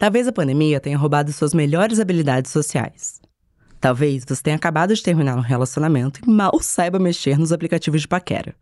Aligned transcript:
Talvez 0.00 0.26
a 0.26 0.32
pandemia 0.32 0.80
tenha 0.80 0.96
roubado 0.96 1.30
suas 1.30 1.52
melhores 1.52 2.00
habilidades 2.00 2.50
sociais. 2.50 3.20
Talvez 3.78 4.24
você 4.26 4.42
tenha 4.42 4.56
acabado 4.56 4.94
de 4.94 5.02
terminar 5.02 5.36
um 5.36 5.42
relacionamento 5.42 6.20
e 6.26 6.30
mal 6.30 6.58
saiba 6.62 6.98
mexer 6.98 7.38
nos 7.38 7.52
aplicativos 7.52 8.00
de 8.00 8.08
paquera. 8.08 8.54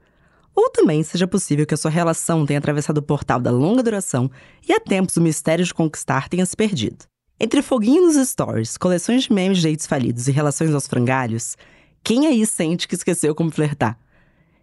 Ou 0.53 0.69
também 0.69 1.01
seja 1.05 1.29
possível 1.29 1.65
que 1.65 1.75
a 1.75 1.77
sua 1.77 1.93
relação 1.93 2.45
tenha 2.45 2.59
atravessado 2.59 2.99
o 2.99 3.03
portal 3.03 3.39
da 3.39 3.53
longa 3.53 3.85
duração 3.85 4.29
e 4.69 4.73
há 4.73 4.81
tempos 4.81 5.17
o 5.17 5.21
mistério 5.21 5.65
de 5.65 5.73
conquistar 5.73 6.29
tenha 6.29 6.45
se 6.45 6.57
perdido. 6.57 7.05
Entre 7.39 7.63
foguinho 7.63 8.07
nos 8.07 8.17
stories, 8.29 8.77
coleções 8.77 9.23
de 9.23 9.33
memes 9.33 9.59
de 9.59 9.71
dates 9.71 9.87
falidos 9.87 10.27
e 10.27 10.33
relações 10.33 10.75
aos 10.75 10.89
frangalhos, 10.89 11.57
quem 12.03 12.27
aí 12.27 12.45
sente 12.47 12.89
que 12.89 12.97
esqueceu 12.97 13.33
como 13.33 13.53
flertar? 13.53 13.97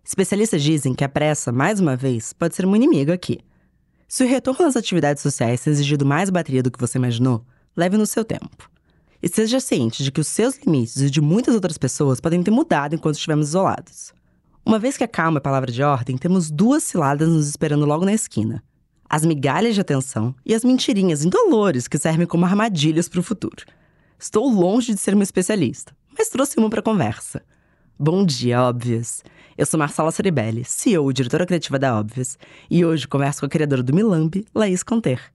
Especialistas 0.03 0.61
dizem 0.61 0.93
que 0.93 1.05
a 1.05 1.09
pressa, 1.09 1.53
mais 1.53 1.79
uma 1.79 1.95
vez, 1.95 2.33
pode 2.33 2.53
ser 2.53 2.65
uma 2.65 2.75
inimiga 2.75 3.13
aqui. 3.13 3.39
Se 4.15 4.23
o 4.23 4.27
retorno 4.29 4.65
às 4.65 4.77
atividades 4.77 5.21
sociais 5.21 5.59
tem 5.59 5.73
exigido 5.73 6.05
mais 6.05 6.29
bateria 6.29 6.63
do 6.63 6.71
que 6.71 6.79
você 6.79 6.97
imaginou, 6.97 7.45
leve 7.75 7.97
no 7.97 8.05
seu 8.05 8.23
tempo. 8.23 8.71
E 9.21 9.27
seja 9.27 9.59
ciente 9.59 10.05
de 10.05 10.09
que 10.09 10.21
os 10.21 10.27
seus 10.29 10.57
limites 10.57 11.01
e 11.01 11.09
de 11.09 11.19
muitas 11.19 11.53
outras 11.53 11.77
pessoas 11.77 12.21
podem 12.21 12.41
ter 12.41 12.49
mudado 12.49 12.95
enquanto 12.95 13.15
estivermos 13.15 13.49
isolados. 13.49 14.13
Uma 14.65 14.79
vez 14.79 14.95
que 14.95 15.03
a 15.03 15.07
calma 15.09 15.39
é 15.39 15.41
palavra 15.41 15.69
de 15.69 15.83
ordem, 15.83 16.17
temos 16.17 16.49
duas 16.49 16.85
ciladas 16.85 17.27
nos 17.27 17.49
esperando 17.49 17.85
logo 17.85 18.05
na 18.05 18.13
esquina: 18.13 18.63
as 19.09 19.25
migalhas 19.25 19.75
de 19.75 19.81
atenção 19.81 20.33
e 20.45 20.55
as 20.55 20.63
mentirinhas 20.63 21.25
indolores 21.25 21.85
que 21.85 21.97
servem 21.97 22.25
como 22.25 22.45
armadilhas 22.45 23.09
para 23.09 23.19
o 23.19 23.21
futuro. 23.21 23.65
Estou 24.17 24.49
longe 24.49 24.93
de 24.93 24.99
ser 25.01 25.13
uma 25.13 25.23
especialista, 25.23 25.93
mas 26.17 26.29
trouxe 26.29 26.57
uma 26.57 26.69
para 26.69 26.81
conversa. 26.81 27.43
Bom 27.99 28.25
dia, 28.25 28.63
óbvias! 28.63 29.25
Eu 29.57 29.65
sou 29.65 29.77
Marcela 29.77 30.11
Ceribelli, 30.11 30.65
CEO 30.65 31.09
e 31.09 31.13
diretora 31.13 31.45
criativa 31.45 31.79
da 31.79 31.97
Óbvias, 31.97 32.37
e 32.69 32.83
hoje 32.83 33.07
converso 33.07 33.39
com 33.39 33.45
a 33.45 33.49
criadora 33.49 33.81
do 33.81 33.95
Milambi, 33.95 34.45
Laís 34.53 34.83
Conter. 34.83 35.31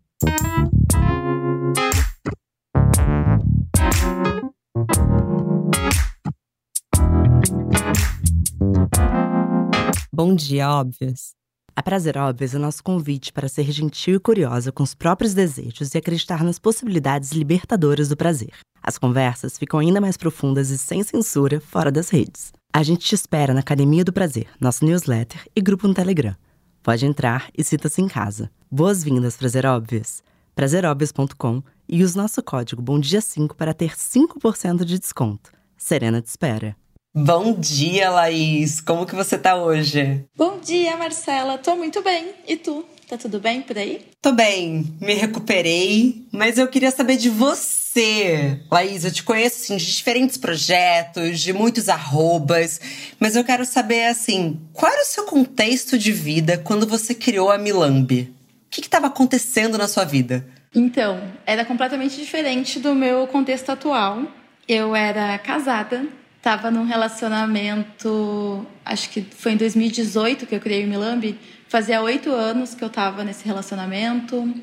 Bom 10.13 10.35
dia, 10.35 10.69
Óbvias! 10.69 11.31
A 11.75 11.83
Prazer 11.83 12.19
Óbvias 12.19 12.55
é 12.55 12.59
nosso 12.59 12.85
convite 12.85 13.33
para 13.33 13.49
ser 13.49 13.73
gentil 13.73 14.17
e 14.17 14.21
curiosa 14.21 14.71
com 14.71 14.83
os 14.83 14.95
próprios 14.95 15.33
desejos 15.33 15.95
e 15.95 15.99
acreditar 15.99 16.45
nas 16.45 16.59
possibilidades 16.59 17.33
libertadoras 17.33 18.11
do 18.11 18.17
prazer. 18.19 18.53
As 18.83 18.99
conversas 18.99 19.57
ficam 19.59 19.81
ainda 19.81 19.99
mais 19.99 20.19
profundas 20.19 20.69
e 20.69 20.77
sem 20.77 21.03
censura 21.03 21.59
fora 21.59 21.91
das 21.91 22.11
redes. 22.11 22.53
A 22.73 22.85
gente 22.85 23.05
te 23.05 23.17
espera 23.17 23.53
na 23.53 23.61
Academia 23.61 24.05
do 24.05 24.13
Prazer, 24.13 24.47
nosso 24.61 24.85
newsletter 24.85 25.45
e 25.57 25.61
grupo 25.61 25.89
no 25.89 25.95
Telegram. 25.95 26.37
Pode 26.85 27.05
entrar 27.05 27.51
e 27.57 27.65
cita-se 27.65 28.01
em 28.01 28.07
casa. 28.07 28.49
Boas-vindas, 28.71 29.37
Prazer 29.37 29.67
Óbvias! 29.67 30.23
Prazeróbvias.com 30.55 31.65
e 31.89 32.05
use 32.05 32.17
nosso 32.17 32.41
código 32.45 32.81
BOMDIA5 32.81 33.57
para 33.57 33.75
ter 33.75 33.97
5% 33.97 34.85
de 34.85 35.01
desconto. 35.01 35.51
Serena 35.77 36.23
te 36.23 36.29
espera. 36.29 36.77
Bom 37.13 37.59
dia, 37.59 38.09
Laís! 38.09 38.81
Como 38.81 39.05
que 39.05 39.17
você 39.17 39.37
tá 39.37 39.57
hoje? 39.57 40.25
Bom 40.37 40.61
dia, 40.61 40.97
Marcela! 40.97 41.59
Tô 41.59 41.75
muito 41.75 42.01
bem. 42.05 42.33
E 42.47 42.57
tu? 42.57 42.85
Tá 43.09 43.19
tudo 43.19 43.41
bem 43.41 43.63
por 43.63 43.77
aí? 43.77 44.07
Tô 44.23 44.31
bem, 44.31 44.97
me 45.01 45.15
recuperei, 45.15 46.25
mas 46.31 46.57
eu 46.57 46.69
queria 46.69 46.93
saber 46.93 47.17
de 47.17 47.31
você 47.31 47.80
você, 47.93 48.61
Laís, 48.71 49.05
eu 49.05 49.11
te 49.11 49.25
conheço 49.25 49.65
assim, 49.65 49.77
de 49.77 49.85
diferentes 49.85 50.37
projetos, 50.37 51.41
de 51.41 51.53
muitos 51.53 51.89
arrobas, 51.89 52.81
mas 53.19 53.35
eu 53.35 53.43
quero 53.43 53.65
saber 53.65 54.05
assim, 54.05 54.61
qual 54.73 54.93
era 54.93 55.03
o 55.03 55.07
seu 55.07 55.25
contexto 55.25 55.99
de 55.99 56.13
vida 56.13 56.57
quando 56.57 56.87
você 56.87 57.15
criou 57.15 57.51
a 57.51 57.59
Milambi? 57.59 58.33
O 58.67 58.71
que 58.71 58.81
estava 58.81 59.09
acontecendo 59.09 59.77
na 59.77 59.89
sua 59.89 60.05
vida? 60.05 60.47
Então, 60.73 61.21
era 61.45 61.65
completamente 61.65 62.17
diferente 62.17 62.79
do 62.79 62.95
meu 62.95 63.27
contexto 63.27 63.71
atual. 63.71 64.23
Eu 64.69 64.95
era 64.95 65.37
casada, 65.39 66.07
estava 66.37 66.71
num 66.71 66.85
relacionamento, 66.85 68.65
acho 68.85 69.11
que 69.11 69.21
foi 69.37 69.53
em 69.53 69.57
2018 69.57 70.47
que 70.47 70.55
eu 70.55 70.61
criei 70.61 70.85
o 70.85 70.89
Milambi. 70.89 71.37
Fazia 71.69 72.01
oito 72.03 72.31
anos 72.31 72.73
que 72.73 72.85
eu 72.85 72.89
estava 72.89 73.25
nesse 73.25 73.45
relacionamento. 73.45 74.55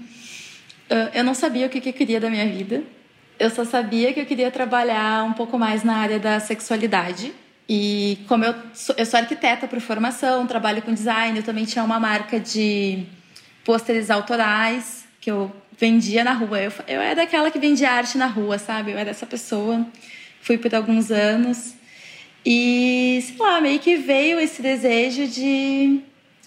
Eu 1.13 1.25
não 1.25 1.33
sabia 1.33 1.67
o 1.67 1.69
que 1.69 1.89
eu 1.89 1.93
queria 1.93 2.21
da 2.21 2.29
minha 2.29 2.47
vida 2.47 2.81
eu 3.39 3.49
só 3.49 3.63
sabia 3.63 4.13
que 4.13 4.19
eu 4.19 4.25
queria 4.25 4.49
trabalhar 4.51 5.23
um 5.23 5.33
pouco 5.33 5.57
mais 5.57 5.83
na 5.83 5.97
área 5.97 6.19
da 6.19 6.39
sexualidade. 6.39 7.33
E 7.69 8.19
como 8.27 8.45
eu 8.45 8.55
sou, 8.73 8.95
eu 8.97 9.05
sou 9.05 9.19
arquiteta 9.19 9.67
por 9.67 9.79
formação, 9.79 10.47
trabalho 10.47 10.81
com 10.81 10.93
design, 10.93 11.37
eu 11.37 11.43
também 11.43 11.65
tinha 11.65 11.83
uma 11.83 11.99
marca 11.99 12.39
de 12.39 13.05
pôsteres 13.65 14.09
autorais 14.09 15.05
que 15.19 15.29
eu 15.29 15.51
vendia 15.77 16.23
na 16.23 16.33
rua. 16.33 16.59
Eu, 16.61 16.71
eu 16.87 17.01
era 17.01 17.23
aquela 17.23 17.51
que 17.51 17.59
vendia 17.59 17.91
arte 17.91 18.17
na 18.17 18.27
rua, 18.27 18.57
sabe? 18.57 18.91
Eu 18.91 18.97
era 18.97 19.09
essa 19.09 19.25
pessoa. 19.25 19.85
Fui 20.41 20.57
por 20.57 20.73
alguns 20.73 21.11
anos. 21.11 21.73
E, 22.45 23.21
sei 23.27 23.35
lá, 23.37 23.59
meio 23.59 23.79
que 23.79 23.97
veio 23.97 24.39
esse 24.39 24.61
desejo 24.61 25.27
de, 25.27 25.99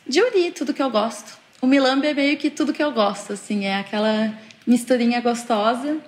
de 0.07 0.23
unir 0.23 0.53
tudo 0.53 0.73
que 0.73 0.83
eu 0.83 0.91
gosto. 0.91 1.39
O 1.61 1.67
Milambi 1.67 2.07
é 2.07 2.15
meio 2.15 2.39
que 2.39 2.49
tudo 2.49 2.73
que 2.73 2.83
eu 2.83 2.91
gosto, 2.91 3.35
assim, 3.35 3.67
é 3.67 3.77
aquela 3.77 4.33
misturinha 4.67 5.21
gostosa 5.21 5.99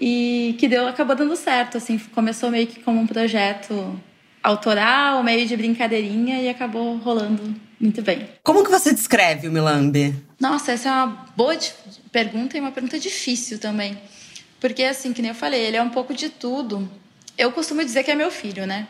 e 0.00 0.54
que 0.58 0.68
deu 0.68 0.86
acabou 0.86 1.16
dando 1.16 1.34
certo 1.36 1.76
assim 1.78 1.98
começou 2.14 2.50
meio 2.50 2.66
que 2.66 2.80
como 2.80 3.00
um 3.00 3.06
projeto 3.06 4.00
autoral 4.42 5.22
meio 5.22 5.46
de 5.46 5.56
brincadeirinha 5.56 6.40
e 6.40 6.48
acabou 6.48 6.96
rolando 6.98 7.54
muito 7.80 8.02
bem. 8.02 8.28
Como 8.42 8.64
que 8.64 8.70
você 8.70 8.92
descreve 8.92 9.48
o 9.48 9.52
Milambi 9.52 10.14
nossa 10.38 10.72
essa 10.72 10.88
é 10.88 10.92
uma 10.92 11.26
boa 11.36 11.56
pergunta 12.12 12.56
e 12.56 12.60
uma 12.60 12.70
pergunta 12.70 12.98
difícil 12.98 13.58
também. 13.58 13.98
Porque 14.60 14.84
assim 14.84 15.12
que 15.12 15.22
nem 15.22 15.30
eu 15.30 15.34
falei 15.34 15.60
ele 15.60 15.76
é 15.76 15.82
um 15.82 15.90
pouco 15.90 16.14
de 16.14 16.28
tudo. 16.28 16.88
Eu 17.36 17.52
costumo 17.52 17.84
dizer 17.84 18.02
que 18.04 18.10
é 18.10 18.14
meu 18.14 18.30
filho 18.30 18.66
né? 18.66 18.86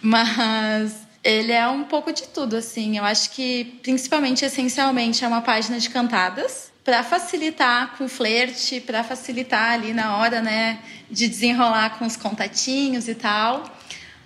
Mas 0.00 1.04
ele 1.22 1.52
é 1.52 1.66
um 1.66 1.84
pouco 1.84 2.12
de 2.12 2.24
tudo 2.24 2.56
assim. 2.56 2.98
Eu 2.98 3.04
acho 3.04 3.30
que 3.30 3.78
principalmente 3.82 4.44
essencialmente 4.44 5.24
é 5.24 5.28
uma 5.28 5.40
página 5.40 5.78
de 5.80 5.88
cantadas 5.88 6.73
para 6.84 7.02
facilitar 7.02 7.96
com 7.96 8.04
o 8.04 8.08
flerte, 8.08 8.80
para 8.80 9.02
facilitar 9.02 9.72
ali 9.72 9.94
na 9.94 10.18
hora, 10.18 10.42
né, 10.42 10.78
de 11.10 11.26
desenrolar 11.26 11.98
com 11.98 12.04
os 12.04 12.16
contatinhos 12.16 13.08
e 13.08 13.14
tal. 13.14 13.64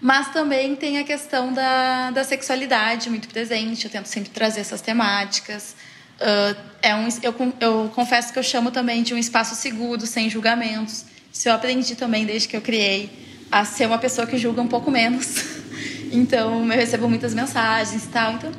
Mas 0.00 0.32
também 0.32 0.74
tem 0.76 0.98
a 0.98 1.04
questão 1.04 1.52
da, 1.52 2.10
da 2.10 2.24
sexualidade 2.24 3.08
muito 3.10 3.28
presente. 3.28 3.84
Eu 3.84 3.90
tento 3.90 4.06
sempre 4.06 4.30
trazer 4.30 4.60
essas 4.60 4.80
temáticas. 4.80 5.74
Uh, 6.20 6.56
é 6.82 6.94
um, 6.94 7.08
eu, 7.22 7.52
eu 7.60 7.92
confesso 7.94 8.32
que 8.32 8.38
eu 8.38 8.42
chamo 8.42 8.70
também 8.70 9.02
de 9.02 9.14
um 9.14 9.18
espaço 9.18 9.54
seguro, 9.54 10.06
sem 10.06 10.28
julgamentos. 10.28 11.04
Isso 11.32 11.48
eu 11.48 11.52
aprendi 11.52 11.94
também 11.96 12.24
desde 12.24 12.48
que 12.48 12.56
eu 12.56 12.60
criei 12.60 13.10
a 13.50 13.64
ser 13.64 13.86
uma 13.86 13.98
pessoa 13.98 14.26
que 14.26 14.36
julga 14.36 14.60
um 14.60 14.68
pouco 14.68 14.90
menos. 14.90 15.58
Então, 16.10 16.64
eu 16.64 16.78
recebo 16.78 17.06
muitas 17.06 17.34
mensagens 17.34 18.04
e 18.04 18.08
tal. 18.08 18.32
Então, 18.32 18.50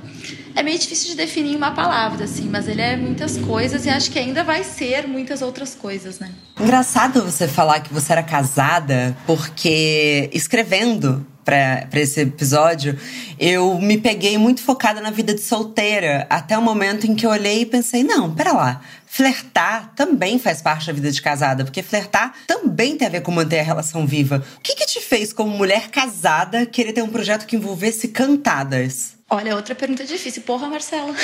é 0.59 0.63
meio 0.63 0.77
difícil 0.77 1.11
de 1.11 1.15
definir 1.15 1.55
uma 1.55 1.71
palavra, 1.71 2.25
assim, 2.25 2.49
mas 2.49 2.67
ele 2.67 2.81
é 2.81 2.97
muitas 2.97 3.37
coisas 3.37 3.85
e 3.85 3.89
acho 3.89 4.11
que 4.11 4.19
ainda 4.19 4.43
vai 4.43 4.61
ser 4.61 5.07
muitas 5.07 5.41
outras 5.41 5.73
coisas, 5.73 6.19
né? 6.19 6.31
Engraçado 6.59 7.23
você 7.23 7.47
falar 7.47 7.79
que 7.79 7.93
você 7.93 8.11
era 8.11 8.21
casada, 8.21 9.15
porque 9.25 10.29
escrevendo 10.33 11.25
para 11.45 11.87
esse 11.93 12.19
episódio, 12.19 12.99
eu 13.39 13.79
me 13.79 13.97
peguei 13.97 14.37
muito 14.37 14.61
focada 14.61 14.99
na 14.99 15.09
vida 15.09 15.33
de 15.33 15.39
solteira, 15.39 16.27
até 16.29 16.57
o 16.57 16.61
momento 16.61 17.07
em 17.07 17.15
que 17.15 17.25
eu 17.25 17.29
olhei 17.29 17.61
e 17.61 17.65
pensei: 17.65 18.03
não, 18.03 18.35
pera 18.35 18.51
lá, 18.51 18.81
flertar 19.05 19.93
também 19.95 20.37
faz 20.37 20.61
parte 20.61 20.87
da 20.87 20.93
vida 20.93 21.09
de 21.09 21.21
casada, 21.21 21.63
porque 21.63 21.81
flertar 21.81 22.33
também 22.45 22.97
tem 22.97 23.07
a 23.07 23.11
ver 23.11 23.21
com 23.21 23.31
manter 23.31 23.61
a 23.61 23.63
relação 23.63 24.05
viva. 24.05 24.43
O 24.57 24.61
que, 24.61 24.75
que 24.75 24.85
te 24.85 24.99
fez, 24.99 25.31
como 25.31 25.57
mulher 25.57 25.87
casada, 25.87 26.65
querer 26.65 26.91
ter 26.91 27.01
um 27.01 27.09
projeto 27.09 27.45
que 27.45 27.55
envolvesse 27.55 28.09
cantadas? 28.09 29.18
Olha, 29.29 29.55
outra 29.55 29.75
pergunta 29.75 30.03
difícil. 30.03 30.41
Porra, 30.41 30.67
Marcelo. 30.67 31.15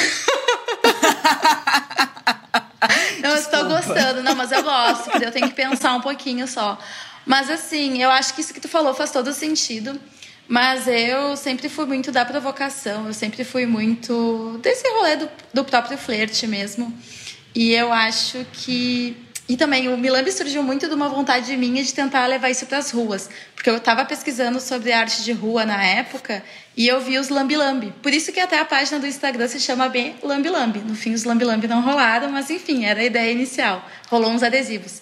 Não, 3.21 3.29
eu 3.31 3.37
estou 3.37 3.65
gostando. 3.65 4.21
Não, 4.21 4.35
mas 4.35 4.51
eu 4.51 4.61
gosto, 4.61 5.09
porque 5.09 5.25
eu 5.25 5.31
tenho 5.31 5.47
que 5.47 5.55
pensar 5.55 5.95
um 5.95 6.01
pouquinho 6.01 6.47
só. 6.47 6.77
Mas 7.25 7.49
assim, 7.49 8.01
eu 8.01 8.11
acho 8.11 8.35
que 8.35 8.41
isso 8.41 8.53
que 8.53 8.59
tu 8.59 8.67
falou 8.67 8.93
faz 8.93 9.11
todo 9.11 9.33
sentido. 9.33 9.99
Mas 10.47 10.87
eu 10.87 11.35
sempre 11.35 11.67
fui 11.67 11.85
muito 11.85 12.11
da 12.11 12.23
provocação, 12.23 13.07
eu 13.07 13.13
sempre 13.13 13.43
fui 13.43 13.65
muito 13.65 14.59
desse 14.61 14.87
rolê 14.89 15.15
do, 15.15 15.29
do 15.51 15.65
próprio 15.65 15.97
flerte 15.97 16.45
mesmo. 16.45 16.95
E 17.55 17.73
eu 17.73 17.91
acho 17.91 18.45
que 18.53 19.24
e 19.47 19.55
também 19.55 19.87
o 19.89 19.97
Milambi 19.97 20.31
surgiu 20.31 20.63
muito 20.63 20.87
de 20.87 20.93
uma 20.95 21.07
vontade 21.07 21.55
minha 21.55 21.83
de 21.83 21.93
tentar 21.93 22.25
levar 22.25 22.49
isso 22.49 22.65
para 22.65 22.79
as 22.79 22.89
ruas, 22.89 23.29
porque 23.53 23.69
eu 23.69 23.77
estava 23.77 24.03
pesquisando 24.03 24.59
sobre 24.59 24.91
arte 24.91 25.23
de 25.23 25.31
rua 25.31 25.65
na 25.65 25.83
época 25.83 26.43
e 26.75 26.87
eu 26.87 26.99
vi 26.99 27.19
os 27.19 27.29
Lambi 27.29 27.55
Lambi. 27.55 27.93
Por 28.01 28.11
isso 28.11 28.31
que 28.31 28.39
até 28.39 28.59
a 28.59 28.65
página 28.65 28.99
do 28.99 29.05
Instagram 29.05 29.47
se 29.47 29.59
chama 29.59 29.87
bem 29.87 30.15
Lambi 30.23 30.49
Lambi. 30.49 30.79
No 30.79 30.95
fim 30.95 31.13
os 31.13 31.23
Lambi 31.23 31.45
Lambi 31.45 31.67
não 31.67 31.81
rolaram, 31.81 32.31
mas 32.31 32.49
enfim, 32.49 32.85
era 32.85 33.01
a 33.01 33.03
ideia 33.03 33.31
inicial. 33.31 33.87
Rolou 34.09 34.31
uns 34.31 34.41
adesivos. 34.41 35.01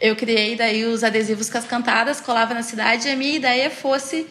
Eu 0.00 0.16
criei 0.16 0.56
daí 0.56 0.84
os 0.84 1.04
adesivos 1.04 1.50
com 1.50 1.58
as 1.58 1.64
cantadas, 1.66 2.20
colava 2.20 2.54
na 2.54 2.62
cidade 2.62 3.08
e 3.08 3.10
a 3.12 3.16
minha 3.16 3.36
ideia 3.36 3.70
fosse 3.70 4.26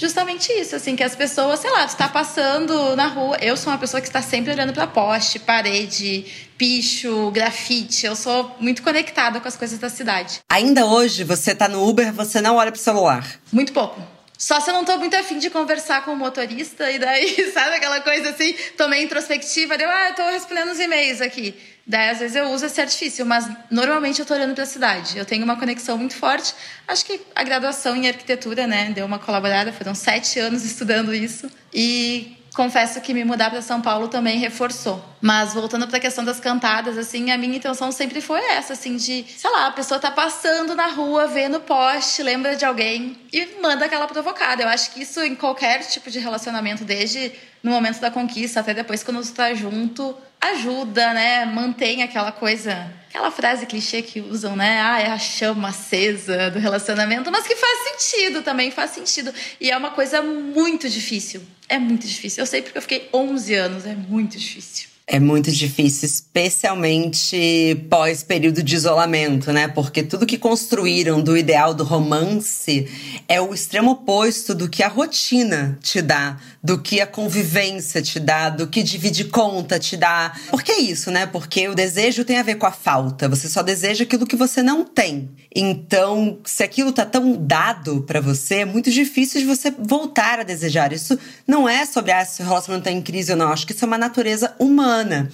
justamente 0.00 0.50
isso, 0.50 0.74
assim, 0.74 0.96
que 0.96 1.02
as 1.02 1.14
pessoas, 1.14 1.60
sei 1.60 1.70
lá, 1.70 1.86
tu 1.86 1.94
tá 1.94 2.08
passando 2.08 2.96
na 2.96 3.06
rua. 3.06 3.36
Eu 3.38 3.54
sou 3.54 3.70
uma 3.70 3.78
pessoa 3.78 4.00
que 4.00 4.06
está 4.06 4.22
sempre 4.22 4.50
olhando 4.50 4.72
para 4.72 4.86
poste, 4.86 5.38
parede, 5.38 6.24
picho, 6.56 7.30
grafite. 7.30 8.06
Eu 8.06 8.16
sou 8.16 8.56
muito 8.58 8.82
conectada 8.82 9.38
com 9.40 9.46
as 9.46 9.56
coisas 9.56 9.78
da 9.78 9.90
cidade. 9.90 10.40
Ainda 10.48 10.86
hoje, 10.86 11.22
você 11.22 11.54
tá 11.54 11.68
no 11.68 11.86
Uber, 11.86 12.14
você 12.14 12.40
não 12.40 12.56
olha 12.56 12.72
pro 12.72 12.80
celular? 12.80 13.26
Muito 13.52 13.74
pouco. 13.74 14.00
Só 14.40 14.58
se 14.58 14.70
eu 14.70 14.74
não 14.74 14.86
tô 14.86 14.96
muito 14.96 15.14
afim 15.14 15.38
de 15.38 15.50
conversar 15.50 16.02
com 16.02 16.12
o 16.12 16.16
motorista, 16.16 16.90
e 16.90 16.98
daí, 16.98 17.28
sabe 17.52 17.76
aquela 17.76 18.00
coisa 18.00 18.30
assim, 18.30 18.54
tô 18.74 18.88
meio 18.88 19.04
introspectiva, 19.04 19.76
deu, 19.76 19.86
ah, 19.90 20.08
eu 20.08 20.14
tô 20.14 20.22
respondendo 20.30 20.70
os 20.70 20.80
e-mails 20.80 21.20
aqui. 21.20 21.54
Daí, 21.86 22.08
às 22.08 22.20
vezes, 22.20 22.36
eu 22.36 22.46
uso 22.46 22.64
esse 22.64 22.80
artifício, 22.80 23.26
mas 23.26 23.46
normalmente 23.70 24.18
eu 24.18 24.24
tô 24.24 24.32
olhando 24.32 24.54
para 24.54 24.62
a 24.62 24.66
cidade. 24.66 25.18
Eu 25.18 25.26
tenho 25.26 25.44
uma 25.44 25.58
conexão 25.58 25.98
muito 25.98 26.14
forte. 26.14 26.54
Acho 26.88 27.04
que 27.04 27.20
a 27.34 27.42
graduação 27.42 27.94
em 27.94 28.08
arquitetura, 28.08 28.66
né, 28.66 28.90
deu 28.94 29.04
uma 29.04 29.18
colaborada, 29.18 29.74
foram 29.74 29.94
sete 29.94 30.38
anos 30.38 30.64
estudando 30.64 31.12
isso. 31.12 31.50
E 31.74 32.39
confesso 32.54 33.00
que 33.00 33.14
me 33.14 33.24
mudar 33.24 33.50
para 33.50 33.62
São 33.62 33.80
Paulo 33.80 34.08
também 34.08 34.38
reforçou. 34.38 35.02
Mas 35.20 35.54
voltando 35.54 35.86
para 35.86 35.98
a 35.98 36.00
questão 36.00 36.24
das 36.24 36.40
cantadas, 36.40 36.96
assim, 36.96 37.30
a 37.30 37.38
minha 37.38 37.56
intenção 37.56 37.92
sempre 37.92 38.20
foi 38.20 38.40
essa, 38.40 38.72
assim, 38.72 38.96
de, 38.96 39.24
sei 39.36 39.50
lá, 39.50 39.66
a 39.66 39.70
pessoa 39.70 40.00
tá 40.00 40.10
passando 40.10 40.74
na 40.74 40.86
rua, 40.88 41.26
vê 41.26 41.48
no 41.48 41.60
poste, 41.60 42.22
lembra 42.22 42.56
de 42.56 42.64
alguém 42.64 43.16
e 43.32 43.60
manda 43.60 43.84
aquela 43.84 44.06
provocada. 44.06 44.62
Eu 44.62 44.68
acho 44.68 44.92
que 44.92 45.02
isso 45.02 45.20
em 45.22 45.34
qualquer 45.34 45.80
tipo 45.80 46.10
de 46.10 46.18
relacionamento, 46.18 46.84
desde 46.84 47.32
no 47.62 47.70
momento 47.70 48.00
da 48.00 48.10
conquista 48.10 48.60
até 48.60 48.72
depois 48.72 49.02
quando 49.02 49.22
você 49.22 49.32
tá 49.32 49.52
junto, 49.54 50.16
ajuda, 50.40 51.12
né? 51.12 51.44
Mantém 51.44 52.02
aquela 52.02 52.32
coisa, 52.32 52.90
aquela 53.08 53.30
frase 53.30 53.66
clichê 53.66 54.02
que 54.02 54.20
usam, 54.20 54.56
né? 54.56 54.80
Ah, 54.80 55.00
é 55.00 55.06
a 55.06 55.18
chama 55.18 55.68
acesa 55.68 56.50
do 56.50 56.58
relacionamento, 56.58 57.30
mas 57.30 57.46
que 57.46 57.56
faz 57.56 57.98
sentido 58.00 58.42
também, 58.42 58.70
faz 58.70 58.92
sentido. 58.92 59.32
E 59.60 59.70
é 59.70 59.76
uma 59.76 59.90
coisa 59.90 60.22
muito 60.22 60.88
difícil. 60.88 61.42
É 61.68 61.78
muito 61.78 62.06
difícil. 62.06 62.42
Eu 62.42 62.46
sei 62.46 62.62
porque 62.62 62.78
eu 62.78 62.82
fiquei 62.82 63.08
11 63.12 63.54
anos, 63.54 63.86
é 63.86 63.94
muito 63.94 64.38
difícil. 64.38 64.90
É 65.12 65.18
muito 65.18 65.50
difícil, 65.50 66.06
especialmente 66.06 67.84
pós 67.90 68.22
período 68.22 68.62
de 68.62 68.76
isolamento, 68.76 69.52
né? 69.52 69.66
Porque 69.66 70.04
tudo 70.04 70.24
que 70.24 70.38
construíram 70.38 71.20
do 71.20 71.36
ideal 71.36 71.74
do 71.74 71.82
romance 71.82 72.88
é 73.26 73.40
o 73.40 73.52
extremo 73.52 73.90
oposto 73.90 74.54
do 74.54 74.68
que 74.68 74.84
a 74.84 74.88
rotina 74.88 75.76
te 75.82 76.00
dá, 76.00 76.38
do 76.62 76.78
que 76.78 77.00
a 77.00 77.06
convivência 77.06 78.02
te 78.02 78.20
dá, 78.20 78.50
do 78.50 78.66
que 78.66 78.82
dividir 78.82 79.30
conta 79.30 79.78
te 79.78 79.96
dá. 79.96 80.32
Por 80.50 80.62
que 80.62 80.72
isso, 80.72 81.10
né? 81.10 81.26
Porque 81.26 81.68
o 81.68 81.74
desejo 81.74 82.24
tem 82.24 82.38
a 82.38 82.42
ver 82.42 82.56
com 82.56 82.66
a 82.66 82.72
falta. 82.72 83.28
Você 83.28 83.48
só 83.48 83.62
deseja 83.62 84.04
aquilo 84.04 84.26
que 84.26 84.36
você 84.36 84.62
não 84.62 84.84
tem. 84.84 85.30
Então, 85.54 86.38
se 86.44 86.62
aquilo 86.62 86.92
tá 86.92 87.06
tão 87.06 87.34
dado 87.34 88.02
para 88.02 88.20
você, 88.20 88.56
é 88.56 88.64
muito 88.64 88.90
difícil 88.90 89.40
de 89.40 89.46
você 89.46 89.70
voltar 89.70 90.40
a 90.40 90.42
desejar. 90.42 90.92
Isso 90.92 91.18
não 91.46 91.68
é 91.68 91.86
sobre 91.86 92.12
ah, 92.12 92.24
se 92.24 92.42
o 92.42 92.44
relacionamento 92.44 92.84
tá 92.84 92.92
em 92.92 93.02
crise 93.02 93.32
ou 93.32 93.38
não. 93.38 93.50
Acho 93.50 93.66
que 93.66 93.72
isso 93.72 93.84
é 93.84 93.88
uma 93.88 93.98
natureza 93.98 94.54
humana. 94.58 95.30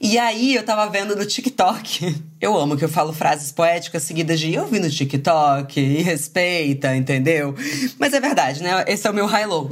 E 0.00 0.18
aí 0.18 0.54
eu 0.54 0.64
tava 0.64 0.90
vendo 0.90 1.16
no 1.16 1.24
TikTok. 1.24 2.24
Eu 2.38 2.56
amo 2.56 2.76
que 2.76 2.84
eu 2.84 2.88
falo 2.88 3.14
frases 3.14 3.50
poéticas 3.50 4.02
seguidas 4.02 4.38
de 4.38 4.52
eu 4.52 4.66
vi 4.66 4.78
no 4.78 4.90
TikTok 4.90 5.80
e 5.80 6.02
respeita, 6.02 6.94
entendeu? 6.94 7.54
Mas 7.98 8.12
é 8.12 8.20
verdade, 8.20 8.62
né? 8.62 8.84
Esse 8.86 9.06
é 9.06 9.10
o 9.10 9.14
meu 9.14 9.24
high-low. 9.24 9.70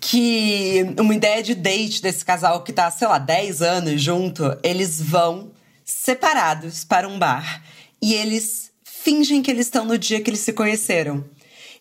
Que 0.00 0.86
uma 0.96 1.12
ideia 1.12 1.42
de 1.42 1.56
date 1.56 2.00
desse 2.00 2.24
casal 2.24 2.62
que 2.62 2.72
tá, 2.72 2.88
sei 2.92 3.08
lá, 3.08 3.18
10 3.18 3.62
anos 3.62 4.00
junto, 4.00 4.56
eles 4.62 5.02
vão 5.02 5.50
separados 5.84 6.84
para 6.84 7.08
um 7.08 7.18
bar 7.18 7.62
e 8.00 8.14
eles 8.14 8.70
fingem 8.84 9.42
que 9.42 9.50
eles 9.50 9.66
estão 9.66 9.84
no 9.84 9.98
dia 9.98 10.20
que 10.20 10.30
eles 10.30 10.40
se 10.40 10.52
conheceram. 10.52 11.24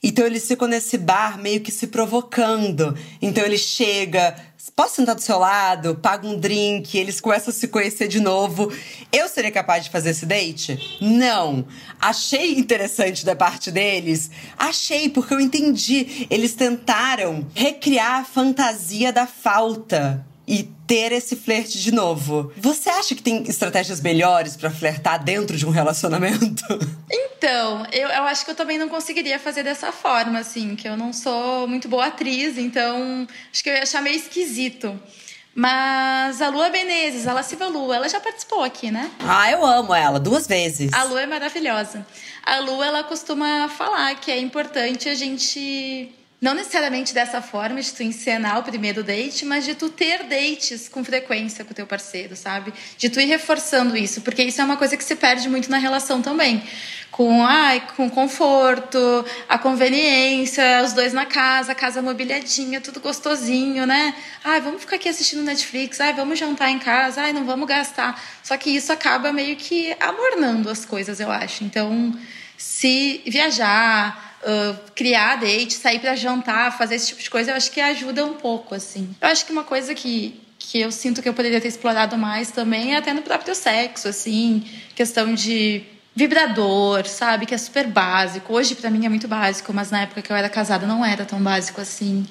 Então 0.04 0.26
eles 0.26 0.46
ficam 0.46 0.68
nesse 0.68 0.98
bar 0.98 1.40
meio 1.40 1.62
que 1.62 1.72
se 1.72 1.88
provocando. 1.88 2.94
Então 3.22 3.46
ele 3.46 3.58
chega, 3.58 4.36
posso 4.72 4.96
sentar 4.96 5.16
do 5.16 5.22
seu 5.22 5.38
lado, 5.38 5.96
paga 5.96 6.28
um 6.28 6.40
drink, 6.40 6.98
eles 6.98 7.20
começam 7.20 7.52
a 7.52 7.54
se 7.54 7.68
conhecer 7.68 8.08
de 8.08 8.20
novo. 8.20 8.72
Eu 9.12 9.28
seria 9.28 9.52
capaz 9.52 9.84
de 9.84 9.90
fazer 9.90 10.12
esse 10.12 10.26
date? 10.26 10.98
Não. 11.02 11.66
Achei 12.00 12.54
interessante 12.58 13.26
da 13.26 13.36
parte 13.36 13.72
deles? 13.72 14.32
Achei, 14.58 15.10
porque 15.10 15.34
eu 15.34 15.40
entendi. 15.40 16.28
Eles 16.30 16.54
tentaram 16.56 17.46
recriar 17.54 18.22
a 18.22 18.26
fantasia 18.26 19.12
da 19.12 19.28
falta 19.28 20.26
e 20.48 20.64
ter 20.86 21.12
esse 21.12 21.36
flerte 21.36 21.80
de 21.80 21.92
novo. 21.92 22.52
Você 22.58 22.90
acha 22.90 23.16
que 23.16 23.22
tem 23.22 23.44
estratégias 23.44 24.02
melhores 24.02 24.56
para 24.56 24.70
flertar 24.70 25.24
dentro 25.24 25.58
de 25.58 25.66
um 25.66 25.70
relacionamento? 25.70 26.64
Então, 27.46 27.86
eu, 27.92 28.08
eu 28.08 28.24
acho 28.24 28.46
que 28.46 28.52
eu 28.52 28.56
também 28.56 28.78
não 28.78 28.88
conseguiria 28.88 29.38
fazer 29.38 29.64
dessa 29.64 29.92
forma, 29.92 30.40
assim, 30.40 30.78
que 30.78 30.88
eu 30.88 30.96
não 30.96 31.12
sou 31.12 31.68
muito 31.68 31.90
boa 31.90 32.06
atriz, 32.06 32.58
então 32.58 33.28
acho 33.52 33.62
que 33.62 33.70
eu 33.70 33.74
ia 33.74 33.84
achar 33.84 34.02
meio 34.02 34.16
esquisito. 34.16 34.98
Mas 35.54 36.42
a 36.42 36.48
Lua 36.48 36.70
Menezes, 36.70 37.28
a 37.28 37.34
Lasciva 37.34 37.68
Lua, 37.68 37.98
ela 37.98 38.08
já 38.08 38.22
participou 38.22 38.64
aqui, 38.64 38.90
né? 38.90 39.12
Ah, 39.20 39.52
eu 39.52 39.66
amo 39.66 39.94
ela, 39.94 40.22
duas 40.22 40.48
vezes. 40.48 40.94
A 40.94 41.04
Lua 41.04 41.22
é 41.22 41.28
maravilhosa. 41.28 42.08
A 42.46 42.60
Lua, 42.60 42.86
ela 42.86 43.04
costuma 43.04 43.68
falar 43.68 44.16
que 44.16 44.32
é 44.32 44.40
importante 44.40 45.10
a 45.10 45.14
gente 45.14 46.10
não 46.44 46.54
necessariamente 46.54 47.14
dessa 47.14 47.42
forma, 47.42 47.82
de 47.82 47.90
tu 47.94 48.04
encenar 48.04 48.60
o 48.60 48.64
primeiro 48.64 49.02
date, 49.02 49.46
mas 49.46 49.64
de 49.64 49.76
tu 49.76 49.88
ter 49.88 50.24
dates 50.24 50.90
com 50.90 51.02
frequência 51.02 51.64
com 51.64 51.72
o 51.72 51.74
teu 51.74 51.88
parceiro, 51.88 52.36
sabe? 52.36 52.74
De 52.98 53.10
tu 53.10 53.22
ir 53.22 53.28
reforçando 53.28 53.96
isso, 53.96 54.20
porque 54.20 54.44
isso 54.44 54.60
é 54.60 54.66
uma 54.66 54.76
coisa 54.76 54.98
que 54.98 55.06
se 55.06 55.16
perde 55.16 55.48
muito 55.48 55.72
na 55.72 55.78
relação 55.78 56.22
também. 56.22 56.62
Com, 57.10 57.46
ai, 57.46 57.88
com 57.96 58.10
conforto, 58.10 59.26
a 59.48 59.58
conveniência, 59.58 60.84
os 60.84 60.92
dois 60.92 61.14
na 61.14 61.26
casa, 61.26 61.74
casa 61.74 62.02
mobiliadinha, 62.02 62.82
tudo 62.82 63.00
gostosinho, 63.00 63.86
né? 63.86 64.14
Ai, 64.44 64.60
vamos 64.60 64.82
ficar 64.82 64.98
aqui 64.98 65.08
assistindo 65.08 65.44
Netflix, 65.44 66.02
ai, 66.02 66.12
vamos 66.12 66.38
jantar 66.38 66.70
em 66.70 66.80
casa, 66.80 67.22
ai, 67.22 67.32
não 67.32 67.46
vamos 67.46 67.70
gastar. 67.70 68.22
Só 68.44 68.58
que 68.58 68.70
isso 68.70 68.92
acaba 68.92 69.32
meio 69.32 69.56
que 69.56 69.96
amornando 69.98 70.70
as 70.70 70.84
coisas, 70.84 71.22
eu 71.22 71.32
acho. 71.32 71.64
Então, 71.64 72.14
se 72.58 73.22
viajar, 73.26 74.33
uh, 74.44 74.78
criar 74.94 75.38
date, 75.38 75.74
sair 75.74 76.00
para 76.00 76.16
jantar, 76.16 76.78
fazer 76.78 76.96
esse 76.96 77.08
tipo 77.08 77.22
de 77.22 77.30
coisa, 77.30 77.52
eu 77.52 77.56
acho 77.56 77.72
que 77.72 77.82
ajuda 77.82 78.26
um 78.26 78.34
pouco, 78.34 78.76
assim. 78.76 79.16
Eu 79.22 79.28
acho 79.28 79.46
que 79.46 79.52
uma 79.52 79.64
coisa 79.64 79.94
que, 79.94 80.40
que 80.60 80.80
eu 80.80 80.92
sinto 80.92 81.22
que 81.22 81.30
eu 81.30 81.34
poderia 81.34 81.60
ter 81.60 81.68
explorado 81.68 82.18
mais 82.18 82.52
também 82.52 82.94
é 82.94 82.98
até 82.98 83.14
no 83.14 83.22
próprio 83.22 83.56
sexo, 83.56 84.08
assim, 84.08 84.64
questão 84.96 85.34
de 85.34 85.84
vibrador, 86.16 87.08
sabe, 87.08 87.46
que 87.46 87.56
é 87.56 87.58
super 87.58 87.88
básico. 87.88 88.54
Hoje 88.54 88.76
para 88.76 88.90
mim 88.90 89.06
é 89.06 89.10
muito 89.10 89.28
básico, 89.28 89.74
mas 89.74 89.90
na 89.90 90.02
época 90.02 90.22
que 90.22 90.32
eu 90.32 90.36
era 90.36 90.50
casada 90.50 90.86
não 90.86 91.04
era 91.04 91.26
tão 91.26 91.42
básico 91.42 91.82
assim. 91.82 92.26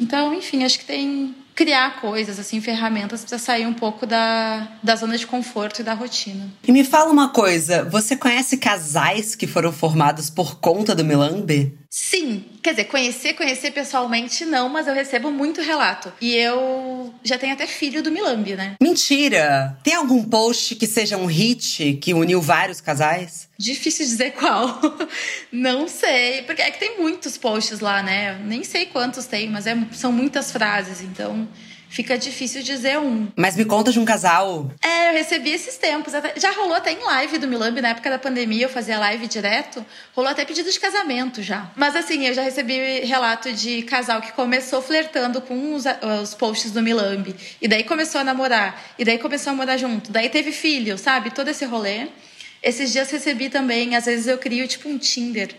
Então, 0.00 0.34
enfim, 0.34 0.64
acho 0.64 0.78
que 0.78 0.84
tem 0.84 1.34
criar 1.58 2.00
coisas, 2.00 2.38
assim, 2.38 2.60
ferramentas 2.60 3.24
para 3.24 3.36
sair 3.36 3.66
um 3.66 3.74
pouco 3.74 4.06
da, 4.06 4.68
da 4.80 4.94
zona 4.94 5.18
de 5.18 5.26
conforto 5.26 5.80
e 5.80 5.82
da 5.82 5.92
rotina. 5.92 6.46
E 6.62 6.70
me 6.70 6.84
fala 6.84 7.10
uma 7.10 7.30
coisa, 7.30 7.82
você 7.82 8.16
conhece 8.16 8.58
casais 8.58 9.34
que 9.34 9.44
foram 9.44 9.72
formados 9.72 10.30
por 10.30 10.60
conta 10.60 10.94
do 10.94 11.04
Milambe? 11.04 11.76
Sim, 11.90 12.44
quer 12.62 12.72
dizer, 12.72 12.84
conhecer, 12.84 13.32
conhecer 13.32 13.70
pessoalmente 13.70 14.44
não, 14.44 14.68
mas 14.68 14.86
eu 14.86 14.94
recebo 14.94 15.30
muito 15.30 15.62
relato. 15.62 16.12
E 16.20 16.34
eu 16.34 17.14
já 17.24 17.38
tenho 17.38 17.54
até 17.54 17.66
filho 17.66 18.02
do 18.02 18.10
Milambi, 18.10 18.54
né? 18.54 18.76
Mentira! 18.80 19.78
Tem 19.82 19.94
algum 19.94 20.22
post 20.22 20.76
que 20.76 20.86
seja 20.86 21.16
um 21.16 21.24
hit 21.24 21.98
que 22.02 22.12
uniu 22.12 22.42
vários 22.42 22.80
casais? 22.80 23.48
Difícil 23.58 24.04
dizer 24.04 24.32
qual. 24.32 24.78
não 25.50 25.88
sei, 25.88 26.42
porque 26.42 26.60
é 26.60 26.70
que 26.70 26.78
tem 26.78 27.00
muitos 27.00 27.38
posts 27.38 27.80
lá, 27.80 28.02
né? 28.02 28.38
Nem 28.44 28.62
sei 28.64 28.86
quantos 28.86 29.24
tem, 29.24 29.48
mas 29.48 29.66
é, 29.66 29.74
são 29.92 30.12
muitas 30.12 30.52
frases, 30.52 31.00
então 31.00 31.48
fica 31.88 32.16
difícil 32.18 32.62
dizer 32.62 32.98
um. 32.98 33.28
Mas 33.36 33.56
me 33.56 33.64
conta 33.64 33.90
de 33.90 33.98
um 33.98 34.04
casal. 34.04 34.70
É, 34.82 35.10
eu 35.10 35.12
recebi 35.14 35.50
esses 35.50 35.76
tempos. 35.76 36.12
Já 36.36 36.52
rolou 36.52 36.74
até 36.74 36.92
em 36.92 37.02
live 37.02 37.38
do 37.38 37.48
Milambi, 37.48 37.80
na 37.80 37.90
época 37.90 38.10
da 38.10 38.18
pandemia, 38.18 38.66
eu 38.66 38.68
fazia 38.68 38.98
live 38.98 39.26
direto. 39.26 39.84
Rolou 40.14 40.30
até 40.30 40.44
pedido 40.44 40.70
de 40.70 40.78
casamento 40.78 41.42
já. 41.42 41.70
Mas 41.76 41.96
assim, 41.96 42.26
eu 42.26 42.34
já 42.34 42.42
recebi 42.42 43.00
relato 43.00 43.52
de 43.52 43.82
casal 43.82 44.20
que 44.20 44.32
começou 44.32 44.82
flertando 44.82 45.40
com 45.40 45.74
os, 45.74 45.84
os 46.22 46.34
posts 46.34 46.70
do 46.70 46.82
Milambi. 46.82 47.34
E 47.60 47.68
daí 47.68 47.84
começou 47.84 48.20
a 48.20 48.24
namorar. 48.24 48.80
E 48.98 49.04
daí 49.04 49.18
começou 49.18 49.52
a 49.52 49.56
morar 49.56 49.76
junto. 49.76 50.12
Daí 50.12 50.28
teve 50.28 50.52
filho, 50.52 50.98
sabe? 50.98 51.30
Todo 51.30 51.48
esse 51.48 51.64
rolê. 51.64 52.08
Esses 52.62 52.92
dias 52.92 53.10
recebi 53.10 53.48
também, 53.48 53.94
às 53.94 54.06
vezes 54.06 54.26
eu 54.26 54.36
crio 54.36 54.66
tipo 54.66 54.88
um 54.88 54.98
Tinder, 54.98 55.54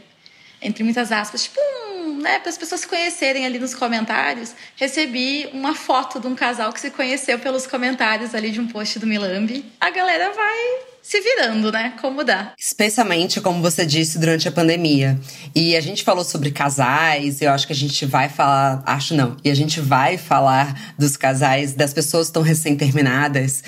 entre 0.61 0.83
muitas 0.83 1.11
aspas, 1.11 1.43
tipo 1.43 1.59
um 1.59 1.89
né, 2.19 2.39
para 2.39 2.49
as 2.49 2.57
pessoas 2.57 2.81
se 2.81 2.87
conhecerem 2.87 3.45
ali 3.45 3.59
nos 3.59 3.73
comentários, 3.73 4.53
recebi 4.75 5.49
uma 5.53 5.73
foto 5.73 6.19
de 6.19 6.27
um 6.27 6.35
casal 6.35 6.71
que 6.73 6.79
se 6.79 6.91
conheceu 6.91 7.39
pelos 7.39 7.65
comentários 7.65 8.35
ali 8.35 8.51
de 8.51 8.59
um 8.59 8.67
post 8.67 8.99
do 8.99 9.07
Milambi. 9.07 9.65
A 9.79 9.89
galera 9.89 10.31
vai 10.33 10.89
se 11.01 11.19
virando, 11.21 11.71
né? 11.71 11.93
Como 12.01 12.23
dá. 12.23 12.53
Especialmente, 12.57 13.41
como 13.41 13.61
você 13.61 13.85
disse, 13.85 14.19
durante 14.19 14.47
a 14.47 14.51
pandemia. 14.51 15.19
E 15.55 15.75
a 15.75 15.81
gente 15.81 16.03
falou 16.03 16.23
sobre 16.23 16.51
casais, 16.51 17.41
eu 17.41 17.51
acho 17.51 17.65
que 17.65 17.73
a 17.73 17.75
gente 17.75 18.05
vai 18.05 18.29
falar. 18.29 18.83
Acho 18.85 19.15
não. 19.15 19.35
E 19.43 19.49
a 19.49 19.55
gente 19.55 19.79
vai 19.79 20.17
falar 20.17 20.93
dos 20.99 21.17
casais, 21.17 21.73
das 21.73 21.93
pessoas 21.93 22.27
que 22.27 22.29
estão 22.29 22.43
recém-terminadas. 22.43 23.63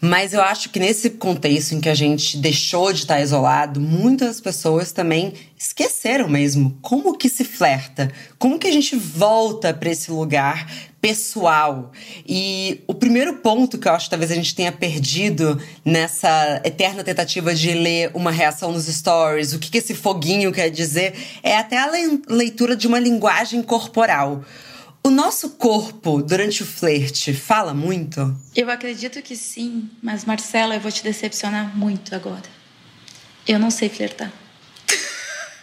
Mas 0.00 0.32
eu 0.32 0.40
acho 0.40 0.70
que 0.70 0.80
nesse 0.80 1.10
contexto 1.10 1.72
em 1.74 1.80
que 1.80 1.88
a 1.88 1.94
gente 1.94 2.38
deixou 2.38 2.90
de 2.90 3.00
estar 3.00 3.20
isolado, 3.20 3.78
muitas 3.78 4.40
pessoas 4.40 4.92
também 4.92 5.34
esqueceram 5.58 6.26
mesmo 6.26 6.78
como 6.80 7.18
que 7.18 7.28
se 7.28 7.44
flerta, 7.44 8.10
como 8.38 8.58
que 8.58 8.66
a 8.66 8.72
gente 8.72 8.96
volta 8.96 9.74
para 9.74 9.90
esse 9.90 10.10
lugar 10.10 10.66
pessoal. 11.02 11.92
E 12.26 12.80
o 12.86 12.94
primeiro 12.94 13.34
ponto 13.34 13.76
que 13.76 13.86
eu 13.86 13.92
acho 13.92 14.06
que 14.06 14.10
talvez 14.10 14.30
a 14.30 14.34
gente 14.34 14.54
tenha 14.54 14.72
perdido 14.72 15.60
nessa 15.84 16.62
eterna 16.64 17.04
tentativa 17.04 17.54
de 17.54 17.74
ler 17.74 18.10
uma 18.14 18.30
reação 18.30 18.72
nos 18.72 18.86
stories, 18.86 19.52
o 19.52 19.58
que, 19.58 19.70
que 19.70 19.78
esse 19.78 19.94
foguinho 19.94 20.50
quer 20.50 20.70
dizer, 20.70 21.12
é 21.42 21.58
até 21.58 21.76
a 21.76 21.90
leitura 22.26 22.74
de 22.74 22.86
uma 22.86 22.98
linguagem 22.98 23.62
corporal. 23.62 24.42
O 25.02 25.08
nosso 25.08 25.50
corpo, 25.50 26.22
durante 26.22 26.62
o 26.62 26.66
flerte, 26.66 27.32
fala 27.32 27.72
muito? 27.72 28.36
Eu 28.54 28.70
acredito 28.70 29.22
que 29.22 29.34
sim, 29.34 29.88
mas 30.02 30.26
Marcela, 30.26 30.74
eu 30.74 30.80
vou 30.80 30.92
te 30.92 31.02
decepcionar 31.02 31.74
muito 31.74 32.14
agora. 32.14 32.42
Eu 33.48 33.58
não 33.58 33.70
sei 33.70 33.88
flertar. 33.88 34.30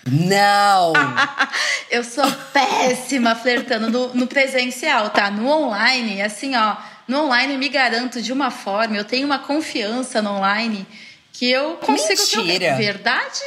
Não! 0.09 0.93
eu 1.91 2.03
sou 2.03 2.29
péssima 2.51 3.35
flertando 3.35 3.91
no, 3.91 4.13
no, 4.15 4.25
presencial, 4.25 5.11
tá? 5.11 5.29
No 5.29 5.47
online, 5.47 6.21
assim, 6.21 6.55
ó. 6.55 6.75
No 7.07 7.25
online 7.25 7.57
me 7.57 7.69
garanto 7.69 8.21
de 8.21 8.33
uma 8.33 8.49
forma, 8.49 8.97
eu 8.97 9.05
tenho 9.05 9.25
uma 9.25 9.39
confiança 9.39 10.19
no 10.19 10.31
online 10.31 10.85
que 11.31 11.49
eu 11.49 11.75
consigo. 11.75 12.41
Mentira! 12.41 12.75
Verdade? 12.75 13.41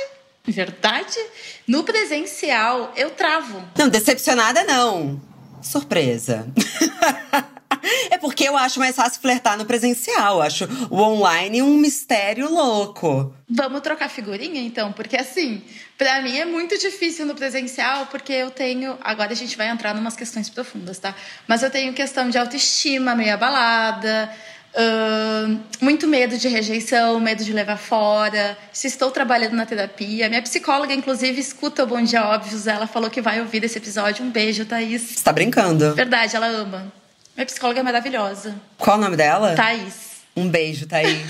Verdade? 0.47 1.19
No 1.67 1.83
presencial, 1.83 2.93
eu 2.97 3.11
travo. 3.11 3.63
Não, 3.77 3.89
decepcionada 3.89 4.63
não 4.63 5.30
surpresa. 5.63 6.47
é 8.11 8.19
porque 8.19 8.45
eu 8.45 8.57
acho 8.57 8.79
mais 8.79 8.95
fácil 8.95 9.21
flertar 9.21 9.57
no 9.57 9.65
presencial. 9.65 10.37
Eu 10.37 10.43
acho 10.43 10.69
o 10.91 10.97
online 10.97 11.63
um 11.63 11.77
mistério 11.77 12.53
louco. 12.53 13.35
Vamos 13.49 13.81
trocar 13.81 14.09
figurinha 14.09 14.61
então, 14.61 14.93
porque 14.93 15.17
assim, 15.17 15.63
para 15.99 16.23
mim 16.23 16.39
é 16.39 16.45
muito 16.45 16.79
difícil 16.79 17.27
no 17.27 17.35
presencial, 17.35 18.07
porque 18.07 18.33
eu 18.33 18.51
tenho. 18.51 18.97
Agora 19.03 19.33
a 19.33 19.37
gente 19.37 19.57
vai 19.57 19.69
entrar 19.69 19.95
em 19.97 19.99
umas 19.99 20.17
questões 20.17 20.49
profundas, 20.49 20.99
tá? 20.99 21.15
Mas 21.47 21.63
eu 21.63 21.71
tenho 21.71 21.93
questão 21.93 22.31
de 22.31 22.39
autoestima 22.39 23.15
meio 23.15 23.35
abalada. 23.35 24.31
Uh, 24.73 25.59
muito 25.81 26.07
medo 26.07 26.39
de 26.39 26.47
rejeição, 26.47 27.19
medo 27.19 27.43
de 27.43 27.53
levar 27.53 27.77
fora. 27.77 28.57
Se 28.73 28.87
estou 28.87 29.11
trabalhando 29.11 29.55
na 29.55 29.67
terapia. 29.67 30.29
Minha 30.29 30.43
psicóloga, 30.43 30.95
inclusive, 30.95 31.41
escuta 31.41 31.83
o 31.83 31.87
Bom 31.87 32.03
Dia 32.03 32.25
Óbvios. 32.25 32.67
Ela 32.67 32.87
falou 32.87 33.11
que 33.11 33.21
vai 33.21 33.41
ouvir 33.41 33.65
esse 33.65 33.79
episódio. 33.79 34.25
Um 34.25 34.31
beijo, 34.31 34.65
Thaís. 34.65 35.03
Você 35.03 35.25
tá 35.25 35.33
brincando? 35.33 35.95
Verdade, 35.95 36.37
ela 36.37 36.47
ama. 36.47 36.93
Minha 37.37 37.47
psicóloga 37.47 37.81
é 37.81 37.83
maravilhosa. 37.83 38.55
Qual 38.79 38.97
o 38.97 39.01
nome 39.01 39.17
dela? 39.17 39.55
Thaís. 39.55 40.11
Um 40.37 40.49
beijo, 40.49 40.87
Thaís. 40.87 41.27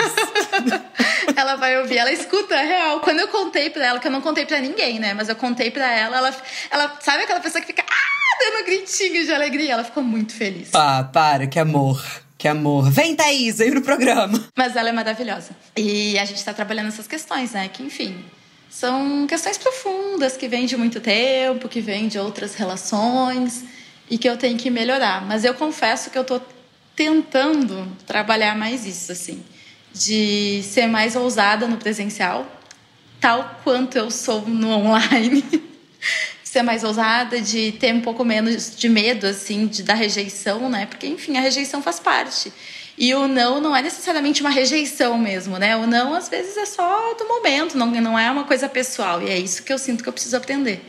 ela 1.34 1.56
vai 1.56 1.78
ouvir, 1.78 1.96
ela 1.96 2.12
escuta, 2.12 2.54
é 2.54 2.64
real. 2.64 3.00
Quando 3.00 3.20
eu 3.20 3.28
contei 3.28 3.70
pra 3.70 3.86
ela, 3.86 3.98
que 3.98 4.06
eu 4.06 4.12
não 4.12 4.20
contei 4.20 4.44
pra 4.44 4.58
ninguém, 4.60 4.98
né? 4.98 5.14
Mas 5.14 5.28
eu 5.28 5.36
contei 5.36 5.70
pra 5.70 5.90
ela, 5.90 6.18
ela, 6.18 6.36
ela 6.70 6.98
sabe 7.00 7.22
aquela 7.22 7.40
pessoa 7.40 7.60
que 7.60 7.68
fica 7.68 7.82
ah, 7.88 8.44
dando 8.44 8.64
gritinhos 8.66 9.26
de 9.26 9.32
alegria? 9.32 9.72
Ela 9.72 9.84
ficou 9.84 10.02
muito 10.02 10.34
feliz. 10.34 10.70
Ah, 10.74 11.08
para, 11.10 11.46
que 11.46 11.58
amor. 11.58 12.04
Que 12.40 12.48
amor. 12.48 12.90
Vem, 12.90 13.14
Thaís, 13.14 13.58
vem 13.58 13.70
pro 13.70 13.82
programa. 13.82 14.42
Mas 14.56 14.74
ela 14.74 14.88
é 14.88 14.92
maravilhosa. 14.92 15.50
E 15.76 16.18
a 16.18 16.24
gente 16.24 16.38
está 16.38 16.54
trabalhando 16.54 16.88
essas 16.88 17.06
questões, 17.06 17.52
né? 17.52 17.68
Que, 17.68 17.82
enfim, 17.82 18.16
são 18.70 19.26
questões 19.26 19.58
profundas 19.58 20.38
que 20.38 20.48
vêm 20.48 20.64
de 20.64 20.74
muito 20.74 21.00
tempo, 21.00 21.68
que 21.68 21.82
vêm 21.82 22.08
de 22.08 22.18
outras 22.18 22.54
relações 22.54 23.62
e 24.08 24.16
que 24.16 24.26
eu 24.26 24.38
tenho 24.38 24.56
que 24.56 24.70
melhorar. 24.70 25.22
Mas 25.26 25.44
eu 25.44 25.52
confesso 25.52 26.08
que 26.08 26.16
eu 26.16 26.24
tô 26.24 26.40
tentando 26.96 27.86
trabalhar 28.06 28.56
mais 28.56 28.86
isso, 28.86 29.12
assim, 29.12 29.44
de 29.92 30.62
ser 30.62 30.86
mais 30.86 31.16
ousada 31.16 31.66
no 31.66 31.76
presencial, 31.76 32.46
tal 33.20 33.60
quanto 33.62 33.98
eu 33.98 34.10
sou 34.10 34.48
no 34.48 34.70
online. 34.70 35.44
ser 36.50 36.62
mais 36.62 36.82
ousada, 36.82 37.40
de 37.40 37.70
ter 37.72 37.94
um 37.94 38.00
pouco 38.00 38.24
menos 38.24 38.74
de 38.74 38.88
medo, 38.88 39.24
assim, 39.24 39.68
de, 39.68 39.84
da 39.84 39.94
rejeição, 39.94 40.68
né? 40.68 40.84
Porque, 40.86 41.06
enfim, 41.06 41.36
a 41.36 41.40
rejeição 41.40 41.80
faz 41.80 42.00
parte. 42.00 42.52
E 42.98 43.14
o 43.14 43.28
não 43.28 43.60
não 43.60 43.74
é 43.74 43.80
necessariamente 43.80 44.40
uma 44.40 44.50
rejeição 44.50 45.16
mesmo, 45.16 45.58
né? 45.58 45.76
O 45.76 45.86
não, 45.86 46.12
às 46.12 46.28
vezes, 46.28 46.56
é 46.56 46.66
só 46.66 47.14
do 47.14 47.28
momento, 47.28 47.78
não, 47.78 47.86
não 47.86 48.18
é 48.18 48.28
uma 48.28 48.42
coisa 48.42 48.68
pessoal. 48.68 49.22
E 49.22 49.30
é 49.30 49.38
isso 49.38 49.62
que 49.62 49.72
eu 49.72 49.78
sinto 49.78 50.02
que 50.02 50.08
eu 50.08 50.12
preciso 50.12 50.36
aprender. 50.36 50.84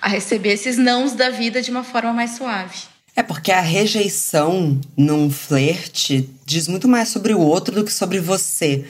A 0.00 0.08
receber 0.08 0.50
esses 0.50 0.76
nãos 0.76 1.12
da 1.12 1.30
vida 1.30 1.62
de 1.62 1.70
uma 1.70 1.82
forma 1.82 2.12
mais 2.12 2.32
suave. 2.32 2.76
É 3.16 3.22
porque 3.22 3.50
a 3.50 3.62
rejeição 3.62 4.78
num 4.94 5.30
flerte 5.30 6.28
diz 6.44 6.68
muito 6.68 6.86
mais 6.86 7.08
sobre 7.08 7.32
o 7.32 7.40
outro 7.40 7.74
do 7.74 7.84
que 7.84 7.92
sobre 7.92 8.20
você. 8.20 8.84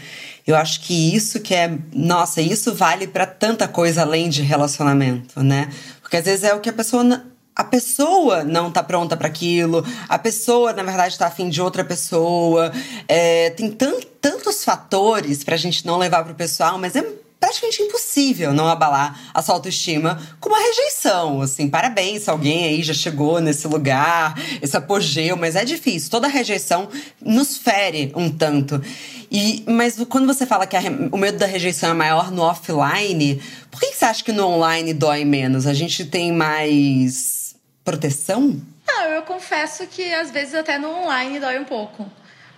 Eu 0.49 0.57
acho 0.57 0.81
que 0.81 1.15
isso 1.15 1.41
que 1.41 1.55
é, 1.55 1.79
nossa, 1.93 2.41
isso 2.41 2.75
vale 2.75 3.07
para 3.07 3.27
tanta 3.27 3.69
coisa 3.69 4.01
além 4.01 4.31
de 4.31 4.41
relacionamento, 4.41 5.43
né? 5.43 5.71
Porque 6.01 6.17
às 6.17 6.25
vezes 6.25 6.43
é 6.43 6.55
o 6.55 6.61
que 6.61 6.71
a 6.71 6.73
pessoa 6.73 7.23
a 7.55 7.65
pessoa 7.65 8.45
não 8.45 8.71
tá 8.71 8.83
pronta 8.83 9.15
para 9.15 9.29
aquilo, 9.29 9.85
a 10.09 10.19
pessoa, 10.19 10.73
na 10.73 10.83
verdade, 10.83 11.19
tá 11.19 11.27
afim 11.27 11.51
de 11.51 11.61
outra 11.61 11.85
pessoa. 11.85 12.73
É, 13.07 13.51
tem 13.51 13.71
tant, 13.71 14.07
tantos 14.23 14.65
fatores 14.65 15.45
pra 15.45 15.57
gente 15.59 15.85
não 15.85 15.99
levar 15.99 16.25
pro 16.25 16.35
pessoal, 16.35 16.79
mas 16.79 16.97
é 16.97 17.05
praticamente 17.41 17.83
impossível 17.83 18.53
não 18.53 18.69
abalar 18.69 19.31
a 19.33 19.41
sua 19.41 19.55
autoestima 19.55 20.21
com 20.41 20.49
uma 20.49 20.59
rejeição. 20.59 21.41
Assim, 21.41 21.69
parabéns 21.69 22.23
se 22.23 22.31
alguém 22.31 22.65
aí 22.65 22.83
já 22.83 22.95
chegou 22.95 23.41
nesse 23.41 23.67
lugar, 23.69 24.35
esse 24.61 24.77
apogeu, 24.77 25.37
mas 25.37 25.57
é 25.57 25.65
difícil. 25.65 26.11
Toda 26.11 26.27
rejeição 26.29 26.89
nos 27.21 27.57
fere 27.57 28.13
um 28.17 28.31
tanto. 28.31 28.83
E, 29.31 29.63
mas 29.67 29.97
quando 30.09 30.27
você 30.27 30.47
fala 30.47 30.67
que 30.67 30.77
a, 30.77 30.81
o 31.13 31.17
medo 31.17 31.39
da 31.39 31.47
rejeição 31.47 31.91
é 31.91 31.95
maior 31.95 32.31
no 32.31 32.43
offline, 32.43 33.41
por 33.71 33.81
que 33.81 33.93
você 33.93 34.05
acha 34.05 34.25
que 34.25 34.33
no 34.33 34.47
online 34.47 34.93
dói 34.93 35.25
menos? 35.25 35.67
A 35.67 35.75
gente 35.75 36.05
tem 36.05 36.33
mais 36.33 37.55
proteção? 37.85 38.61
Não, 38.87 39.05
eu 39.05 39.23
confesso 39.23 39.87
que 39.87 40.13
às 40.13 40.31
vezes 40.31 40.55
até 40.55 40.79
no 40.79 40.89
online 40.89 41.39
dói 41.39 41.59
um 41.59 41.65
pouco. 41.65 42.11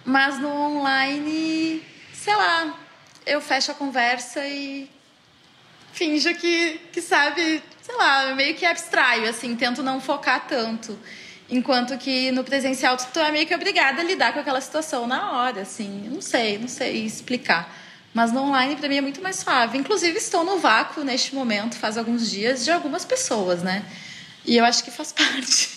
Mas 0.05 0.39
no 0.39 0.49
online, 0.49 1.83
sei 2.15 2.35
lá, 2.35 2.75
eu 3.27 3.41
fecho 3.41 3.71
a 3.71 3.75
conversa 3.75 4.47
e 4.47 4.91
finjo 5.93 6.35
que, 6.35 6.81
que 6.93 7.01
sabe, 7.01 7.63
sei 7.83 7.95
lá, 7.97 8.35
meio 8.35 8.55
que 8.55 8.65
abstraio, 8.65 9.29
assim, 9.29 9.55
tento 9.57 9.83
não 9.83 10.01
focar 10.01 10.47
tanto. 10.47 10.99
Enquanto 11.49 11.99
que 11.99 12.31
no 12.31 12.45
presencial 12.45 12.97
tu 12.97 13.19
é 13.19 13.33
meio 13.33 13.47
que 13.47 13.55
obrigada 13.55 14.01
a 14.01 14.05
lidar 14.05 14.33
com 14.33 14.39
aquela 14.39 14.61
situação 14.61 15.07
na 15.07 15.33
hora, 15.33 15.63
assim. 15.63 16.09
Não 16.09 16.21
sei, 16.21 16.59
não 16.59 16.69
sei 16.69 17.05
explicar. 17.05 17.75
Mas 18.15 18.33
no 18.33 18.43
online 18.43 18.77
para 18.77 18.89
mim 18.89 18.97
é 18.97 19.01
muito 19.01 19.21
mais 19.21 19.37
suave. 19.37 19.77
Inclusive 19.77 20.17
estou 20.17 20.45
no 20.45 20.59
vácuo 20.59 21.03
neste 21.03 21.35
momento, 21.35 21.77
faz 21.77 21.99
alguns 21.99 22.31
dias, 22.31 22.65
de 22.65 22.71
algumas 22.71 23.05
pessoas, 23.05 23.63
né? 23.63 23.85
E 24.45 24.57
eu 24.57 24.65
acho 24.65 24.85
que 24.85 24.93
faz 24.93 25.11
parte. 25.13 25.71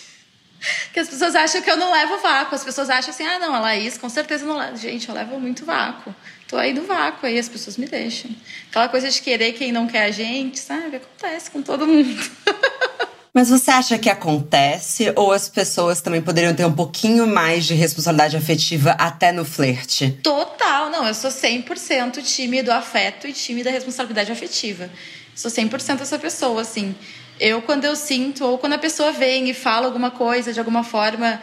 que 0.92 1.00
as 1.00 1.08
pessoas 1.08 1.34
acham 1.34 1.60
que 1.60 1.70
eu 1.70 1.76
não 1.76 1.90
levo 1.90 2.18
vácuo. 2.18 2.54
As 2.54 2.62
pessoas 2.62 2.88
acham 2.88 3.10
assim, 3.10 3.26
ah, 3.26 3.40
não, 3.40 3.52
a 3.52 3.58
Laís 3.58 3.98
com 3.98 4.08
certeza 4.08 4.46
não 4.46 4.56
leva. 4.56 4.76
Gente, 4.76 5.08
eu 5.08 5.14
levo 5.14 5.40
muito 5.40 5.64
vácuo. 5.64 6.14
Tô 6.54 6.58
aí 6.58 6.72
do 6.72 6.82
vácuo, 6.82 7.26
aí 7.26 7.36
as 7.36 7.48
pessoas 7.48 7.76
me 7.76 7.84
deixam. 7.84 8.30
Aquela 8.70 8.88
coisa 8.88 9.10
de 9.10 9.20
querer 9.20 9.54
quem 9.54 9.72
não 9.72 9.88
quer 9.88 10.04
a 10.04 10.10
gente, 10.12 10.60
sabe? 10.60 10.98
Acontece 10.98 11.50
com 11.50 11.60
todo 11.60 11.84
mundo. 11.84 12.30
Mas 13.34 13.48
você 13.48 13.72
acha 13.72 13.98
que 13.98 14.08
acontece 14.08 15.12
ou 15.16 15.32
as 15.32 15.48
pessoas 15.48 16.00
também 16.00 16.22
poderiam 16.22 16.54
ter 16.54 16.64
um 16.64 16.72
pouquinho 16.72 17.26
mais 17.26 17.64
de 17.64 17.74
responsabilidade 17.74 18.36
afetiva 18.36 18.92
até 18.92 19.32
no 19.32 19.44
flerte? 19.44 20.16
Total, 20.22 20.90
não, 20.90 21.04
eu 21.04 21.14
sou 21.14 21.28
100% 21.28 22.22
time 22.22 22.62
do 22.62 22.70
afeto 22.70 23.26
e 23.26 23.32
time 23.32 23.64
da 23.64 23.72
responsabilidade 23.72 24.30
afetiva. 24.30 24.88
Sou 25.34 25.50
100% 25.50 26.02
essa 26.02 26.20
pessoa, 26.20 26.60
assim. 26.60 26.94
Eu, 27.40 27.62
quando 27.62 27.84
eu 27.84 27.96
sinto, 27.96 28.44
ou 28.44 28.58
quando 28.58 28.74
a 28.74 28.78
pessoa 28.78 29.10
vem 29.10 29.50
e 29.50 29.54
fala 29.54 29.86
alguma 29.86 30.12
coisa 30.12 30.52
de 30.52 30.60
alguma 30.60 30.84
forma 30.84 31.42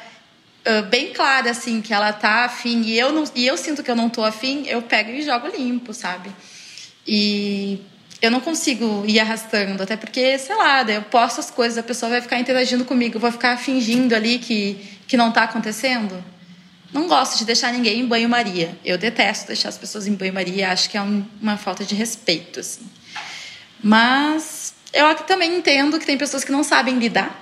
uh, 0.66 0.84
bem 0.88 1.14
clara, 1.14 1.52
assim, 1.52 1.82
que 1.82 1.94
ela 1.94 2.14
tá 2.14 2.46
afim 2.46 2.82
e 2.82 2.98
eu, 2.98 3.12
não, 3.12 3.24
e 3.36 3.46
eu 3.46 3.58
sinto 3.58 3.84
que 3.84 3.92
eu 3.92 3.96
não 3.96 4.10
tô 4.10 4.24
afim, 4.24 4.66
eu 4.68 4.82
pego 4.82 5.12
e 5.12 5.22
jogo 5.22 5.48
limpo, 5.48 5.94
sabe? 5.94 6.32
E 7.08 7.82
eu 8.22 8.30
não 8.30 8.40
consigo 8.40 9.04
ir 9.08 9.20
arrastando, 9.20 9.82
até 9.82 9.98
porque, 9.98 10.38
sei 10.38 10.56
lá, 10.56 10.84
eu 10.84 11.02
posto 11.04 11.40
as 11.40 11.50
coisas, 11.50 11.78
a 11.78 11.84
pessoa 11.84 12.12
vai 12.12 12.22
ficar 12.22 12.40
interagindo 12.40 12.86
comigo, 12.86 13.16
eu 13.16 13.20
vou 13.20 13.32
ficar 13.32 13.58
fingindo 13.58 14.16
ali 14.16 14.38
que, 14.38 14.78
que 15.08 15.18
não 15.18 15.30
está 15.30 15.44
acontecendo. 15.44 16.24
Não 16.94 17.08
gosto 17.08 17.38
de 17.38 17.46
deixar 17.46 17.72
ninguém 17.72 18.02
em 18.02 18.06
banho-maria. 18.06 18.78
Eu 18.84 18.98
detesto 18.98 19.48
deixar 19.48 19.70
as 19.70 19.78
pessoas 19.78 20.08
em 20.08 20.14
banho-maria, 20.14 20.72
acho 20.72 20.90
que 20.90 20.98
é 20.98 21.02
um, 21.02 21.26
uma 21.42 21.58
falta 21.58 21.86
de 21.86 21.96
respeito, 21.96 22.60
assim. 22.60 22.86
Mas 23.82 24.74
eu 24.94 25.16
também 25.16 25.58
entendo 25.58 25.98
que 25.98 26.06
tem 26.06 26.18
pessoas 26.18 26.44
que 26.44 26.52
não 26.52 26.64
sabem 26.64 27.00
lidar, 27.00 27.34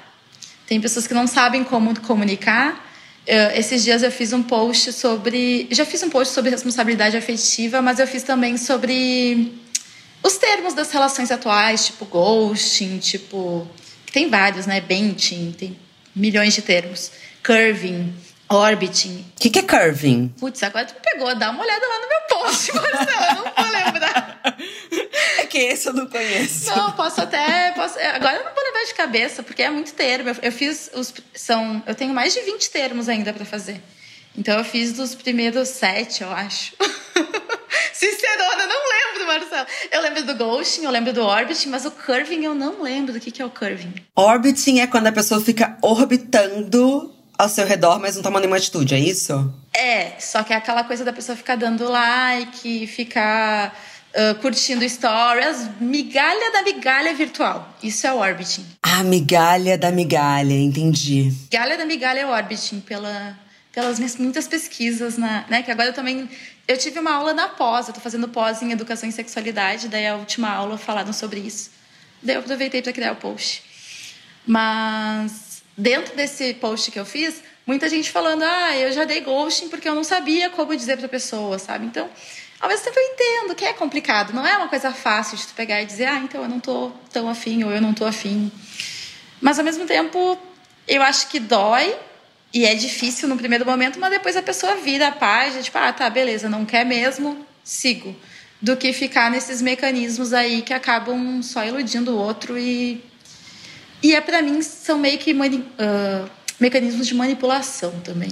tem 0.68 0.80
pessoas 0.80 1.08
que 1.08 1.14
não 1.14 1.26
sabem 1.26 1.64
como 1.64 2.00
comunicar. 2.00 2.89
Esses 3.28 3.84
dias 3.84 4.04
eu 4.04 4.12
fiz 4.12 4.34
um 4.34 4.42
post 4.42 4.92
sobre. 4.94 5.68
Já 5.72 5.86
fiz 5.86 6.02
um 6.04 6.10
post 6.10 6.34
sobre 6.34 6.50
responsabilidade 6.50 7.16
afetiva, 7.16 7.82
mas 7.82 8.00
eu 8.00 8.08
fiz 8.08 8.24
também 8.24 8.58
sobre 8.58 9.54
os 10.24 10.38
termos 10.38 10.74
das 10.74 10.92
relações 10.92 11.32
atuais, 11.32 11.86
tipo 11.86 12.06
ghosting, 12.06 12.98
tipo. 13.00 13.68
Tem 14.12 14.30
vários, 14.30 14.66
né? 14.66 14.82
Benting, 14.82 15.56
tem 15.58 15.78
milhões 16.16 16.54
de 16.54 16.62
termos. 16.62 17.12
Curving. 17.44 18.14
Orbiting. 18.50 19.26
O 19.38 19.42
que, 19.42 19.50
que 19.52 19.60
é 19.60 19.62
curving? 19.62 20.34
Putz, 20.40 20.64
agora 20.64 20.86
tu 20.86 20.96
pegou. 21.04 21.36
Dá 21.36 21.52
uma 21.52 21.64
olhada 21.64 21.86
lá 21.88 22.00
no 22.02 22.08
meu 22.08 22.44
post, 22.44 22.74
Marcela. 22.74 23.28
Eu 23.28 23.36
não 23.36 23.44
vou 23.44 23.72
lembrar. 23.72 24.29
É 25.60 25.74
esse 25.74 25.88
eu 25.88 25.94
não 25.94 26.08
conheço. 26.08 26.70
Não, 26.70 26.92
posso 26.94 27.22
até. 27.22 27.72
Posso, 27.72 28.00
agora 28.00 28.38
eu 28.38 28.46
não 28.46 28.54
vou 28.54 28.64
levar 28.64 28.86
de 28.86 28.94
cabeça, 28.94 29.44
porque 29.44 29.62
é 29.62 29.70
muito 29.70 29.94
termo. 29.94 30.30
Eu, 30.30 30.36
eu 30.42 30.52
fiz 30.52 30.90
os. 30.94 31.14
São, 31.34 31.84
eu 31.86 31.94
tenho 31.94 32.14
mais 32.14 32.34
de 32.34 32.42
20 32.42 32.70
termos 32.70 33.10
ainda 33.10 33.34
para 33.34 33.46
fazer. 33.46 33.82
Então 34.38 34.58
eu 34.58 34.64
fiz 34.64 34.94
dos 34.94 35.16
primeiros 35.16 35.68
sete, 35.70 36.24
eu 36.24 36.32
acho. 36.32 36.74
Sincerona, 37.92 38.66
não 38.66 38.90
lembro, 38.90 39.28
Marcelo. 39.28 39.68
Eu 39.92 40.02
lembro 40.02 40.24
do 40.24 40.36
ghosting, 40.36 40.86
eu 40.86 40.92
lembro 40.92 41.12
do 41.12 41.22
orbiting, 41.22 41.70
mas 41.70 41.86
o 41.86 41.92
curving 41.92 42.46
eu 42.46 42.56
não 42.56 42.82
lembro 42.82 43.12
do 43.12 43.20
que, 43.20 43.32
que 43.32 43.42
é 43.42 43.46
o 43.46 43.50
curving. 43.50 43.94
Orbiting 44.16 44.80
é 44.80 44.88
quando 44.88 45.08
a 45.08 45.12
pessoa 45.12 45.42
fica 45.42 45.78
orbitando 45.82 47.14
ao 47.38 47.50
seu 47.50 47.66
redor, 47.66 48.00
mas 48.00 48.16
não 48.16 48.24
toma 48.24 48.40
nenhuma 48.40 48.58
atitude, 48.58 48.96
é 48.96 49.00
isso? 49.00 49.54
É, 49.74 50.12
só 50.20 50.44
que 50.44 50.54
é 50.54 50.56
aquela 50.56 50.84
coisa 50.84 51.04
da 51.06 51.14
pessoa 51.14 51.36
ficar 51.36 51.56
dando 51.56 51.90
like, 51.90 52.86
ficar 52.88 53.74
uh, 54.14 54.36
curtindo 54.40 54.88
stories, 54.88 55.70
migalha 55.80 56.52
da 56.52 56.62
migalha 56.62 57.14
virtual. 57.14 57.76
Isso 57.82 58.06
é 58.08 58.14
orbiting. 58.14 58.66
Ah, 58.84 59.04
migalha 59.04 59.78
da 59.78 59.92
migalha, 59.92 60.54
entendi. 60.54 61.34
Migalha 61.52 61.78
da 61.78 61.86
migalha 61.86 62.20
é 62.20 62.26
orbiting, 62.26 62.80
pela, 62.80 63.38
pelas 63.74 64.00
minhas 64.00 64.18
muitas 64.18 64.48
pesquisas, 64.48 65.18
na, 65.18 65.46
né? 65.50 65.64
Que 65.64 65.72
agora 65.72 65.90
eu 65.90 65.94
também. 65.94 66.30
Eu 66.68 66.78
tive 66.78 67.00
uma 67.00 67.14
aula 67.14 67.34
na 67.34 67.50
pós, 67.50 67.88
eu 67.88 67.94
tô 67.94 68.00
fazendo 68.00 68.28
pós 68.28 68.62
em 68.62 68.72
educação 68.72 69.10
e 69.10 69.12
sexualidade, 69.12 69.88
daí 69.88 70.06
a 70.06 70.16
última 70.16 70.50
aula 70.50 70.78
falaram 70.78 71.12
sobre 71.12 71.40
isso. 71.40 71.72
Daí 72.22 72.36
eu 72.36 72.42
aproveitei 72.42 72.82
para 72.82 72.94
criar 72.94 73.14
o 73.14 73.16
post. 73.16 73.64
Mas 74.46 75.64
dentro 75.76 76.16
desse 76.16 76.54
post 76.56 76.92
que 76.92 77.00
eu 77.00 77.06
fiz, 77.06 77.42
muita 77.66 77.90
gente 77.90 78.12
falando: 78.12 78.44
ah, 78.44 78.78
eu 78.78 78.92
já 78.92 79.06
dei 79.06 79.22
ghosting 79.22 79.70
porque 79.70 79.88
eu 79.88 79.96
não 79.96 80.04
sabia 80.04 80.50
como 80.50 80.76
dizer 80.76 80.98
para 80.98 81.08
a 81.08 81.10
pessoa, 81.10 81.58
sabe? 81.58 81.86
Então, 81.86 82.10
ao 82.60 82.68
mesmo 82.68 82.86
tempo 82.86 83.00
eu 83.00 83.14
entendo 83.14 83.56
que 83.56 83.66
é 83.66 83.74
complicado, 83.74 84.34
não 84.34 84.46
é 84.46 84.58
uma 84.58 84.68
coisa 84.68 84.92
fácil 84.92 85.38
de 85.38 85.48
tu 85.48 85.54
pegar 85.54 85.82
e 85.82 85.86
dizer: 85.86 86.06
ah, 86.06 86.20
então 86.20 86.44
eu 86.44 86.50
não 86.50 86.60
tô 86.60 86.92
tão 87.12 87.30
afim 87.30 87.64
ou 87.64 87.72
eu 87.72 87.82
não 87.82 87.94
tô 87.94 88.06
afim. 88.06 88.52
Mas 89.40 89.58
ao 89.58 89.66
mesmo 89.66 89.86
tempo, 89.86 90.38
eu 90.88 91.02
acho 91.02 91.30
que 91.30 91.40
dói 91.40 91.96
e 92.54 92.66
é 92.66 92.76
difícil 92.76 93.30
no 93.30 93.38
primeiro 93.38 93.66
momento, 93.66 94.00
mas 94.00 94.10
depois 94.10 94.36
a 94.36 94.42
pessoa 94.42 94.76
vira 94.76 95.08
a 95.08 95.12
página, 95.12 95.62
tipo, 95.62 95.78
ah, 95.78 95.94
tá, 95.94 96.10
beleza, 96.10 96.50
não 96.50 96.66
quer 96.66 96.86
mesmo, 96.86 97.46
sigo. 97.64 98.16
Do 98.62 98.76
que 98.76 98.92
ficar 98.92 99.32
nesses 99.32 99.62
mecanismos 99.62 100.34
aí 100.34 100.62
que 100.62 100.74
acabam 100.74 101.42
só 101.42 101.64
iludindo 101.64 102.12
o 102.12 102.18
outro 102.18 102.58
e 102.58 103.02
e 104.02 104.16
é 104.16 104.22
para 104.22 104.42
mim 104.42 104.62
são 104.62 104.98
meio 104.98 105.18
que 105.18 105.34
uh, 105.34 106.30
mecanismos 106.60 107.08
de 107.08 107.14
manipulação 107.14 108.00
também. 108.02 108.30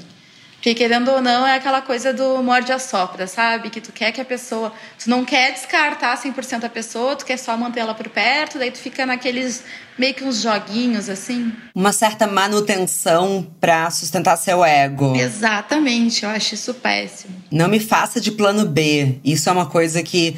Porque 0.58 0.74
querendo 0.74 1.10
ou 1.12 1.22
não, 1.22 1.46
é 1.46 1.56
aquela 1.56 1.82
coisa 1.82 2.12
do 2.12 2.42
morde 2.42 2.72
a 2.72 2.80
sopra, 2.80 3.28
sabe? 3.28 3.70
Que 3.70 3.80
tu 3.80 3.92
quer 3.92 4.12
que 4.12 4.20
a 4.20 4.26
pessoa. 4.26 4.74
Tu 5.02 5.08
não 5.10 5.24
quer 5.24 5.54
descartar 5.54 6.18
100% 6.22 6.64
a 6.64 6.70
pessoa, 6.70 7.16
tu 7.16 7.26
quer 7.26 7.38
só 7.38 7.56
manter 7.56 7.82
ela 7.82 7.94
por 7.94 8.10
perto, 8.10 8.58
daí 8.58 8.72
tu 8.72 8.80
fica 8.80 9.06
naqueles 9.06 9.64
meio 9.98 10.16
que 10.16 10.24
uns 10.24 10.42
joguinhos 10.42 11.10
assim. 11.10 11.54
Uma 11.76 11.94
certa 11.94 12.26
manutenção 12.26 13.48
pra 13.62 13.90
sustentar 13.92 14.36
seu 14.36 14.66
ego. 14.66 15.16
Exatamente, 15.16 16.24
eu 16.24 16.30
acho 16.32 16.56
isso 16.56 16.74
péssimo. 16.74 17.34
Não 17.52 17.68
me 17.68 17.80
faça 17.80 18.20
de 18.20 18.32
plano 18.32 18.66
B. 18.66 19.20
Isso 19.24 19.50
é 19.50 19.52
uma 19.52 19.68
coisa 19.68 20.02
que 20.02 20.36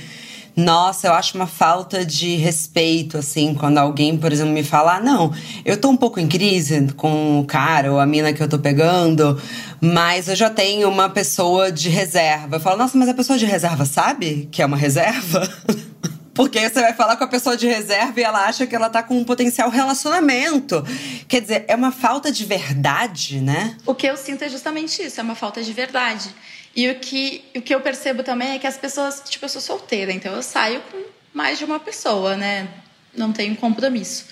nossa, 0.60 1.08
eu 1.08 1.14
acho 1.14 1.36
uma 1.36 1.48
falta 1.48 2.06
de 2.06 2.36
respeito, 2.36 3.18
assim, 3.18 3.54
quando 3.54 3.78
alguém, 3.78 4.18
por 4.18 4.32
exemplo, 4.32 4.52
me 4.52 4.64
fala: 4.64 4.98
ah, 4.98 5.00
não, 5.00 5.34
eu 5.64 5.78
tô 5.78 5.90
um 5.90 5.96
pouco 5.96 6.20
em 6.20 6.28
crise 6.28 6.92
com 6.98 7.40
o 7.40 7.46
cara 7.46 7.92
ou 7.92 8.00
a 8.00 8.06
mina 8.06 8.34
que 8.34 8.44
eu 8.44 8.50
tô 8.50 8.60
pegando, 8.60 9.42
mas 9.80 10.28
eu 10.28 10.36
já 10.36 10.50
tenho 10.50 10.90
uma 10.90 11.10
pessoa 11.10 11.72
de 11.72 11.88
reserva. 11.88 12.58
Eu 12.58 12.60
falo, 12.60 12.78
nossa, 12.78 12.98
mas 12.98 13.08
a 13.08 13.14
pessoa 13.14 13.40
de 13.40 13.46
reserva 13.46 13.86
sabe 13.86 14.50
que 14.52 14.62
é 14.62 14.66
uma 14.66 14.76
reserva? 14.76 15.48
Porque 16.34 16.70
você 16.70 16.82
vai 16.82 16.94
falar 16.94 17.18
com 17.18 17.24
a 17.24 17.28
pessoa 17.28 17.58
de 17.58 17.68
reserva 17.68 18.20
e 18.20 18.24
ela 18.24 18.46
acha 18.46 18.66
que 18.66 18.74
ela 18.76 18.90
tá 18.90 19.04
com 19.04 19.18
um 19.18 19.26
potencial 19.26 19.70
relacionamento. 19.70 20.86
Quer 21.28 21.42
dizer, 21.42 21.66
é 21.68 21.76
uma 21.76 21.92
falta 21.92 22.32
de 22.32 22.46
verdade, 22.46 23.42
né? 23.42 23.76
O 23.86 23.94
que 23.94 24.08
eu 24.08 24.16
sinto 24.16 24.44
é 24.44 24.50
justamente 24.50 25.02
isso, 25.02 25.20
é 25.20 25.24
uma 25.24 25.36
falta 25.36 25.62
de 25.62 25.74
verdade. 25.74 26.30
E 26.76 26.90
o 26.90 26.96
que, 26.96 27.44
o 27.56 27.62
que 27.62 27.74
eu 27.74 27.82
percebo 27.82 28.24
também 28.24 28.52
é 28.52 28.60
que 28.60 28.68
as 28.68 28.78
pessoas, 28.78 29.22
tipo, 29.28 29.46
eu 29.46 29.50
sou 29.50 29.62
solteira, 29.62 30.12
então 30.12 30.34
eu 30.34 30.44
saio 30.44 30.82
com 30.92 31.04
mais 31.34 31.58
de 31.58 31.66
uma 31.66 31.80
pessoa, 31.80 32.36
né? 32.36 32.68
Não 33.16 33.32
tenho 33.32 33.56
compromisso. 33.56 34.26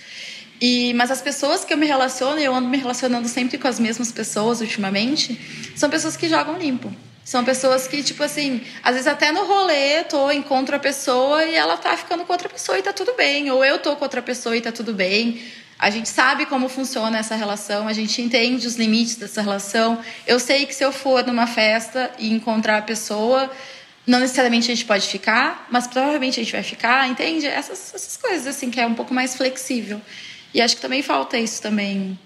E, 0.60 0.94
mas 0.94 1.12
as 1.12 1.22
pessoas 1.22 1.64
que 1.64 1.74
eu 1.74 1.78
me 1.78 1.86
relaciono, 1.86 2.40
eu 2.40 2.54
ando 2.54 2.68
me 2.68 2.78
relacionando 2.78 3.28
sempre 3.28 3.58
com 3.58 3.68
as 3.68 3.80
mesmas 3.80 4.12
pessoas 4.12 4.62
ultimamente, 4.62 5.40
são 5.76 5.90
pessoas 5.90 6.18
que 6.18 6.28
jogam 6.28 6.58
limpo. 6.58 6.92
São 7.24 7.44
pessoas 7.44 7.88
que, 7.90 8.02
tipo 8.02 8.24
assim, 8.24 8.62
às 8.82 8.94
vezes 8.94 9.06
até 9.06 9.34
no 9.34 9.46
rolê, 9.46 10.06
tô, 10.06 10.32
encontro 10.32 10.78
a 10.78 10.80
pessoa 10.80 11.44
e 11.44 11.56
ela 11.56 11.76
tá 11.76 11.98
ficando 11.98 12.24
com 12.24 12.32
outra 12.32 12.48
pessoa 12.48 12.80
e 12.80 12.82
tá 12.82 12.94
tudo 12.94 13.14
bem. 13.16 13.52
Ou 13.52 13.66
eu 13.66 13.80
tô 13.80 13.98
com 13.98 14.06
outra 14.06 14.22
pessoa 14.22 14.56
e 14.56 14.62
tá 14.62 14.72
tudo 14.72 14.94
bem. 14.94 15.44
A 15.80 15.90
gente 15.90 16.10
sabe 16.10 16.46
como 16.48 16.68
funciona 16.70 17.20
essa 17.20 17.36
relação, 17.36 17.88
a 17.88 17.94
gente 17.94 18.22
entende 18.22 18.66
os 18.66 18.76
limites 18.76 19.16
dessa 19.16 19.42
relação. 19.42 20.00
Eu 20.26 20.40
sei 20.40 20.66
que 20.66 20.74
se 20.74 20.84
eu 20.84 20.92
for 20.92 21.26
numa 21.26 21.46
festa 21.46 22.12
e 22.18 22.32
encontrar 22.32 22.78
a 22.80 22.82
pessoa, 22.82 23.52
não 24.06 24.20
necessariamente 24.20 24.72
a 24.72 24.76
gente 24.76 24.86
pode 24.86 25.08
ficar, 25.08 25.68
mas 25.70 25.86
provavelmente 25.86 26.40
a 26.40 26.44
gente 26.44 26.52
vai 26.52 26.64
ficar, 26.64 27.08
entende? 27.08 27.46
Essas, 27.46 27.94
essas 27.94 28.18
coisas 28.18 28.48
assim 28.48 28.72
que 28.72 28.80
é 28.80 28.88
um 28.88 28.96
pouco 28.96 29.14
mais 29.14 29.36
flexível. 29.36 30.02
E 30.54 30.62
acho 30.62 30.76
que 30.76 30.82
também 30.82 31.04
falta 31.04 31.38
isso 31.38 31.62
também, 31.62 32.18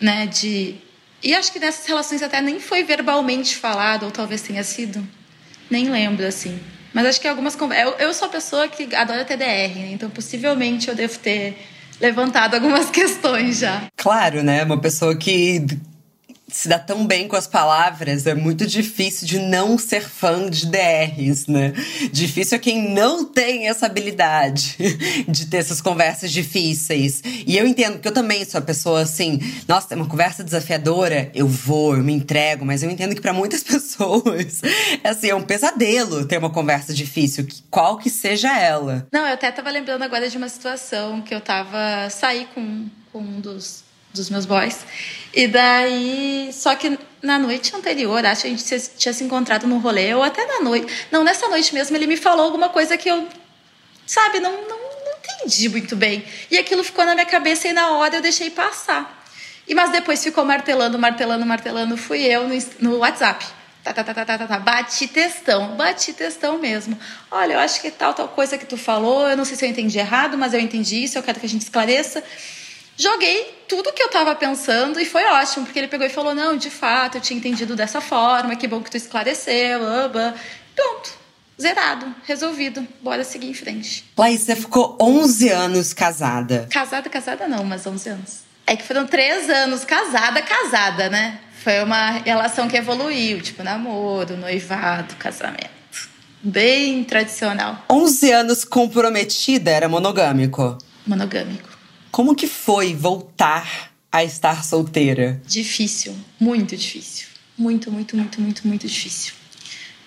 né, 0.00 0.26
de 0.26 0.78
e 1.22 1.34
acho 1.34 1.52
que 1.52 1.58
nessas 1.58 1.86
relações 1.86 2.22
até 2.22 2.40
nem 2.40 2.58
foi 2.58 2.82
verbalmente 2.82 3.56
falado, 3.56 4.04
ou 4.04 4.10
talvez 4.10 4.40
tenha 4.40 4.64
sido. 4.64 5.06
Nem 5.68 5.90
lembro 5.90 6.26
assim. 6.26 6.58
Mas 6.94 7.06
acho 7.06 7.20
que 7.20 7.28
algumas 7.28 7.56
eu, 7.56 7.90
eu 7.98 8.14
sou 8.14 8.26
a 8.26 8.30
pessoa 8.30 8.66
que 8.66 8.94
adora 8.94 9.24
TDR, 9.24 9.78
né? 9.78 9.90
então 9.92 10.08
possivelmente 10.10 10.88
eu 10.88 10.94
devo 10.94 11.18
ter 11.18 11.56
levantado 12.00 12.54
algumas 12.54 12.88
questões 12.90 13.58
já. 13.58 13.82
Claro, 13.96 14.42
né? 14.42 14.64
Uma 14.64 14.78
pessoa 14.78 15.14
que 15.16 15.64
se 16.52 16.68
dá 16.68 16.78
tão 16.78 17.06
bem 17.06 17.28
com 17.28 17.36
as 17.36 17.46
palavras, 17.46 18.26
é 18.26 18.34
muito 18.34 18.66
difícil 18.66 19.26
de 19.26 19.38
não 19.38 19.78
ser 19.78 20.08
fã 20.08 20.48
de 20.48 20.66
DRs, 20.66 21.46
né? 21.46 21.72
Difícil 22.12 22.56
é 22.56 22.58
quem 22.58 22.92
não 22.92 23.24
tem 23.24 23.68
essa 23.68 23.86
habilidade 23.86 24.76
de 25.28 25.46
ter 25.46 25.58
essas 25.58 25.80
conversas 25.80 26.30
difíceis. 26.30 27.22
E 27.46 27.56
eu 27.56 27.66
entendo 27.66 27.98
que 27.98 28.08
eu 28.08 28.12
também 28.12 28.44
sou 28.44 28.58
a 28.58 28.62
pessoa 28.62 29.02
assim, 29.02 29.40
nossa, 29.66 29.94
é 29.94 29.96
uma 29.96 30.06
conversa 30.06 30.44
desafiadora, 30.44 31.30
eu 31.34 31.46
vou, 31.46 31.96
eu 31.96 32.02
me 32.02 32.12
entrego, 32.12 32.64
mas 32.64 32.82
eu 32.82 32.90
entendo 32.90 33.14
que 33.14 33.20
para 33.20 33.32
muitas 33.32 33.62
pessoas 33.64 34.62
é 35.02 35.08
assim, 35.08 35.28
é 35.28 35.34
um 35.34 35.42
pesadelo 35.42 36.24
ter 36.26 36.38
uma 36.38 36.50
conversa 36.50 36.92
difícil, 36.92 37.46
qual 37.70 37.96
que 37.98 38.10
seja 38.10 38.56
ela. 38.58 39.06
Não, 39.12 39.26
eu 39.26 39.34
até 39.34 39.50
tava 39.50 39.70
lembrando 39.70 40.02
agora 40.02 40.28
de 40.28 40.36
uma 40.36 40.48
situação 40.48 41.20
que 41.22 41.34
eu 41.34 41.40
tava 41.40 42.08
saí 42.10 42.46
com, 42.54 42.86
com 43.12 43.18
um 43.20 43.40
dos 43.40 43.89
dos 44.12 44.30
meus 44.30 44.46
boys. 44.46 44.84
E 45.32 45.46
daí, 45.46 46.50
só 46.52 46.74
que 46.74 46.98
na 47.22 47.38
noite 47.38 47.74
anterior, 47.74 48.24
acho 48.24 48.42
que 48.42 48.48
a 48.48 48.50
gente 48.50 48.90
tinha 48.96 49.12
se 49.12 49.22
encontrado 49.22 49.66
no 49.66 49.78
rolê, 49.78 50.14
ou 50.14 50.22
até 50.22 50.44
na 50.46 50.60
noite. 50.60 51.06
Não, 51.10 51.22
nessa 51.22 51.48
noite 51.48 51.72
mesmo, 51.74 51.96
ele 51.96 52.06
me 52.06 52.16
falou 52.16 52.46
alguma 52.46 52.68
coisa 52.68 52.96
que 52.96 53.08
eu, 53.08 53.28
sabe, 54.06 54.40
não, 54.40 54.52
não, 54.52 54.78
não 54.78 55.12
entendi 55.18 55.68
muito 55.68 55.94
bem. 55.94 56.24
E 56.50 56.58
aquilo 56.58 56.82
ficou 56.82 57.04
na 57.04 57.14
minha 57.14 57.26
cabeça 57.26 57.68
e 57.68 57.72
na 57.72 57.90
hora 57.90 58.16
eu 58.16 58.22
deixei 58.22 58.50
passar. 58.50 59.18
E 59.68 59.74
mas 59.74 59.92
depois 59.92 60.22
ficou 60.22 60.44
martelando, 60.44 60.98
martelando, 60.98 61.46
martelando. 61.46 61.96
Fui 61.96 62.22
eu 62.22 62.48
no, 62.48 62.58
no 62.80 62.98
WhatsApp. 62.98 63.46
Tá, 63.84 63.94
tá, 63.94 64.02
tá, 64.02 64.12
tá, 64.12 64.24
tá, 64.24 64.38
tá, 64.38 64.46
tá. 64.46 64.58
Bati 64.58 65.06
textão, 65.06 65.76
bati 65.76 66.12
textão 66.12 66.58
mesmo. 66.58 66.98
Olha, 67.30 67.54
eu 67.54 67.60
acho 67.60 67.80
que 67.80 67.90
tal, 67.90 68.12
tal 68.12 68.28
coisa 68.28 68.58
que 68.58 68.66
tu 68.66 68.76
falou, 68.76 69.28
eu 69.28 69.36
não 69.36 69.44
sei 69.44 69.56
se 69.56 69.64
eu 69.64 69.70
entendi 69.70 69.98
errado, 69.98 70.36
mas 70.36 70.52
eu 70.52 70.60
entendi 70.60 71.04
isso, 71.04 71.16
eu 71.16 71.22
quero 71.22 71.38
que 71.38 71.46
a 71.46 71.48
gente 71.48 71.62
esclareça. 71.62 72.22
Joguei 73.00 73.64
tudo 73.66 73.94
que 73.94 74.02
eu 74.02 74.08
estava 74.08 74.34
pensando 74.34 75.00
e 75.00 75.06
foi 75.06 75.24
ótimo, 75.24 75.64
porque 75.64 75.78
ele 75.78 75.88
pegou 75.88 76.06
e 76.06 76.10
falou: 76.10 76.34
Não, 76.34 76.54
de 76.54 76.68
fato, 76.68 77.16
eu 77.16 77.20
tinha 77.22 77.38
entendido 77.38 77.74
dessa 77.74 77.98
forma, 77.98 78.54
que 78.56 78.68
bom 78.68 78.82
que 78.82 78.90
tu 78.90 78.98
esclareceu, 78.98 79.80
blá, 80.10 80.34
Pronto, 80.76 81.10
zerado, 81.58 82.14
resolvido. 82.26 82.86
Bora 83.00 83.24
seguir 83.24 83.48
em 83.48 83.54
frente. 83.54 84.04
Laís, 84.18 84.42
você 84.42 84.54
ficou 84.54 84.98
11 85.00 85.48
anos 85.48 85.94
casada. 85.94 86.68
Casada, 86.70 87.08
casada 87.08 87.48
não, 87.48 87.64
mas 87.64 87.86
11 87.86 88.08
anos. 88.10 88.40
É 88.66 88.76
que 88.76 88.82
foram 88.82 89.06
três 89.06 89.48
anos 89.48 89.82
casada, 89.82 90.42
casada, 90.42 91.08
né? 91.08 91.40
Foi 91.64 91.82
uma 91.82 92.10
relação 92.10 92.68
que 92.68 92.76
evoluiu, 92.76 93.40
tipo 93.40 93.62
namoro, 93.62 94.36
noivado, 94.36 95.16
casamento. 95.16 95.70
Bem 96.42 97.02
tradicional. 97.04 97.82
11 97.90 98.30
anos 98.30 98.62
comprometida, 98.62 99.70
era 99.70 99.88
monogâmico? 99.88 100.76
Monogâmico. 101.06 101.69
Como 102.10 102.34
que 102.34 102.46
foi 102.46 102.94
voltar 102.94 103.92
a 104.10 104.24
estar 104.24 104.64
solteira? 104.64 105.40
Difícil, 105.46 106.14
muito 106.38 106.76
difícil. 106.76 107.28
Muito, 107.56 107.90
muito, 107.92 108.16
muito, 108.16 108.40
muito, 108.40 108.66
muito 108.66 108.88
difícil. 108.88 109.34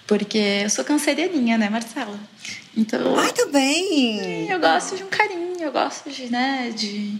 Porque 0.05 0.37
eu 0.63 0.69
sou 0.69 0.83
cancerianinha, 0.83 1.57
né, 1.57 1.69
Marcela? 1.69 2.19
Então. 2.75 3.17
Ai, 3.17 3.31
tudo 3.31 3.51
bem! 3.51 4.49
Eu 4.49 4.59
gosto 4.59 4.97
de 4.97 5.03
um 5.03 5.07
carinho, 5.07 5.61
eu 5.61 5.71
gosto 5.71 6.09
de, 6.09 6.29
né, 6.29 6.73
de. 6.75 7.17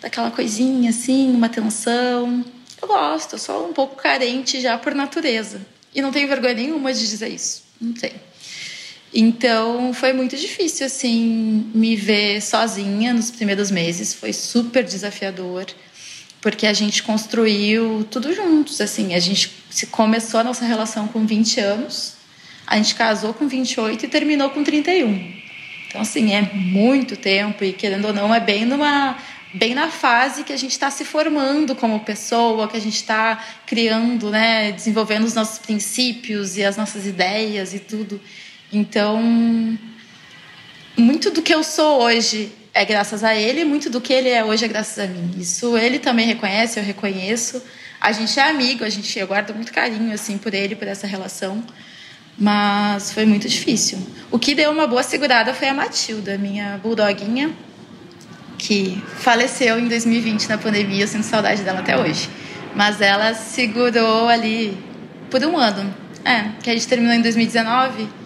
daquela 0.00 0.30
coisinha 0.30 0.90
assim, 0.90 1.30
uma 1.30 1.46
atenção. 1.46 2.44
Eu 2.82 2.88
gosto, 2.88 3.34
eu 3.34 3.38
sou 3.38 3.68
um 3.68 3.72
pouco 3.72 3.94
carente 3.96 4.60
já 4.60 4.76
por 4.76 4.94
natureza. 4.94 5.64
E 5.94 6.02
não 6.02 6.10
tenho 6.10 6.26
vergonha 6.26 6.54
nenhuma 6.54 6.92
de 6.92 7.08
dizer 7.08 7.28
isso. 7.28 7.62
Não 7.80 7.92
tenho. 7.92 8.20
Então 9.14 9.94
foi 9.94 10.12
muito 10.12 10.36
difícil 10.36 10.84
assim 10.84 11.70
me 11.72 11.94
ver 11.94 12.42
sozinha 12.42 13.14
nos 13.14 13.30
primeiros 13.30 13.70
meses, 13.70 14.12
foi 14.12 14.32
super 14.32 14.82
desafiador, 14.82 15.66
porque 16.40 16.66
a 16.66 16.72
gente 16.72 17.00
construiu 17.04 18.04
tudo 18.10 18.34
juntos, 18.34 18.80
assim, 18.80 19.14
a 19.14 19.20
gente 19.20 19.52
começou 19.92 20.40
a 20.40 20.44
nossa 20.44 20.64
relação 20.64 21.06
com 21.06 21.24
20 21.24 21.60
anos, 21.60 22.14
a 22.66 22.76
gente 22.76 22.96
casou 22.96 23.32
com 23.32 23.46
28 23.46 24.04
e 24.04 24.08
terminou 24.08 24.50
com 24.50 24.64
31. 24.64 25.32
Então 25.86 26.00
assim, 26.00 26.34
é 26.34 26.42
muito 26.52 27.16
tempo 27.16 27.62
e 27.62 27.72
querendo 27.72 28.06
ou 28.06 28.12
não 28.12 28.34
é 28.34 28.40
bem 28.40 28.64
numa 28.64 29.16
bem 29.54 29.72
na 29.72 29.88
fase 29.88 30.42
que 30.42 30.52
a 30.52 30.56
gente 30.56 30.72
está 30.72 30.90
se 30.90 31.04
formando 31.04 31.76
como 31.76 32.00
pessoa, 32.00 32.66
que 32.66 32.76
a 32.76 32.80
gente 32.80 32.96
está 32.96 33.40
criando, 33.64 34.28
né, 34.28 34.72
desenvolvendo 34.72 35.22
os 35.22 35.34
nossos 35.34 35.60
princípios 35.60 36.56
e 36.56 36.64
as 36.64 36.76
nossas 36.76 37.06
ideias 37.06 37.72
e 37.72 37.78
tudo. 37.78 38.20
Então, 38.74 39.22
muito 40.96 41.30
do 41.30 41.42
que 41.42 41.54
eu 41.54 41.62
sou 41.62 42.02
hoje 42.02 42.52
é 42.72 42.84
graças 42.84 43.22
a 43.22 43.34
ele, 43.34 43.64
muito 43.64 43.88
do 43.88 44.00
que 44.00 44.12
ele 44.12 44.28
é 44.28 44.44
hoje 44.44 44.64
é 44.64 44.68
graças 44.68 44.98
a 44.98 45.06
mim. 45.06 45.30
Isso 45.38 45.78
ele 45.78 46.00
também 46.00 46.26
reconhece, 46.26 46.80
eu 46.80 46.84
reconheço. 46.84 47.62
A 48.00 48.10
gente 48.10 48.38
é 48.38 48.50
amigo, 48.50 48.84
a 48.84 48.88
gente 48.88 49.16
eu 49.16 49.28
guardo 49.28 49.54
muito 49.54 49.72
carinho 49.72 50.12
assim 50.12 50.36
por 50.36 50.52
ele, 50.52 50.74
por 50.74 50.88
essa 50.88 51.06
relação. 51.06 51.62
Mas 52.36 53.12
foi 53.12 53.24
muito 53.24 53.48
difícil. 53.48 53.98
O 54.28 54.40
que 54.40 54.56
deu 54.56 54.72
uma 54.72 54.88
boa 54.88 55.04
segurada 55.04 55.54
foi 55.54 55.68
a 55.68 55.74
Matilda, 55.74 56.36
minha 56.36 56.76
bulldoguinha, 56.82 57.52
que 58.58 59.00
faleceu 59.18 59.78
em 59.78 59.86
2020 59.86 60.48
na 60.48 60.58
pandemia. 60.58 61.04
Eu 61.04 61.08
sinto 61.08 61.22
saudade 61.22 61.62
dela 61.62 61.78
até 61.78 61.96
hoje. 61.96 62.28
Mas 62.74 63.00
ela 63.00 63.34
segurou 63.34 64.28
ali 64.28 64.76
por 65.30 65.44
um 65.44 65.56
ano. 65.56 65.94
É, 66.24 66.46
que 66.60 66.70
a 66.70 66.72
gente 66.72 66.88
terminou 66.88 67.14
em 67.14 67.22
2019 67.22 68.23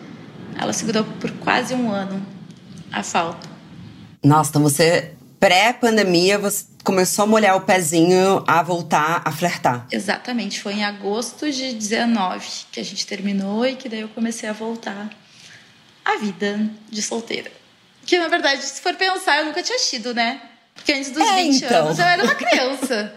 ela 0.59 0.73
segurou 0.73 1.05
por 1.05 1.31
quase 1.38 1.73
um 1.75 1.90
ano 1.90 2.25
a 2.92 3.03
falta. 3.03 3.49
Nossa, 4.23 4.51
então 4.51 4.62
você, 4.62 5.14
pré-pandemia, 5.38 6.38
você 6.38 6.64
começou 6.83 7.25
a 7.25 7.27
molhar 7.27 7.57
o 7.57 7.61
pezinho 7.61 8.42
a 8.47 8.62
voltar 8.62 9.23
a 9.25 9.31
flertar. 9.31 9.87
Exatamente, 9.92 10.61
foi 10.61 10.75
em 10.75 10.85
agosto 10.85 11.51
de 11.51 11.73
19 11.73 12.47
que 12.73 12.81
a 12.81 12.85
gente 12.85 13.07
terminou 13.07 13.64
e 13.64 13.77
que 13.77 13.88
daí 13.88 14.01
eu 14.01 14.09
comecei 14.09 14.49
a 14.49 14.53
voltar 14.53 15.09
à 16.05 16.16
vida 16.16 16.59
de 16.90 17.03
solteira. 17.03 17.53
Que 18.05 18.18
na 18.18 18.29
verdade, 18.29 18.62
se 18.62 18.81
for 18.81 18.94
pensar, 18.94 19.38
eu 19.38 19.44
nunca 19.44 19.62
tinha 19.62 19.79
tido, 19.79 20.12
né? 20.12 20.40
Porque 20.75 20.92
antes 20.92 21.11
dos 21.11 21.23
é, 21.23 21.37
20 21.37 21.57
então. 21.57 21.87
anos 21.87 21.99
eu 21.99 22.05
era 22.05 22.25
uma 22.25 22.35
criança. 22.35 23.14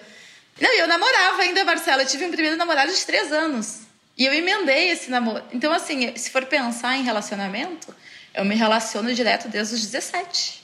Não, 0.59 0.73
eu 0.73 0.87
namorava 0.87 1.41
ainda, 1.41 1.63
Marcela. 1.63 2.03
Eu 2.03 2.07
tive 2.07 2.25
um 2.25 2.31
primeiro 2.31 2.57
namorado 2.57 2.91
de 2.93 3.05
três 3.05 3.31
anos. 3.31 3.81
E 4.21 4.25
eu 4.27 4.33
emendei 4.35 4.91
esse 4.91 5.09
namoro. 5.09 5.43
Então, 5.51 5.73
assim, 5.73 6.15
se 6.15 6.29
for 6.29 6.45
pensar 6.45 6.95
em 6.95 7.01
relacionamento, 7.01 7.87
eu 8.35 8.45
me 8.45 8.53
relaciono 8.53 9.11
direto 9.15 9.49
desde 9.49 9.73
os 9.73 9.81
17. 9.81 10.61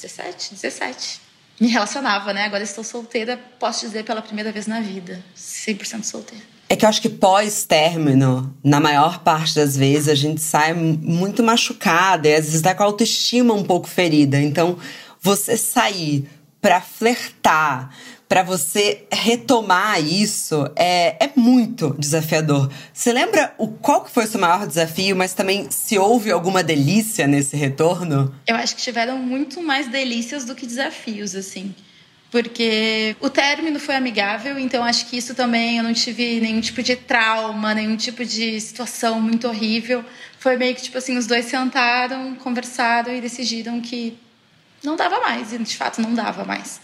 17, 0.00 0.54
17. 0.54 1.20
Me 1.60 1.68
relacionava, 1.68 2.32
né? 2.32 2.46
Agora 2.46 2.64
estou 2.64 2.82
solteira, 2.82 3.38
posso 3.58 3.84
dizer 3.84 4.06
pela 4.06 4.22
primeira 4.22 4.50
vez 4.50 4.66
na 4.66 4.80
vida. 4.80 5.22
100% 5.36 6.02
solteira. 6.02 6.42
É 6.66 6.74
que 6.74 6.86
eu 6.86 6.88
acho 6.88 7.02
que 7.02 7.10
pós-término, 7.10 8.56
na 8.64 8.80
maior 8.80 9.18
parte 9.18 9.54
das 9.54 9.76
vezes, 9.76 10.08
a 10.08 10.14
gente 10.14 10.40
sai 10.40 10.72
muito 10.72 11.42
machucada 11.42 12.26
e 12.26 12.36
às 12.36 12.46
vezes 12.46 12.62
tá 12.62 12.74
com 12.74 12.84
a 12.84 12.86
autoestima 12.86 13.52
um 13.52 13.64
pouco 13.64 13.86
ferida. 13.86 14.40
Então, 14.40 14.78
você 15.20 15.58
sair 15.58 16.26
para 16.58 16.80
flertar, 16.80 17.94
para 18.28 18.42
você 18.42 19.06
retomar 19.10 20.00
isso 20.00 20.70
é, 20.76 21.24
é 21.24 21.30
muito 21.34 21.96
desafiador. 21.98 22.70
Você 22.92 23.12
lembra 23.12 23.54
o 23.56 23.68
qual 23.68 24.04
que 24.04 24.10
foi 24.10 24.24
o 24.24 24.26
seu 24.28 24.38
maior 24.38 24.66
desafio, 24.66 25.16
mas 25.16 25.32
também 25.32 25.70
se 25.70 25.98
houve 25.98 26.30
alguma 26.30 26.62
delícia 26.62 27.26
nesse 27.26 27.56
retorno? 27.56 28.34
Eu 28.46 28.56
acho 28.56 28.76
que 28.76 28.82
tiveram 28.82 29.18
muito 29.18 29.62
mais 29.62 29.88
delícias 29.88 30.44
do 30.44 30.54
que 30.54 30.66
desafios, 30.66 31.34
assim. 31.34 31.74
Porque 32.30 33.16
o 33.20 33.30
término 33.30 33.80
foi 33.80 33.96
amigável, 33.96 34.58
então 34.58 34.84
acho 34.84 35.06
que 35.06 35.16
isso 35.16 35.34
também 35.34 35.78
eu 35.78 35.84
não 35.84 35.94
tive 35.94 36.38
nenhum 36.40 36.60
tipo 36.60 36.82
de 36.82 36.94
trauma, 36.94 37.72
nenhum 37.72 37.96
tipo 37.96 38.22
de 38.22 38.60
situação 38.60 39.18
muito 39.18 39.48
horrível. 39.48 40.04
Foi 40.38 40.58
meio 40.58 40.74
que 40.74 40.82
tipo 40.82 40.98
assim, 40.98 41.16
os 41.16 41.26
dois 41.26 41.46
sentaram, 41.46 42.34
conversaram 42.34 43.14
e 43.14 43.22
decidiram 43.22 43.80
que 43.80 44.18
não 44.84 44.94
dava 44.94 45.20
mais, 45.20 45.54
e 45.54 45.58
de 45.58 45.74
fato 45.74 46.02
não 46.02 46.14
dava 46.14 46.44
mais. 46.44 46.80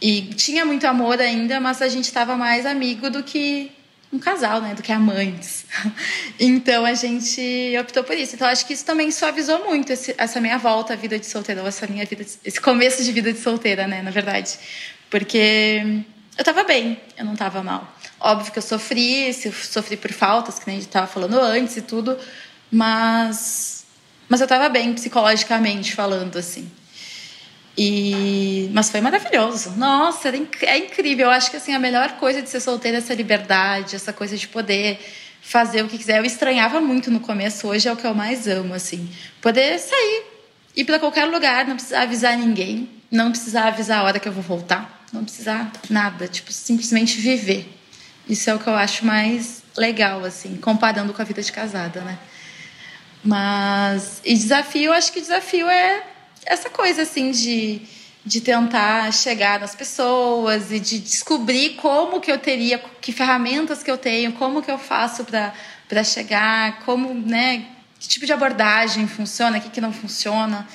E 0.00 0.22
tinha 0.34 0.64
muito 0.64 0.86
amor 0.86 1.20
ainda, 1.20 1.58
mas 1.60 1.80
a 1.80 1.88
gente 1.88 2.04
estava 2.04 2.36
mais 2.36 2.66
amigo 2.66 3.08
do 3.08 3.22
que 3.22 3.72
um 4.12 4.18
casal, 4.18 4.60
né? 4.60 4.74
Do 4.74 4.82
que 4.82 4.92
amantes. 4.92 5.64
então 6.38 6.84
a 6.84 6.94
gente 6.94 7.74
optou 7.80 8.04
por 8.04 8.16
isso. 8.16 8.34
Então 8.34 8.46
acho 8.46 8.66
que 8.66 8.72
isso 8.72 8.84
também 8.84 9.10
suavizou 9.10 9.64
muito 9.64 9.92
esse, 9.92 10.14
essa 10.18 10.40
minha 10.40 10.58
volta 10.58 10.92
à 10.92 10.96
vida 10.96 11.18
de 11.18 11.26
solteira, 11.26 11.66
essa 11.66 11.86
minha 11.86 12.04
vida, 12.04 12.24
esse 12.44 12.60
começo 12.60 13.02
de 13.02 13.12
vida 13.12 13.32
de 13.32 13.38
solteira, 13.38 13.86
né? 13.86 14.02
Na 14.02 14.10
verdade, 14.10 14.58
porque 15.10 15.82
eu 16.36 16.42
estava 16.42 16.62
bem, 16.64 17.00
eu 17.16 17.24
não 17.24 17.32
estava 17.32 17.62
mal. 17.62 17.96
Óbvio 18.20 18.52
que 18.52 18.58
eu 18.58 18.62
sofri, 18.62 19.32
sofri 19.32 19.96
por 19.96 20.12
faltas, 20.12 20.58
que 20.58 20.66
nem 20.66 20.76
a 20.76 20.80
gente 20.80 20.88
estava 20.88 21.06
falando 21.06 21.38
antes 21.38 21.76
e 21.76 21.82
tudo, 21.82 22.18
mas 22.70 23.76
mas 24.28 24.40
eu 24.40 24.44
estava 24.44 24.68
bem 24.68 24.92
psicologicamente 24.92 25.94
falando 25.94 26.36
assim. 26.36 26.70
E, 27.76 28.70
mas 28.72 28.90
foi 28.90 29.00
maravilhoso. 29.00 29.72
Nossa, 29.76 30.30
é 30.62 30.78
incrível. 30.78 31.26
Eu 31.26 31.30
acho 31.30 31.50
que 31.50 31.56
assim 31.56 31.74
a 31.74 31.78
melhor 31.78 32.12
coisa 32.12 32.40
de 32.40 32.48
ser 32.48 32.60
solteira 32.60 32.96
é 32.96 33.00
essa 33.00 33.12
liberdade, 33.12 33.96
essa 33.96 34.12
coisa 34.12 34.36
de 34.36 34.48
poder 34.48 34.98
fazer 35.42 35.82
o 35.82 35.88
que 35.88 35.98
quiser. 35.98 36.18
Eu 36.18 36.24
estranhava 36.24 36.80
muito 36.80 37.10
no 37.10 37.20
começo, 37.20 37.68
hoje 37.68 37.86
é 37.86 37.92
o 37.92 37.96
que 37.96 38.06
eu 38.06 38.14
mais 38.14 38.48
amo, 38.48 38.74
assim. 38.74 39.08
Poder 39.40 39.78
sair, 39.78 40.24
ir 40.74 40.84
para 40.84 40.98
qualquer 40.98 41.26
lugar, 41.26 41.66
não 41.66 41.76
precisar 41.76 42.02
avisar 42.02 42.36
ninguém, 42.36 42.88
não 43.10 43.30
precisar 43.30 43.68
avisar 43.68 44.00
a 44.00 44.04
hora 44.04 44.18
que 44.18 44.26
eu 44.26 44.32
vou 44.32 44.42
voltar, 44.42 45.06
não 45.12 45.22
precisar 45.22 45.70
nada, 45.88 46.26
tipo, 46.26 46.52
simplesmente 46.52 47.20
viver. 47.20 47.72
Isso 48.28 48.50
é 48.50 48.54
o 48.54 48.58
que 48.58 48.66
eu 48.66 48.74
acho 48.74 49.06
mais 49.06 49.62
legal, 49.76 50.24
assim, 50.24 50.56
comparando 50.56 51.12
com 51.12 51.22
a 51.22 51.24
vida 51.24 51.42
de 51.42 51.52
casada, 51.52 52.00
né? 52.00 52.18
Mas, 53.22 54.20
e 54.24 54.34
desafio, 54.34 54.92
acho 54.92 55.12
que 55.12 55.20
desafio 55.20 55.68
é 55.68 56.02
essa 56.46 56.70
coisa 56.70 57.02
assim 57.02 57.30
de, 57.32 57.82
de 58.24 58.40
tentar 58.40 59.12
chegar 59.12 59.60
nas 59.60 59.74
pessoas 59.74 60.70
e 60.70 60.78
de 60.78 60.98
descobrir 60.98 61.70
como 61.70 62.20
que 62.20 62.30
eu 62.30 62.38
teria, 62.38 62.78
que 63.00 63.12
ferramentas 63.12 63.82
que 63.82 63.90
eu 63.90 63.98
tenho, 63.98 64.32
como 64.32 64.62
que 64.62 64.70
eu 64.70 64.78
faço 64.78 65.24
para 65.24 66.04
chegar, 66.04 66.80
como, 66.84 67.12
né, 67.12 67.66
que 67.98 68.08
tipo 68.08 68.24
de 68.24 68.32
abordagem 68.32 69.06
funciona, 69.08 69.58
o 69.58 69.60
que, 69.60 69.70
que 69.70 69.80
não 69.80 69.92
funciona. 69.92 70.66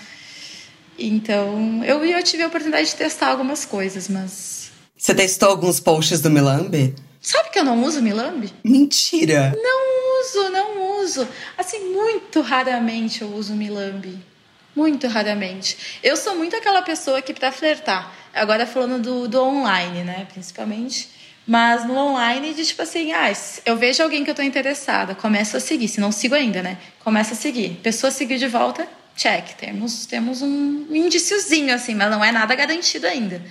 Então, 1.00 1.84
eu, 1.84 2.04
eu 2.06 2.22
tive 2.22 2.44
a 2.44 2.48
oportunidade 2.48 2.90
de 2.90 2.96
testar 2.96 3.30
algumas 3.30 3.66
coisas, 3.66 4.08
mas. 4.08 4.72
Você 4.96 5.16
testou 5.16 5.50
alguns 5.50 5.80
posts 5.80 6.22
do 6.22 6.30
Milambi? 6.30 6.94
Sabe 7.20 7.50
que 7.50 7.58
eu 7.58 7.64
não 7.64 7.84
uso 7.84 8.02
Milambi? 8.02 8.52
Mentira! 8.64 9.56
Não 9.56 10.22
uso, 10.22 10.50
não 10.52 11.02
uso. 11.02 11.28
Assim, 11.58 11.92
muito 11.92 12.42
raramente 12.42 13.22
eu 13.22 13.34
uso 13.34 13.54
Milambi. 13.54 14.31
Muito 14.76 15.08
raramente. 15.08 16.00
Eu 16.02 16.16
sou 16.16 16.36
muito 16.36 16.56
aquela 16.56 16.82
pessoa 16.82 17.22
que, 17.22 17.34
para 17.34 17.52
flertar, 17.52 18.14
agora 18.34 18.66
falando 18.66 19.02
do, 19.02 19.28
do 19.28 19.44
online, 19.44 20.04
né, 20.04 20.26
principalmente, 20.32 21.10
mas 21.46 21.86
no 21.86 21.98
online, 21.98 22.54
de 22.54 22.66
tipo 22.66 22.82
assim, 22.82 23.12
ah, 23.12 23.32
eu 23.66 23.76
vejo 23.76 24.02
alguém 24.02 24.24
que 24.24 24.30
eu 24.30 24.36
tô 24.36 24.42
interessada, 24.42 25.14
começo 25.14 25.58
a 25.58 25.60
seguir. 25.60 25.88
Se 25.90 26.00
não 26.00 26.12
sigo 26.12 26.36
ainda, 26.36 26.62
né? 26.62 26.78
Começo 27.04 27.34
a 27.34 27.36
seguir. 27.36 27.80
Pessoa 27.84 28.12
seguir 28.12 28.38
de 28.38 28.48
volta, 28.48 28.88
check. 29.18 29.54
Temos, 29.58 30.06
temos 30.06 30.42
um 30.42 30.88
indíciozinho, 30.90 31.74
assim, 31.74 31.96
mas 31.96 32.10
não 32.10 32.24
é 32.24 32.32
nada 32.32 32.56
garantido 32.56 33.08
ainda. 33.08 33.44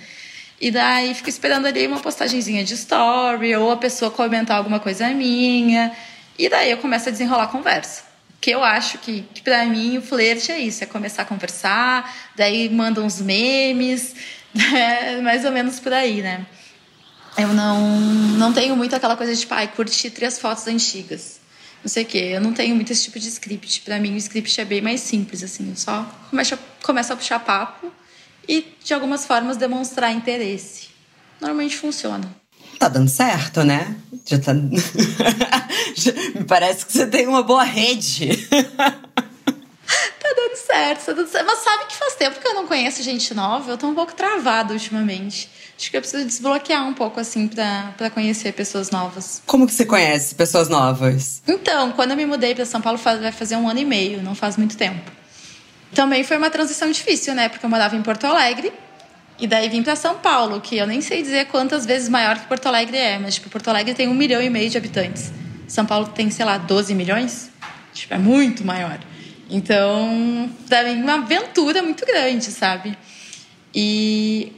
E 0.59 0.71
daí 0.71 1.13
fico 1.13 1.29
esperando 1.29 1.67
ali 1.67 1.85
uma 1.85 1.99
postagenzinha 1.99 2.63
de 2.63 2.73
story, 2.73 3.55
ou 3.55 3.71
a 3.71 3.77
pessoa 3.77 4.09
comentar 4.09 4.57
alguma 4.57 4.79
coisa 4.79 5.09
minha. 5.09 5.91
E 6.39 6.49
daí 6.49 6.71
eu 6.71 6.77
começo 6.77 7.09
a 7.09 7.11
desenrolar 7.11 7.43
a 7.43 7.47
conversa 7.47 8.10
que 8.41 8.49
eu 8.49 8.63
acho 8.63 8.97
que, 8.97 9.21
que 9.33 9.41
para 9.43 9.63
mim 9.67 9.99
o 9.99 10.01
flerte 10.01 10.51
é 10.51 10.59
isso, 10.59 10.83
é 10.83 10.87
começar 10.87 11.21
a 11.21 11.25
conversar, 11.25 12.11
daí 12.35 12.67
mandam 12.69 13.05
uns 13.05 13.21
memes, 13.21 14.15
é 14.75 15.21
mais 15.21 15.45
ou 15.45 15.51
menos 15.51 15.79
por 15.79 15.93
aí, 15.93 16.23
né? 16.23 16.45
Eu 17.37 17.49
não, 17.49 17.79
não 18.37 18.51
tenho 18.51 18.75
muito 18.75 18.95
aquela 18.95 19.15
coisa 19.15 19.33
de, 19.33 19.39
tipo, 19.39 19.53
ai, 19.53 19.67
curtir 19.67 20.09
três 20.09 20.39
fotos 20.39 20.67
antigas. 20.67 21.39
Não 21.83 21.89
sei 21.89 22.03
o 22.03 22.05
quê. 22.05 22.31
Eu 22.33 22.41
não 22.41 22.51
tenho 22.51 22.75
muito 22.75 22.91
esse 22.91 23.03
tipo 23.03 23.17
de 23.17 23.27
script. 23.29 23.81
Para 23.81 23.99
mim, 23.99 24.13
o 24.13 24.17
script 24.17 24.59
é 24.59 24.65
bem 24.65 24.81
mais 24.81 24.99
simples, 24.99 25.41
assim. 25.41 25.69
Eu 25.69 25.75
só 25.77 26.03
começo 26.29 26.59
começo 26.83 27.13
a 27.13 27.15
puxar 27.15 27.39
papo 27.39 27.91
e, 28.47 28.75
de 28.83 28.93
algumas 28.93 29.25
formas, 29.25 29.55
demonstrar 29.55 30.11
interesse. 30.11 30.89
Normalmente 31.39 31.77
funciona. 31.77 32.40
Tá 32.81 32.89
dando 32.89 33.09
certo, 33.09 33.63
né? 33.63 33.95
Já 34.25 34.39
tá. 34.39 34.55
Me 36.33 36.43
parece 36.47 36.83
que 36.83 36.91
você 36.91 37.05
tem 37.05 37.27
uma 37.27 37.43
boa 37.43 37.61
rede. 37.63 38.35
tá 38.47 39.03
dando 40.35 40.55
certo 40.55 41.05
tá 41.05 41.13
tudo 41.13 41.27
certo. 41.27 41.45
Mas 41.45 41.59
sabe 41.59 41.85
que 41.85 41.95
faz 41.95 42.15
tempo 42.15 42.39
que 42.39 42.47
eu 42.47 42.55
não 42.55 42.65
conheço 42.65 43.03
gente 43.03 43.35
nova? 43.35 43.69
Eu 43.69 43.77
tô 43.77 43.85
um 43.85 43.93
pouco 43.93 44.15
travada 44.15 44.73
ultimamente. 44.73 45.47
Acho 45.77 45.91
que 45.91 45.97
eu 45.97 46.01
preciso 46.01 46.25
desbloquear 46.25 46.87
um 46.87 46.95
pouco, 46.95 47.19
assim, 47.19 47.47
pra, 47.47 47.93
pra 47.95 48.09
conhecer 48.09 48.51
pessoas 48.51 48.89
novas. 48.89 49.43
Como 49.45 49.67
que 49.67 49.73
você 49.75 49.85
conhece 49.85 50.33
pessoas 50.33 50.67
novas? 50.67 51.43
Então, 51.47 51.91
quando 51.91 52.09
eu 52.09 52.17
me 52.17 52.25
mudei 52.25 52.55
para 52.55 52.65
São 52.65 52.81
Paulo, 52.81 52.97
vai 52.97 53.31
fazer 53.31 53.57
um 53.57 53.69
ano 53.69 53.79
e 53.79 53.85
meio, 53.85 54.23
não 54.23 54.33
faz 54.33 54.57
muito 54.57 54.75
tempo. 54.75 55.11
Também 55.93 56.23
foi 56.23 56.35
uma 56.35 56.49
transição 56.49 56.89
difícil, 56.89 57.35
né? 57.35 57.47
Porque 57.47 57.63
eu 57.63 57.69
morava 57.69 57.95
em 57.95 58.01
Porto 58.01 58.25
Alegre 58.25 58.73
e 59.41 59.47
daí 59.47 59.67
vim 59.69 59.81
para 59.81 59.95
São 59.95 60.19
Paulo, 60.19 60.61
que 60.61 60.77
eu 60.77 60.85
nem 60.85 61.01
sei 61.01 61.23
dizer 61.23 61.47
quantas 61.47 61.83
vezes 61.83 62.07
maior 62.07 62.37
que 62.37 62.45
Porto 62.45 62.67
Alegre 62.67 62.95
é, 62.95 63.17
mas 63.17 63.33
tipo, 63.33 63.49
Porto 63.49 63.69
Alegre 63.69 63.95
tem 63.95 64.07
um 64.07 64.13
milhão 64.13 64.39
e 64.39 64.51
meio 64.51 64.69
de 64.69 64.77
habitantes. 64.77 65.33
São 65.67 65.83
Paulo 65.83 66.09
tem, 66.09 66.29
sei 66.29 66.45
lá, 66.45 66.59
12 66.59 66.93
milhões. 66.93 67.49
Tipo, 67.91 68.13
é 68.13 68.17
muito 68.19 68.63
maior. 68.63 68.99
Então, 69.49 70.49
para 70.69 70.83
mim, 70.83 71.01
uma 71.01 71.15
aventura 71.15 71.81
muito 71.81 72.05
grande, 72.05 72.45
sabe? 72.45 72.95
E 73.73 74.53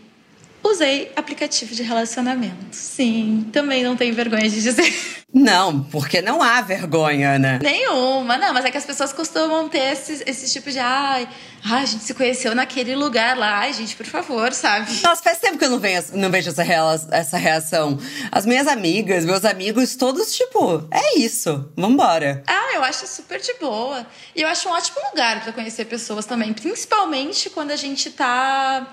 Usei 0.64 1.12
aplicativo 1.16 1.76
de 1.76 1.84
relacionamento. 1.84 2.56
Sim, 2.72 3.50
também 3.52 3.84
não 3.84 3.98
tenho 3.98 4.16
vergonha 4.16 4.50
de 4.50 4.62
dizer. 4.62 4.94
Não, 5.34 5.84
porque 5.86 6.22
não 6.22 6.44
há 6.44 6.62
vergonha, 6.62 7.40
né? 7.40 7.60
Nenhuma, 7.62 8.38
não, 8.38 8.54
mas 8.54 8.66
é 8.66 8.72
que 8.72 8.78
as 8.78 8.86
pessoas 8.86 9.12
costumam 9.12 9.68
ter 9.68 9.92
esse, 9.92 10.24
esse 10.28 10.54
tipo 10.54 10.70
de 10.70 10.78
ai, 10.78 11.28
ai, 11.66 11.82
a 11.82 11.86
gente 11.86 12.04
se 12.04 12.14
conheceu 12.14 12.54
naquele 12.54 12.96
lugar 12.96 13.36
lá, 13.36 13.62
ai, 13.62 13.74
gente, 13.74 13.96
por 13.96 14.06
favor, 14.06 14.54
sabe? 14.54 14.92
Nossa, 15.02 15.24
faz 15.24 15.40
tempo 15.40 15.58
que 15.58 15.66
eu 15.66 15.72
não, 15.72 15.80
venho, 15.80 16.04
não 16.14 16.30
vejo 16.30 16.52
essa, 16.52 16.64
essa 17.12 17.38
reação. 17.38 17.98
As 18.32 18.46
minhas 18.46 18.68
amigas, 18.68 19.26
meus 19.26 19.44
amigos, 19.44 19.96
todos, 19.96 20.36
tipo, 20.36 20.88
é 20.92 21.18
isso, 21.18 21.68
vambora. 21.76 22.44
Ah, 22.46 22.76
eu 22.76 22.84
acho 22.84 23.08
super 23.08 23.42
de 23.42 23.56
boa. 23.56 24.06
E 24.36 24.42
eu 24.44 24.48
acho 24.48 24.70
um 24.70 24.72
ótimo 24.72 25.00
lugar 25.10 25.42
para 25.42 25.52
conhecer 25.52 25.86
pessoas 25.86 26.28
também, 26.28 26.54
principalmente 26.54 27.50
quando 27.50 27.72
a 27.72 27.76
gente 27.76 28.12
tá 28.12 28.88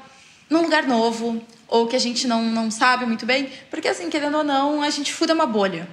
num 0.49 0.63
lugar 0.63 0.87
novo, 0.87 1.41
ou 1.71 1.87
que 1.87 1.95
a 1.95 2.01
gente 2.01 2.27
não, 2.27 2.43
não 2.43 2.69
sabe 2.71 3.07
muito 3.07 3.25
bem, 3.25 3.49
porque 3.71 3.87
assim, 3.87 4.11
querendo 4.11 4.37
ou 4.37 4.45
não, 4.45 4.83
a 4.83 4.91
gente 4.91 5.13
fura 5.13 5.33
uma 5.33 5.47
bolha. 5.47 5.89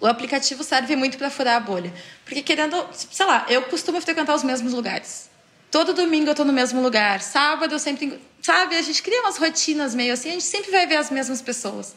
O 0.00 0.06
aplicativo 0.06 0.64
serve 0.64 0.96
muito 0.96 1.18
para 1.18 1.28
furar 1.28 1.56
a 1.56 1.60
bolha. 1.60 1.92
Porque 2.24 2.40
querendo, 2.40 2.74
sei 2.92 3.26
lá, 3.26 3.44
eu 3.48 3.62
costumo 3.62 4.00
frequentar 4.00 4.34
os 4.34 4.42
mesmos 4.42 4.72
lugares. 4.72 5.28
Todo 5.70 5.92
domingo 5.92 6.30
eu 6.30 6.34
tô 6.34 6.44
no 6.44 6.52
mesmo 6.52 6.80
lugar. 6.80 7.20
Sábado 7.20 7.74
eu 7.74 7.78
sempre, 7.78 8.18
sabe, 8.40 8.74
a 8.74 8.80
gente 8.82 9.02
cria 9.02 9.20
umas 9.20 9.36
rotinas 9.36 9.94
meio 9.94 10.14
assim, 10.14 10.30
a 10.30 10.32
gente 10.32 10.44
sempre 10.44 10.70
vai 10.70 10.86
ver 10.86 10.96
as 10.96 11.10
mesmas 11.10 11.42
pessoas. 11.42 11.94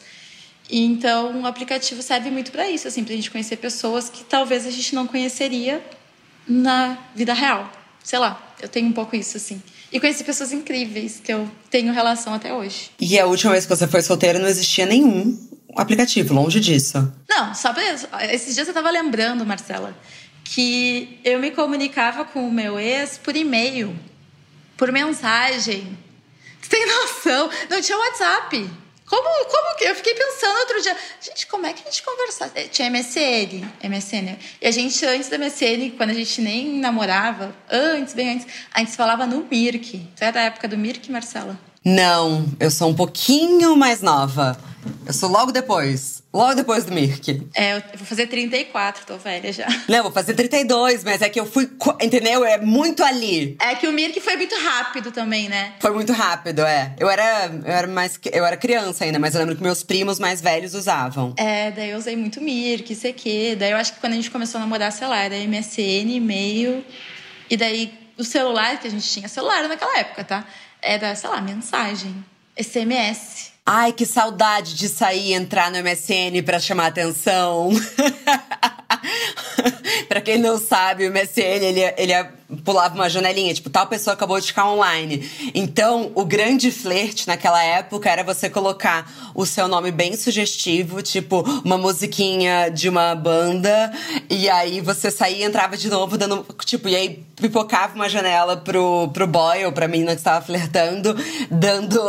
E 0.68 0.84
então 0.84 1.40
o 1.40 1.46
aplicativo 1.46 2.02
serve 2.02 2.30
muito 2.30 2.52
para 2.52 2.68
isso, 2.68 2.86
assim, 2.86 3.02
pra 3.02 3.14
gente 3.14 3.30
conhecer 3.30 3.56
pessoas 3.56 4.10
que 4.10 4.24
talvez 4.24 4.66
a 4.66 4.70
gente 4.70 4.94
não 4.94 5.06
conheceria 5.06 5.82
na 6.46 6.98
vida 7.14 7.32
real. 7.32 7.70
Sei 8.04 8.18
lá, 8.18 8.54
eu 8.60 8.68
tenho 8.68 8.88
um 8.88 8.92
pouco 8.92 9.16
isso 9.16 9.38
assim. 9.38 9.62
E 9.92 10.00
conheci 10.00 10.24
pessoas 10.24 10.52
incríveis 10.52 11.20
que 11.22 11.32
eu 11.32 11.48
tenho 11.70 11.92
relação 11.92 12.32
até 12.32 12.52
hoje. 12.52 12.90
E 12.98 13.18
a 13.18 13.26
última 13.26 13.52
vez 13.52 13.66
que 13.66 13.76
você 13.76 13.86
foi 13.86 14.00
solteira 14.00 14.38
não 14.38 14.48
existia 14.48 14.86
nenhum 14.86 15.38
aplicativo, 15.76 16.32
longe 16.32 16.60
disso. 16.60 17.12
Não, 17.28 17.54
só 17.54 17.72
pra, 17.72 17.82
esses 18.32 18.54
dias 18.54 18.66
eu 18.68 18.74
tava 18.74 18.90
lembrando, 18.90 19.44
Marcela, 19.44 19.96
que 20.44 21.20
eu 21.24 21.38
me 21.38 21.50
comunicava 21.50 22.24
com 22.24 22.46
o 22.46 22.52
meu 22.52 22.78
ex 22.78 23.18
por 23.18 23.36
e-mail, 23.36 23.94
por 24.76 24.90
mensagem. 24.90 25.96
Você 26.60 26.70
tem 26.70 26.86
noção? 26.86 27.50
Não 27.68 27.80
tinha 27.80 27.98
WhatsApp. 27.98 28.70
Como, 29.12 29.44
como 29.44 29.76
que? 29.76 29.84
Eu 29.84 29.94
fiquei 29.94 30.14
pensando 30.14 30.58
outro 30.60 30.80
dia, 30.80 30.96
gente, 31.20 31.46
como 31.46 31.66
é 31.66 31.74
que 31.74 31.82
a 31.82 31.90
gente 31.90 32.02
conversava? 32.02 32.50
É, 32.54 32.62
tinha 32.62 32.88
MSN, 32.88 33.60
MSN. 33.84 34.38
E 34.58 34.66
a 34.66 34.70
gente, 34.70 35.04
antes 35.04 35.28
da 35.28 35.36
MSN, 35.36 35.90
quando 35.98 36.08
a 36.08 36.14
gente 36.14 36.40
nem 36.40 36.78
namorava, 36.78 37.54
antes, 37.70 38.14
bem 38.14 38.30
antes, 38.30 38.46
a 38.72 38.78
gente 38.78 38.96
falava 38.96 39.26
no 39.26 39.46
Mirk. 39.50 40.08
Tu 40.16 40.24
é 40.24 40.32
da 40.32 40.40
época 40.40 40.66
do 40.66 40.78
Mirk, 40.78 41.12
Marcela? 41.12 41.60
Não, 41.84 42.46
eu 42.60 42.70
sou 42.70 42.90
um 42.90 42.94
pouquinho 42.94 43.76
mais 43.76 44.00
nova. 44.00 44.56
Eu 45.06 45.12
sou 45.12 45.28
logo 45.28 45.52
depois. 45.52 46.22
Logo 46.32 46.54
depois 46.54 46.84
do 46.84 46.92
Mirk. 46.92 47.46
É, 47.54 47.76
eu 47.76 47.82
vou 47.96 48.06
fazer 48.06 48.26
34, 48.26 49.04
tô 49.06 49.16
velha 49.18 49.52
já. 49.52 49.66
Não, 49.88 50.04
vou 50.04 50.12
fazer 50.12 50.34
32, 50.34 51.04
mas 51.04 51.20
é 51.22 51.28
que 51.28 51.38
eu 51.38 51.44
fui. 51.44 51.70
Entendeu? 52.00 52.44
É 52.44 52.58
muito 52.58 53.04
ali. 53.04 53.56
É 53.60 53.74
que 53.74 53.86
o 53.86 53.92
Mirk 53.92 54.18
foi 54.20 54.36
muito 54.36 54.54
rápido 54.54 55.12
também, 55.12 55.48
né? 55.48 55.74
Foi 55.80 55.92
muito 55.92 56.12
rápido, 56.12 56.62
é. 56.62 56.94
Eu 56.98 57.10
era, 57.10 57.50
eu 57.64 57.72
era 57.72 57.86
mais. 57.86 58.18
Eu 58.32 58.44
era 58.44 58.56
criança 58.56 59.04
ainda, 59.04 59.18
mas 59.18 59.34
eu 59.34 59.40
lembro 59.40 59.56
que 59.56 59.62
meus 59.62 59.82
primos 59.82 60.18
mais 60.18 60.40
velhos 60.40 60.74
usavam. 60.74 61.34
É, 61.36 61.70
daí 61.70 61.90
eu 61.90 61.98
usei 61.98 62.16
muito 62.16 62.40
Mirk, 62.40 62.94
CQ. 62.94 63.56
Daí 63.58 63.72
eu 63.72 63.76
acho 63.76 63.92
que 63.94 64.00
quando 64.00 64.14
a 64.14 64.16
gente 64.16 64.30
começou 64.30 64.58
a 64.58 64.62
namorar, 64.62 64.90
sei 64.90 65.06
lá, 65.06 65.18
era 65.18 65.36
MSN, 65.36 66.16
e-mail. 66.16 66.84
E 67.50 67.56
daí 67.56 68.01
o 68.18 68.24
celular 68.24 68.78
que 68.78 68.86
a 68.86 68.90
gente 68.90 69.08
tinha, 69.08 69.28
celular 69.28 69.68
naquela 69.68 69.98
época, 69.98 70.24
tá? 70.24 70.44
Era, 70.80 71.14
sei 71.14 71.30
lá, 71.30 71.40
mensagem. 71.40 72.24
SMS. 72.56 73.52
Ai, 73.64 73.92
que 73.92 74.04
saudade 74.04 74.74
de 74.74 74.88
sair 74.88 75.28
e 75.28 75.32
entrar 75.32 75.70
no 75.70 75.78
MSN 75.78 76.42
para 76.44 76.58
chamar 76.58 76.86
atenção. 76.86 77.70
para 80.08 80.20
quem 80.20 80.38
não 80.38 80.58
sabe, 80.58 81.06
o 81.06 81.12
MSN 81.12 81.62
ele, 81.62 81.80
ele 81.96 82.12
pulava 82.64 82.94
uma 82.94 83.08
janelinha, 83.08 83.54
tipo, 83.54 83.70
tal 83.70 83.86
pessoa 83.86 84.14
acabou 84.14 84.38
de 84.38 84.48
ficar 84.48 84.70
online. 84.70 85.28
Então, 85.54 86.12
o 86.14 86.24
grande 86.24 86.70
flerte 86.70 87.26
naquela 87.26 87.62
época 87.62 88.10
era 88.10 88.22
você 88.22 88.50
colocar 88.50 89.10
o 89.34 89.46
seu 89.46 89.66
nome 89.66 89.90
bem 89.90 90.16
sugestivo, 90.16 91.02
tipo, 91.02 91.42
uma 91.64 91.78
musiquinha 91.78 92.70
de 92.70 92.88
uma 92.88 93.14
banda, 93.14 93.92
e 94.28 94.48
aí 94.48 94.80
você 94.80 95.10
saía 95.10 95.38
e 95.38 95.42
entrava 95.44 95.76
de 95.76 95.88
novo, 95.88 96.18
dando, 96.18 96.44
tipo, 96.64 96.88
e 96.88 96.94
aí 96.94 97.24
pipocava 97.36 97.94
uma 97.94 98.08
janela 98.08 98.56
pro, 98.56 99.08
pro 99.08 99.26
boy 99.26 99.64
ou 99.64 99.72
pra 99.72 99.88
menina 99.88 100.12
que 100.12 100.18
estava 100.18 100.44
flertando, 100.44 101.16
dando, 101.50 102.00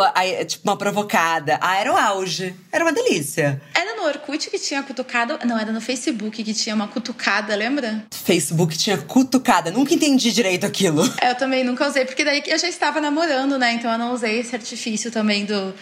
tipo, 0.48 0.70
uma 0.70 0.78
provocada. 0.78 1.58
Ah, 1.62 1.78
era 1.78 1.92
o 1.92 1.98
auge. 1.98 2.56
Era 2.72 2.84
uma 2.84 2.94
delícia. 2.94 3.62
Era 3.74 3.96
no 3.96 4.04
Orkut 4.04 4.50
que 4.50 4.60
tinha 4.60 4.84
cutucada, 4.84 5.40
não, 5.46 5.58
era 5.58 5.72
no 5.72 5.82
Facebook 5.82 6.44
que 6.44 6.54
tinha 6.54 6.76
uma 6.76 6.88
cutucada, 6.88 7.56
lembra? 7.56 7.73
Facebook 8.12 8.78
tinha 8.78 8.98
cutucada, 8.98 9.72
nunca 9.72 9.94
entendi 9.94 10.32
direito 10.32 10.66
aquilo. 10.66 11.04
É, 11.22 11.32
eu 11.32 11.36
também 11.36 11.64
nunca 11.64 11.88
usei, 11.88 12.06
porque 12.06 12.24
daí 12.26 12.44
eu 12.46 12.58
já 12.58 12.68
estava 12.68 13.00
namorando, 13.00 13.58
né? 13.58 13.74
Então 13.74 13.90
eu 13.92 13.98
não 13.98 14.14
usei 14.14 14.40
esse 14.40 14.54
artifício 14.56 15.10
também 15.10 15.46
do, 15.46 15.74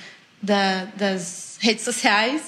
da, 0.41 0.85
das 0.95 1.57
redes 1.59 1.83
sociais. 1.83 2.41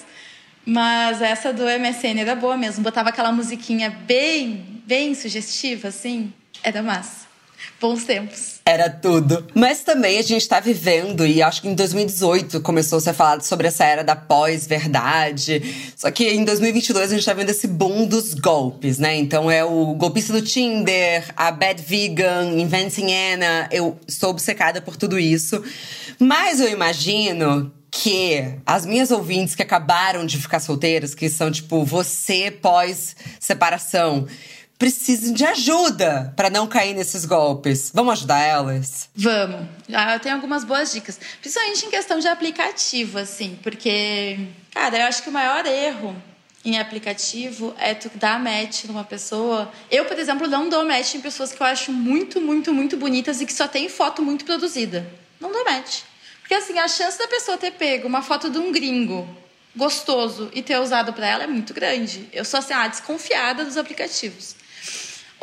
Mas 0.65 1.21
essa 1.21 1.51
do 1.51 1.63
MSN 1.63 2.19
era 2.19 2.35
boa 2.35 2.55
mesmo. 2.55 2.83
Botava 2.83 3.09
aquela 3.09 3.31
musiquinha 3.31 3.89
bem, 3.89 4.81
bem 4.85 5.13
sugestiva, 5.13 5.89
assim. 5.89 6.31
Era 6.63 6.81
massa. 6.81 7.22
Bons 7.79 8.05
tempos. 8.05 8.61
Era 8.65 8.89
tudo. 8.89 9.45
Mas 9.53 9.81
também 9.81 10.17
a 10.17 10.21
gente 10.21 10.47
tá 10.47 10.59
vivendo, 10.59 11.25
e 11.25 11.41
acho 11.41 11.61
que 11.61 11.67
em 11.67 11.75
2018 11.75 12.61
começou 12.61 12.97
a 12.97 13.01
ser 13.01 13.13
falado 13.13 13.41
sobre 13.41 13.67
essa 13.67 13.83
era 13.83 14.03
da 14.03 14.15
pós-verdade. 14.15 15.61
Só 15.97 16.09
que 16.09 16.29
em 16.29 16.45
2022 16.45 17.11
a 17.11 17.15
gente 17.15 17.25
tá 17.25 17.33
vendo 17.33 17.49
esse 17.49 17.67
boom 17.67 18.05
dos 18.05 18.33
golpes, 18.33 18.99
né? 18.99 19.15
Então 19.15 19.51
é 19.51 19.65
o 19.65 19.93
golpista 19.95 20.31
do 20.31 20.41
Tinder, 20.41 21.25
a 21.35 21.51
Bad 21.51 21.81
Vegan, 21.81 22.53
Inventing 22.57 23.13
Anna. 23.13 23.67
Eu 23.69 23.99
sou 24.07 24.29
obcecada 24.29 24.81
por 24.81 24.95
tudo 24.95 25.19
isso. 25.19 25.61
Mas 26.17 26.61
eu 26.61 26.69
imagino 26.69 27.71
que 27.91 28.55
as 28.65 28.85
minhas 28.85 29.11
ouvintes 29.11 29.53
que 29.53 29.61
acabaram 29.61 30.25
de 30.25 30.37
ficar 30.37 30.59
solteiras, 30.59 31.13
que 31.13 31.29
são 31.29 31.51
tipo 31.51 31.85
você 31.85 32.49
pós-separação, 32.49 34.25
precisam 34.83 35.33
de 35.33 35.45
ajuda 35.45 36.33
para 36.35 36.49
não 36.49 36.67
cair 36.67 36.93
nesses 36.93 37.23
golpes. 37.23 37.89
Vamos 37.93 38.15
ajudar 38.15 38.39
elas? 38.39 39.09
Vamos. 39.15 39.65
Ah, 39.93 40.15
eu 40.15 40.19
tenho 40.19 40.35
algumas 40.35 40.65
boas 40.65 40.91
dicas, 40.91 41.17
principalmente 41.39 41.85
em 41.85 41.89
questão 41.89 42.19
de 42.19 42.27
aplicativo, 42.27 43.17
assim, 43.17 43.57
porque, 43.63 44.37
cara, 44.73 44.97
eu 44.97 45.05
acho 45.05 45.23
que 45.23 45.29
o 45.29 45.31
maior 45.31 45.65
erro 45.65 46.13
em 46.65 46.77
aplicativo 46.77 47.73
é 47.79 47.93
tu 47.93 48.11
dar 48.15 48.37
match 48.37 48.83
numa 48.83 49.05
pessoa. 49.05 49.71
Eu, 49.89 50.03
por 50.03 50.19
exemplo, 50.19 50.47
não 50.47 50.67
dou 50.67 50.83
match 50.83 51.15
em 51.15 51.21
pessoas 51.21 51.53
que 51.53 51.61
eu 51.61 51.67
acho 51.67 51.93
muito, 51.93 52.41
muito, 52.41 52.73
muito 52.73 52.97
bonitas 52.97 53.39
e 53.39 53.45
que 53.45 53.53
só 53.53 53.69
tem 53.69 53.87
foto 53.87 54.21
muito 54.21 54.43
produzida. 54.43 55.09
Não 55.39 55.49
dou 55.49 55.63
match. 55.63 56.01
Porque 56.41 56.55
assim, 56.55 56.77
a 56.77 56.89
chance 56.89 57.17
da 57.17 57.27
pessoa 57.29 57.57
ter 57.57 57.71
pego 57.71 58.05
uma 58.05 58.21
foto 58.21 58.49
de 58.49 58.57
um 58.57 58.69
gringo 58.69 59.25
gostoso 59.73 60.51
e 60.53 60.61
ter 60.61 60.77
usado 60.77 61.13
para 61.13 61.25
ela 61.25 61.45
é 61.45 61.47
muito 61.47 61.73
grande. 61.73 62.27
Eu 62.33 62.43
sou 62.43 62.57
assim, 62.57 62.73
ah, 62.73 62.89
desconfiada 62.89 63.63
dos 63.63 63.77
aplicativos. 63.77 64.61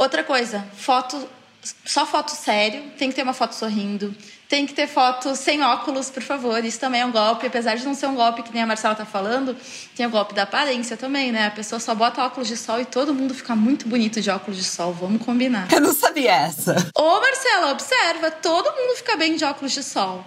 Outra 0.00 0.24
coisa, 0.24 0.66
foto, 0.78 1.28
só 1.84 2.06
foto 2.06 2.30
sério, 2.30 2.84
tem 2.96 3.10
que 3.10 3.14
ter 3.14 3.22
uma 3.22 3.34
foto 3.34 3.54
sorrindo, 3.54 4.16
tem 4.48 4.64
que 4.64 4.72
ter 4.72 4.86
foto 4.86 5.36
sem 5.36 5.62
óculos, 5.62 6.08
por 6.08 6.22
favor. 6.22 6.64
Isso 6.64 6.80
também 6.80 7.02
é 7.02 7.04
um 7.04 7.12
golpe, 7.12 7.46
apesar 7.46 7.74
de 7.74 7.84
não 7.84 7.92
ser 7.92 8.06
um 8.06 8.14
golpe 8.14 8.42
que 8.42 8.50
nem 8.50 8.62
a 8.62 8.66
Marcela 8.66 8.94
tá 8.94 9.04
falando, 9.04 9.54
tem 9.94 10.06
o 10.06 10.08
golpe 10.08 10.32
da 10.32 10.44
aparência 10.44 10.96
também, 10.96 11.30
né? 11.30 11.48
A 11.48 11.50
pessoa 11.50 11.78
só 11.78 11.94
bota 11.94 12.24
óculos 12.24 12.48
de 12.48 12.56
sol 12.56 12.80
e 12.80 12.86
todo 12.86 13.12
mundo 13.12 13.34
fica 13.34 13.54
muito 13.54 13.86
bonito 13.86 14.22
de 14.22 14.30
óculos 14.30 14.56
de 14.56 14.64
sol, 14.64 14.94
vamos 14.94 15.22
combinar. 15.22 15.70
Eu 15.70 15.82
não 15.82 15.92
sabia 15.92 16.32
essa. 16.32 16.74
Ô, 16.96 17.20
Marcela, 17.20 17.70
observa, 17.70 18.30
todo 18.30 18.74
mundo 18.74 18.96
fica 18.96 19.18
bem 19.18 19.36
de 19.36 19.44
óculos 19.44 19.72
de 19.72 19.82
sol. 19.82 20.24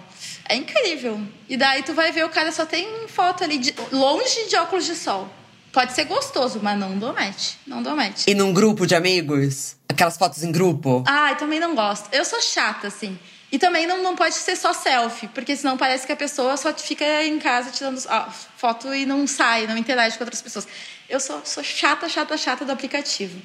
É 0.48 0.54
incrível. 0.54 1.20
E 1.48 1.56
daí 1.56 1.82
tu 1.82 1.92
vai 1.92 2.12
ver 2.12 2.24
o 2.24 2.28
cara 2.28 2.52
só 2.52 2.64
tem 2.64 3.08
foto 3.08 3.42
ali 3.42 3.58
de, 3.58 3.74
longe 3.90 4.48
de 4.48 4.54
óculos 4.54 4.86
de 4.86 4.94
sol. 4.94 5.28
Pode 5.74 5.92
ser 5.92 6.04
gostoso, 6.04 6.60
mas 6.62 6.78
não 6.78 6.96
dou 6.96 7.12
match. 7.12 7.54
Não 7.66 7.82
dou 7.82 7.96
match. 7.96 8.28
E 8.28 8.34
num 8.34 8.52
grupo 8.52 8.86
de 8.86 8.94
amigos? 8.94 9.74
Aquelas 9.88 10.16
fotos 10.16 10.44
em 10.44 10.52
grupo? 10.52 11.02
Ai, 11.04 11.36
também 11.36 11.58
não 11.58 11.74
gosto. 11.74 12.08
Eu 12.12 12.24
sou 12.24 12.40
chata, 12.40 12.86
assim. 12.86 13.18
E 13.50 13.58
também 13.58 13.84
não, 13.84 14.00
não 14.00 14.14
pode 14.14 14.36
ser 14.36 14.54
só 14.54 14.72
selfie, 14.72 15.26
porque 15.28 15.56
senão 15.56 15.76
parece 15.76 16.06
que 16.06 16.12
a 16.12 16.16
pessoa 16.16 16.56
só 16.56 16.72
fica 16.72 17.04
em 17.24 17.40
casa 17.40 17.72
tirando 17.72 18.00
ó, 18.08 18.30
foto 18.56 18.94
e 18.94 19.04
não 19.04 19.26
sai, 19.26 19.66
não 19.66 19.76
interage 19.76 20.16
com 20.16 20.22
outras 20.22 20.40
pessoas. 20.40 20.66
Eu 21.08 21.18
sou, 21.18 21.40
sou 21.44 21.62
chata, 21.64 22.08
chata, 22.08 22.36
chata 22.36 22.64
do 22.64 22.70
aplicativo. 22.70 23.36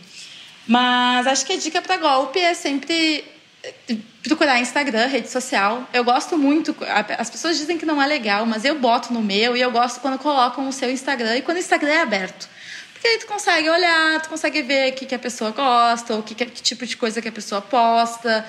Mas 0.68 1.26
acho 1.26 1.44
que 1.46 1.54
a 1.54 1.58
dica 1.58 1.82
para 1.82 1.98
golpe 1.98 2.38
é 2.38 2.54
sempre 2.54 3.26
procurar 4.24 4.60
Instagram, 4.60 5.08
rede 5.08 5.30
social. 5.30 5.88
Eu 5.94 6.04
gosto 6.04 6.38
muito. 6.38 6.76
As 7.18 7.30
pessoas 7.30 7.58
dizem 7.58 7.78
que 7.78 7.86
não 7.86 8.02
é 8.02 8.08
legal, 8.08 8.46
mas 8.46 8.66
eu 8.66 8.80
boto 8.80 9.14
no 9.14 9.22
meu 9.22 9.56
e 9.56 9.62
eu 9.62 9.72
gosto 9.72 10.00
quando 10.00 10.18
colocam 10.18 10.68
o 10.68 10.74
seu 10.74 10.92
Instagram 10.92 11.38
e 11.38 11.42
quando 11.42 11.58
o 11.58 11.60
Instagram 11.60 11.92
é 11.92 12.02
aberto. 12.02 12.48
Porque 12.94 13.08
aí 13.08 13.18
tu 13.18 13.28
consegue 13.28 13.70
olhar, 13.70 14.22
tu 14.22 14.30
consegue 14.30 14.62
ver 14.62 14.92
o 14.92 14.96
que, 14.96 15.06
que 15.06 15.16
a 15.16 15.20
pessoa 15.20 15.52
gosta, 15.52 16.16
ou 16.16 16.24
que, 16.24 16.36
que 16.36 16.62
tipo 16.62 16.86
de 16.86 16.98
coisa 16.98 17.22
que 17.22 17.30
a 17.30 17.32
pessoa 17.32 17.62
posta. 17.62 18.46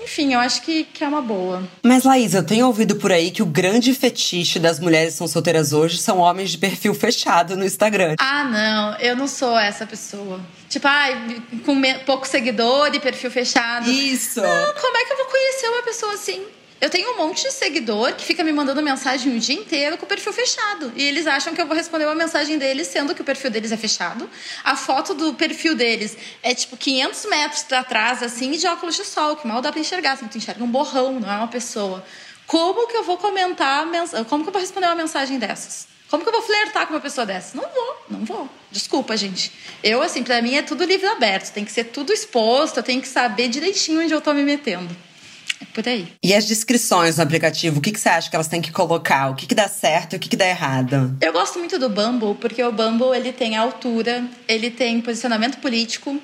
Enfim, 0.00 0.34
eu 0.34 0.40
acho 0.40 0.62
que, 0.62 0.84
que 0.84 1.02
é 1.02 1.08
uma 1.08 1.22
boa. 1.22 1.62
Mas, 1.82 2.04
Laís, 2.04 2.34
eu 2.34 2.44
tenho 2.44 2.66
ouvido 2.66 2.96
por 2.96 3.12
aí 3.12 3.30
que 3.30 3.42
o 3.42 3.46
grande 3.46 3.94
fetiche 3.94 4.58
das 4.58 4.78
mulheres 4.78 5.14
que 5.14 5.18
são 5.18 5.28
solteiras 5.28 5.72
hoje 5.72 5.98
são 5.98 6.18
homens 6.18 6.50
de 6.50 6.58
perfil 6.58 6.94
fechado 6.94 7.56
no 7.56 7.64
Instagram. 7.64 8.16
Ah, 8.18 8.44
não, 8.44 8.98
eu 8.98 9.16
não 9.16 9.26
sou 9.26 9.58
essa 9.58 9.86
pessoa. 9.86 10.40
Tipo, 10.68 10.88
ai, 10.88 11.42
com 11.64 11.80
pouco 12.04 12.26
seguidor 12.26 12.94
e 12.94 13.00
perfil 13.00 13.30
fechado. 13.30 13.88
Isso! 13.90 14.40
Não, 14.40 14.74
como 14.74 14.96
é 14.96 15.04
que 15.04 15.12
eu 15.12 15.16
vou 15.16 15.26
conhecer 15.26 15.68
uma 15.68 15.82
pessoa 15.82 16.12
assim? 16.14 16.44
Eu 16.84 16.90
tenho 16.90 17.14
um 17.14 17.16
monte 17.16 17.44
de 17.44 17.50
seguidor 17.50 18.12
que 18.12 18.22
fica 18.26 18.44
me 18.44 18.52
mandando 18.52 18.82
mensagem 18.82 19.34
o 19.34 19.40
dia 19.40 19.54
inteiro 19.54 19.96
com 19.96 20.04
o 20.04 20.06
perfil 20.06 20.34
fechado. 20.34 20.92
E 20.94 21.02
eles 21.02 21.26
acham 21.26 21.54
que 21.54 21.62
eu 21.62 21.66
vou 21.66 21.74
responder 21.74 22.04
uma 22.04 22.14
mensagem 22.14 22.58
deles, 22.58 22.88
sendo 22.88 23.14
que 23.14 23.22
o 23.22 23.24
perfil 23.24 23.50
deles 23.50 23.72
é 23.72 23.76
fechado. 23.78 24.28
A 24.62 24.76
foto 24.76 25.14
do 25.14 25.32
perfil 25.32 25.74
deles 25.74 26.14
é 26.42 26.54
tipo 26.54 26.76
500 26.76 27.24
metros 27.24 27.62
para 27.62 27.82
trás, 27.84 28.22
assim, 28.22 28.50
de 28.50 28.66
óculos 28.66 28.96
de 28.96 29.04
sol, 29.06 29.34
que 29.34 29.46
mal 29.46 29.62
dá 29.62 29.72
para 29.72 29.80
enxergar. 29.80 30.12
Assim, 30.12 30.28
tu 30.28 30.36
enxerga 30.36 30.62
um 30.62 30.66
borrão, 30.66 31.18
não 31.18 31.32
é 31.32 31.36
uma 31.38 31.48
pessoa. 31.48 32.04
Como 32.46 32.86
que 32.86 32.94
eu 32.98 33.02
vou 33.02 33.16
comentar, 33.16 33.86
como 34.28 34.42
que 34.42 34.50
eu 34.50 34.52
vou 34.52 34.60
responder 34.60 34.86
uma 34.88 34.94
mensagem 34.94 35.38
dessas? 35.38 35.88
Como 36.10 36.22
que 36.22 36.28
eu 36.28 36.34
vou 36.34 36.42
flertar 36.42 36.86
com 36.86 36.92
uma 36.92 37.00
pessoa 37.00 37.24
dessa? 37.24 37.56
Não 37.56 37.66
vou, 37.66 37.96
não 38.10 38.24
vou. 38.26 38.46
Desculpa, 38.70 39.16
gente. 39.16 39.50
Eu, 39.82 40.02
assim, 40.02 40.22
para 40.22 40.42
mim 40.42 40.56
é 40.56 40.60
tudo 40.60 40.84
livre 40.84 41.06
aberto. 41.06 41.50
Tem 41.50 41.64
que 41.64 41.72
ser 41.72 41.84
tudo 41.84 42.12
exposto, 42.12 42.76
eu 42.76 42.82
tenho 42.82 43.00
que 43.00 43.08
saber 43.08 43.48
direitinho 43.48 44.02
onde 44.02 44.12
eu 44.12 44.20
tô 44.20 44.34
me 44.34 44.42
metendo. 44.42 44.94
Por 45.74 45.88
aí. 45.88 46.06
E 46.22 46.32
as 46.32 46.46
descrições 46.46 47.16
no 47.16 47.24
aplicativo, 47.24 47.78
o 47.78 47.82
que, 47.82 47.90
que 47.90 47.98
você 47.98 48.08
acha 48.08 48.30
que 48.30 48.36
elas 48.36 48.46
têm 48.46 48.62
que 48.62 48.70
colocar? 48.70 49.30
O 49.30 49.34
que, 49.34 49.44
que 49.44 49.56
dá 49.56 49.66
certo 49.66 50.12
e 50.12 50.16
o 50.16 50.20
que, 50.20 50.28
que 50.28 50.36
dá 50.36 50.46
errado? 50.46 51.16
Eu 51.20 51.32
gosto 51.32 51.58
muito 51.58 51.80
do 51.80 51.88
Bumble, 51.88 52.36
porque 52.36 52.62
o 52.62 52.70
Bumble 52.70 53.16
ele 53.16 53.32
tem 53.32 53.56
altura, 53.56 54.24
ele 54.46 54.70
tem 54.70 55.00
posicionamento 55.00 55.58
político, 55.58 56.16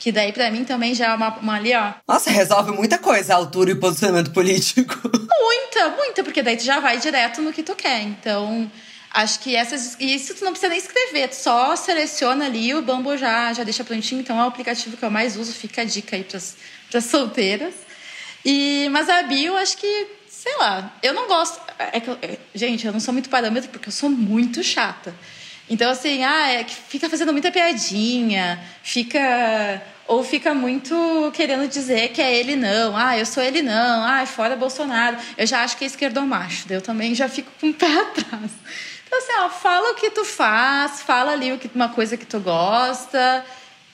que 0.00 0.10
daí 0.10 0.32
para 0.32 0.50
mim 0.50 0.64
também 0.64 0.94
já 0.94 1.12
é 1.12 1.14
uma, 1.14 1.36
uma, 1.36 1.56
ali, 1.56 1.74
ó. 1.74 1.92
Nossa, 2.08 2.30
resolve 2.30 2.72
muita 2.72 2.96
coisa, 2.96 3.34
a 3.34 3.36
altura 3.36 3.72
e 3.72 3.74
posicionamento 3.74 4.32
político. 4.32 4.98
Muita, 5.44 5.96
muita, 5.96 6.22
porque 6.22 6.42
daí 6.42 6.56
tu 6.56 6.64
já 6.64 6.78
vai 6.78 6.98
direto 6.98 7.42
no 7.42 7.52
que 7.52 7.62
tu 7.62 7.74
quer. 7.74 8.02
Então, 8.02 8.70
acho 9.12 9.40
que 9.40 9.54
essas. 9.54 9.96
E 9.98 10.14
isso 10.14 10.34
tu 10.34 10.44
não 10.44 10.52
precisa 10.52 10.70
nem 10.70 10.78
escrever, 10.78 11.28
tu 11.28 11.34
só 11.34 11.74
seleciona 11.76 12.46
ali 12.46 12.68
e 12.68 12.74
o 12.74 12.80
Bumble 12.80 13.18
já, 13.18 13.52
já 13.52 13.64
deixa 13.64 13.84
prontinho. 13.84 14.20
Então 14.20 14.38
é 14.38 14.44
o 14.44 14.48
aplicativo 14.48 14.96
que 14.96 15.04
eu 15.04 15.10
mais 15.10 15.36
uso, 15.36 15.52
fica 15.52 15.82
a 15.82 15.84
dica 15.84 16.16
aí 16.16 16.24
pras, 16.24 16.56
pras 16.90 17.04
solteiras. 17.04 17.74
E, 18.44 18.88
mas 18.90 19.08
a 19.08 19.22
bio, 19.22 19.56
acho 19.56 19.76
que, 19.78 20.06
sei 20.28 20.54
lá, 20.58 20.92
eu 21.02 21.14
não 21.14 21.26
gosto. 21.26 21.60
É 21.78 21.98
que, 21.98 22.10
é, 22.10 22.38
gente, 22.54 22.86
eu 22.86 22.92
não 22.92 23.00
sou 23.00 23.12
muito 23.12 23.30
parâmetro 23.30 23.70
porque 23.70 23.88
eu 23.88 23.92
sou 23.92 24.10
muito 24.10 24.62
chata. 24.62 25.14
Então, 25.68 25.90
assim, 25.90 26.22
ah, 26.22 26.52
é 26.52 26.64
que 26.64 26.74
fica 26.74 27.08
fazendo 27.08 27.32
muita 27.32 27.50
piadinha, 27.50 28.62
fica. 28.82 29.82
Ou 30.06 30.22
fica 30.22 30.52
muito 30.52 31.32
querendo 31.34 31.66
dizer 31.66 32.08
que 32.08 32.20
é 32.20 32.38
ele 32.38 32.56
não, 32.56 32.94
ah, 32.94 33.18
eu 33.18 33.24
sou 33.24 33.42
ele 33.42 33.62
não, 33.62 34.04
ah, 34.04 34.26
fora 34.26 34.54
Bolsonaro. 34.54 35.16
Eu 35.38 35.46
já 35.46 35.62
acho 35.64 35.78
que 35.78 35.84
é 35.84 35.86
esquerdomacho, 35.86 36.66
eu 36.68 36.82
também 36.82 37.14
já 37.14 37.26
fico 37.26 37.50
com 37.58 37.70
o 37.70 37.72
pé 37.72 37.86
atrás. 38.02 38.50
Então, 39.06 39.18
assim, 39.18 39.32
ó, 39.38 39.48
fala 39.48 39.92
o 39.92 39.94
que 39.94 40.10
tu 40.10 40.22
faz, 40.22 41.00
fala 41.00 41.32
ali 41.32 41.58
uma 41.74 41.88
coisa 41.88 42.18
que 42.18 42.26
tu 42.26 42.38
gosta, 42.38 43.46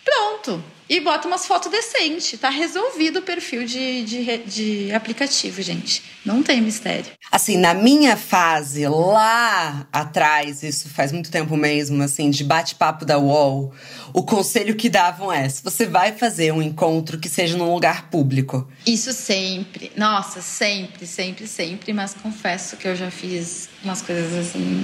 pronto 0.04 0.60
e 0.90 0.98
bota 0.98 1.28
umas 1.28 1.46
fotos 1.46 1.70
decentes. 1.70 2.38
Tá 2.40 2.50
resolvido 2.50 3.20
o 3.20 3.22
perfil 3.22 3.64
de, 3.64 4.02
de, 4.02 4.38
de 4.38 4.92
aplicativo, 4.92 5.62
gente. 5.62 6.02
Não 6.24 6.42
tem 6.42 6.60
mistério. 6.60 7.12
Assim, 7.30 7.56
na 7.56 7.72
minha 7.72 8.16
fase, 8.16 8.88
lá 8.88 9.86
atrás, 9.92 10.64
isso 10.64 10.88
faz 10.88 11.12
muito 11.12 11.30
tempo 11.30 11.56
mesmo, 11.56 12.02
assim, 12.02 12.28
de 12.28 12.42
bate-papo 12.42 13.04
da 13.04 13.16
UOL, 13.16 13.72
o 14.12 14.24
conselho 14.24 14.74
que 14.74 14.90
davam 14.90 15.32
é: 15.32 15.48
se 15.48 15.62
você 15.62 15.86
vai 15.86 16.10
fazer 16.10 16.52
um 16.52 16.60
encontro 16.60 17.20
que 17.20 17.28
seja 17.28 17.56
num 17.56 17.72
lugar 17.72 18.10
público. 18.10 18.68
Isso 18.84 19.12
sempre. 19.12 19.92
Nossa, 19.96 20.42
sempre, 20.42 21.06
sempre, 21.06 21.46
sempre. 21.46 21.92
Mas 21.92 22.14
confesso 22.14 22.76
que 22.76 22.88
eu 22.88 22.96
já 22.96 23.12
fiz 23.12 23.68
umas 23.84 24.02
coisas 24.02 24.34
assim, 24.34 24.82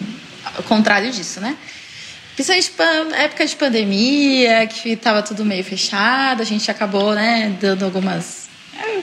ao 0.57 0.63
contrário 0.63 1.11
disso, 1.11 1.41
né? 1.41 1.59
Principalmente 2.37 3.15
época 3.15 3.47
de 3.47 3.57
pandemia, 3.57 4.67
que 4.67 4.91
estava 4.91 5.23
tudo 5.23 5.43
meio 5.43 5.65
fechado, 5.65 6.43
a 6.43 6.45
gente 6.45 6.71
acabou, 6.71 7.15
né, 7.15 7.57
dando 7.59 7.87
algumas. 7.87 8.47
É, 8.79 9.03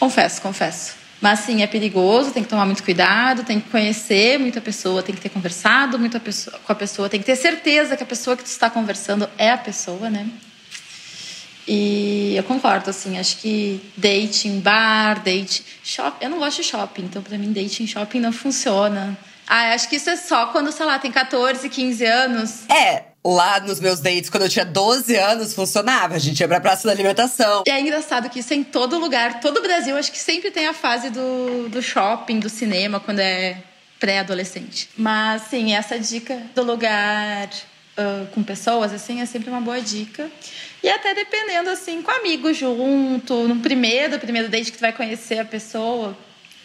confesso, 0.00 0.42
confesso. 0.42 0.94
Mas 1.20 1.40
sim, 1.40 1.62
é 1.62 1.68
perigoso, 1.68 2.32
tem 2.32 2.42
que 2.42 2.48
tomar 2.48 2.66
muito 2.66 2.82
cuidado, 2.82 3.44
tem 3.44 3.60
que 3.60 3.70
conhecer 3.70 4.38
muita 4.38 4.60
pessoa, 4.60 5.04
tem 5.04 5.14
que 5.14 5.20
ter 5.20 5.28
conversado 5.28 5.98
muito 6.00 6.20
com 6.20 6.72
a 6.72 6.74
pessoa, 6.74 7.08
tem 7.08 7.20
que 7.20 7.26
ter 7.26 7.36
certeza 7.36 7.96
que 7.96 8.02
a 8.02 8.06
pessoa 8.06 8.36
que 8.36 8.42
tu 8.42 8.46
está 8.46 8.68
conversando 8.68 9.28
é 9.38 9.50
a 9.50 9.58
pessoa, 9.58 10.10
né? 10.10 10.28
E 11.66 12.34
eu 12.34 12.42
concordo, 12.42 12.90
assim, 12.90 13.18
acho 13.18 13.36
que 13.36 13.80
date 13.96 14.48
em 14.48 14.58
bar, 14.58 15.22
date. 15.22 15.62
Shopping, 15.84 16.24
eu 16.24 16.30
não 16.30 16.38
gosto 16.38 16.62
de 16.62 16.68
shopping, 16.68 17.02
então 17.02 17.22
para 17.22 17.38
mim 17.38 17.52
date 17.52 17.82
em 17.82 17.86
shopping 17.86 18.20
não 18.20 18.32
funciona. 18.32 19.16
Ah, 19.48 19.72
acho 19.72 19.88
que 19.88 19.96
isso 19.96 20.10
é 20.10 20.16
só 20.16 20.48
quando, 20.48 20.70
sei 20.70 20.84
lá, 20.84 20.98
tem 20.98 21.10
14, 21.10 21.68
15 21.70 22.04
anos. 22.04 22.68
É, 22.70 23.04
lá 23.24 23.58
nos 23.60 23.80
meus 23.80 23.98
dates, 23.98 24.28
quando 24.28 24.42
eu 24.42 24.48
tinha 24.48 24.64
12 24.64 25.16
anos, 25.16 25.54
funcionava. 25.54 26.14
A 26.14 26.18
gente 26.18 26.38
ia 26.38 26.46
pra 26.46 26.60
praça 26.60 26.86
da 26.86 26.92
alimentação. 26.92 27.64
E 27.66 27.70
é 27.70 27.80
engraçado 27.80 28.28
que 28.28 28.40
isso 28.40 28.52
é 28.52 28.56
em 28.56 28.62
todo 28.64 28.98
lugar, 28.98 29.40
todo 29.40 29.58
o 29.58 29.62
Brasil, 29.62 29.96
acho 29.96 30.12
que 30.12 30.18
sempre 30.18 30.50
tem 30.50 30.66
a 30.66 30.74
fase 30.74 31.08
do, 31.08 31.70
do 31.70 31.80
shopping, 31.80 32.38
do 32.38 32.50
cinema, 32.50 33.00
quando 33.00 33.20
é 33.20 33.56
pré-adolescente. 33.98 34.90
Mas, 34.96 35.42
sim, 35.42 35.74
essa 35.74 35.98
dica 35.98 36.42
do 36.54 36.62
lugar 36.62 37.48
uh, 37.48 38.26
com 38.34 38.42
pessoas, 38.42 38.92
assim, 38.92 39.22
é 39.22 39.26
sempre 39.26 39.48
uma 39.48 39.62
boa 39.62 39.80
dica. 39.80 40.30
E 40.82 40.90
até 40.90 41.14
dependendo, 41.14 41.70
assim, 41.70 42.02
com 42.02 42.10
amigos 42.10 42.54
junto, 42.54 43.48
no 43.48 43.56
primeiro, 43.56 44.18
primeiro 44.18 44.50
date 44.50 44.70
que 44.70 44.76
tu 44.76 44.82
vai 44.82 44.92
conhecer 44.92 45.38
a 45.38 45.44
pessoa, 45.44 46.16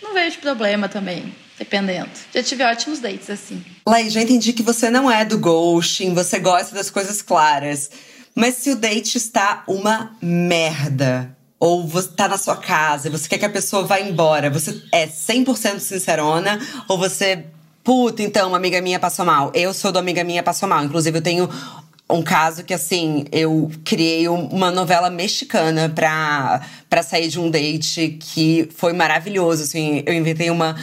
não 0.02 0.14
vejo 0.14 0.40
problema 0.40 0.90
também 0.90 1.34
dependendo. 1.64 2.10
Já 2.34 2.44
tive 2.44 2.64
ótimos 2.64 3.00
dates 3.00 3.30
assim. 3.30 3.64
Laís, 3.88 4.14
já 4.14 4.22
entendi 4.22 4.54
que 4.54 4.62
você 4.62 4.90
não 4.90 5.10
é 5.10 5.24
do 5.24 5.38
ghosting, 5.38 6.14
você 6.14 6.40
gosta 6.40 6.76
das 6.76 6.90
coisas 6.90 7.22
claras. 7.22 7.90
Mas 8.36 8.56
se 8.56 8.72
o 8.72 8.76
date 8.76 9.18
está 9.18 9.64
uma 9.68 10.16
merda, 10.22 11.36
ou 11.60 11.88
você 11.88 12.10
tá 12.10 12.28
na 12.28 12.38
sua 12.38 12.58
casa 12.58 13.08
e 13.08 13.12
você 13.12 13.30
quer 13.30 13.38
que 13.38 13.46
a 13.46 13.50
pessoa 13.50 13.86
vá 13.86 14.00
embora, 14.00 14.50
você 14.50 14.84
é 14.92 15.08
100% 15.08 15.80
sincerona 15.80 16.60
ou 16.88 16.98
você 16.98 17.46
Puta, 17.84 18.24
então, 18.24 18.48
uma 18.48 18.56
amiga 18.56 18.82
minha 18.82 18.98
passou 18.98 19.26
mal. 19.26 19.52
Eu 19.54 19.74
sou 19.74 19.92
do 19.92 20.00
amiga 20.00 20.24
minha 20.24 20.42
passou 20.42 20.70
mal. 20.70 20.86
Inclusive, 20.86 21.18
eu 21.18 21.22
tenho 21.22 21.50
um 22.10 22.22
caso 22.22 22.64
que, 22.64 22.74
assim, 22.74 23.26
eu 23.32 23.72
criei 23.84 24.28
uma 24.28 24.70
novela 24.70 25.10
mexicana 25.10 25.90
pra, 25.90 26.62
pra 26.90 27.02
sair 27.02 27.28
de 27.28 27.40
um 27.40 27.50
date 27.50 28.18
que 28.20 28.70
foi 28.76 28.94
maravilhoso, 28.94 29.64
assim. 29.64 30.04
Eu 30.06 30.14
inventei 30.14 30.50
uma. 30.50 30.76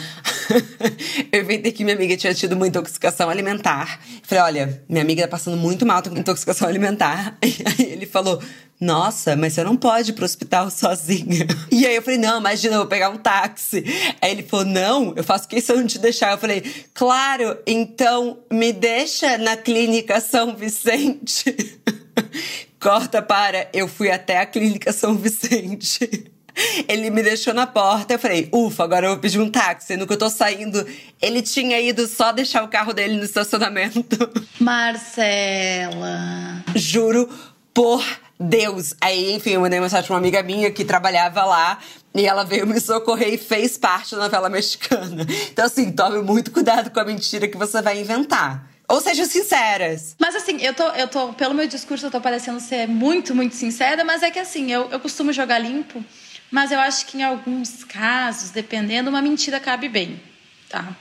eu 1.31 1.41
inventei 1.41 1.71
que 1.71 1.83
minha 1.83 1.95
amiga 1.95 2.17
tinha 2.17 2.33
tido 2.33 2.53
uma 2.53 2.67
intoxicação 2.67 3.29
alimentar. 3.29 3.99
Falei, 4.23 4.43
olha, 4.43 4.83
minha 4.89 5.03
amiga 5.03 5.23
tá 5.23 5.27
passando 5.29 5.55
muito 5.55 5.85
mal 5.85 6.01
com 6.03 6.17
intoxicação 6.17 6.67
alimentar. 6.67 7.37
E 7.43 7.63
aí 7.65 7.91
ele 7.91 8.05
falou: 8.05 8.41
nossa, 8.81 9.35
mas 9.35 9.53
você 9.53 9.63
não 9.63 9.77
pode 9.77 10.09
ir 10.09 10.13
pro 10.13 10.25
hospital 10.25 10.69
sozinha. 10.71 11.45
E 11.71 11.85
aí 11.85 11.95
eu 11.95 12.01
falei, 12.01 12.17
não, 12.17 12.39
imagina, 12.39 12.73
eu 12.73 12.79
vou 12.79 12.87
pegar 12.87 13.11
um 13.11 13.17
táxi. 13.17 13.85
Aí 14.19 14.31
ele 14.31 14.41
falou, 14.41 14.65
não, 14.65 15.13
eu 15.15 15.23
faço 15.23 15.47
questão 15.47 15.83
de 15.83 15.93
te 15.93 15.99
deixar. 15.99 16.31
Eu 16.31 16.39
falei, 16.39 16.63
claro, 16.91 17.55
então 17.67 18.39
me 18.51 18.73
deixa 18.73 19.37
na 19.37 19.55
clínica 19.55 20.19
São 20.19 20.55
Vicente. 20.55 21.79
Corta 22.81 23.21
para, 23.21 23.69
eu 23.71 23.87
fui 23.87 24.09
até 24.09 24.39
a 24.39 24.45
clínica 24.47 24.91
São 24.91 25.15
Vicente. 25.15 26.31
Ele 26.87 27.09
me 27.09 27.23
deixou 27.23 27.53
na 27.53 27.65
porta, 27.65 28.15
eu 28.15 28.19
falei, 28.19 28.49
ufa, 28.51 28.83
agora 28.83 29.05
eu 29.05 29.11
vou 29.11 29.19
pedir 29.19 29.39
um 29.39 29.49
táxi. 29.49 29.95
No 29.95 30.05
que 30.05 30.11
eu 30.11 30.17
tô 30.17 30.29
saindo, 30.29 30.85
ele 31.21 31.41
tinha 31.41 31.79
ido 31.79 32.05
só 32.07 32.33
deixar 32.33 32.61
o 32.63 32.67
carro 32.67 32.91
dele 32.91 33.15
no 33.15 33.23
estacionamento. 33.23 34.29
Marcela. 34.59 36.61
Juro 36.75 37.29
por 37.73 38.03
Deus. 38.41 38.95
Aí, 38.99 39.33
enfim, 39.33 39.51
eu 39.51 39.61
mandei 39.61 39.79
mensagem 39.79 40.05
pra 40.07 40.13
uma 40.15 40.19
amiga 40.19 40.41
minha 40.43 40.71
que 40.71 40.83
trabalhava 40.83 41.43
lá. 41.45 41.79
E 42.13 42.25
ela 42.25 42.43
veio 42.43 42.67
me 42.67 42.79
socorrer 42.79 43.33
e 43.33 43.37
fez 43.37 43.77
parte 43.77 44.15
da 44.15 44.23
novela 44.23 44.49
mexicana. 44.49 45.25
Então, 45.51 45.65
assim, 45.65 45.91
tome 45.91 46.21
muito 46.21 46.51
cuidado 46.51 46.89
com 46.89 46.99
a 46.99 47.05
mentira 47.05 47.47
que 47.47 47.57
você 47.57 47.81
vai 47.81 47.99
inventar. 47.99 48.69
Ou 48.91 48.99
sejam 48.99 49.25
sinceras. 49.25 50.17
Mas 50.19 50.35
assim, 50.35 50.57
eu 50.61 50.73
tô, 50.73 50.83
eu 50.89 51.07
tô, 51.07 51.31
pelo 51.31 51.53
meu 51.53 51.65
discurso, 51.65 52.07
eu 52.07 52.11
tô 52.11 52.19
parecendo 52.19 52.59
ser 52.59 52.89
muito, 52.89 53.33
muito 53.33 53.55
sincera, 53.55 54.03
mas 54.03 54.21
é 54.21 54.29
que 54.29 54.37
assim, 54.37 54.69
eu, 54.69 54.89
eu 54.91 54.99
costumo 54.99 55.31
jogar 55.31 55.59
limpo, 55.59 56.03
mas 56.51 56.73
eu 56.73 56.79
acho 56.81 57.05
que 57.05 57.17
em 57.17 57.23
alguns 57.23 57.85
casos, 57.85 58.49
dependendo, 58.49 59.09
uma 59.09 59.21
mentira 59.21 59.61
cabe 59.61 59.87
bem, 59.87 60.21
tá? 60.67 60.93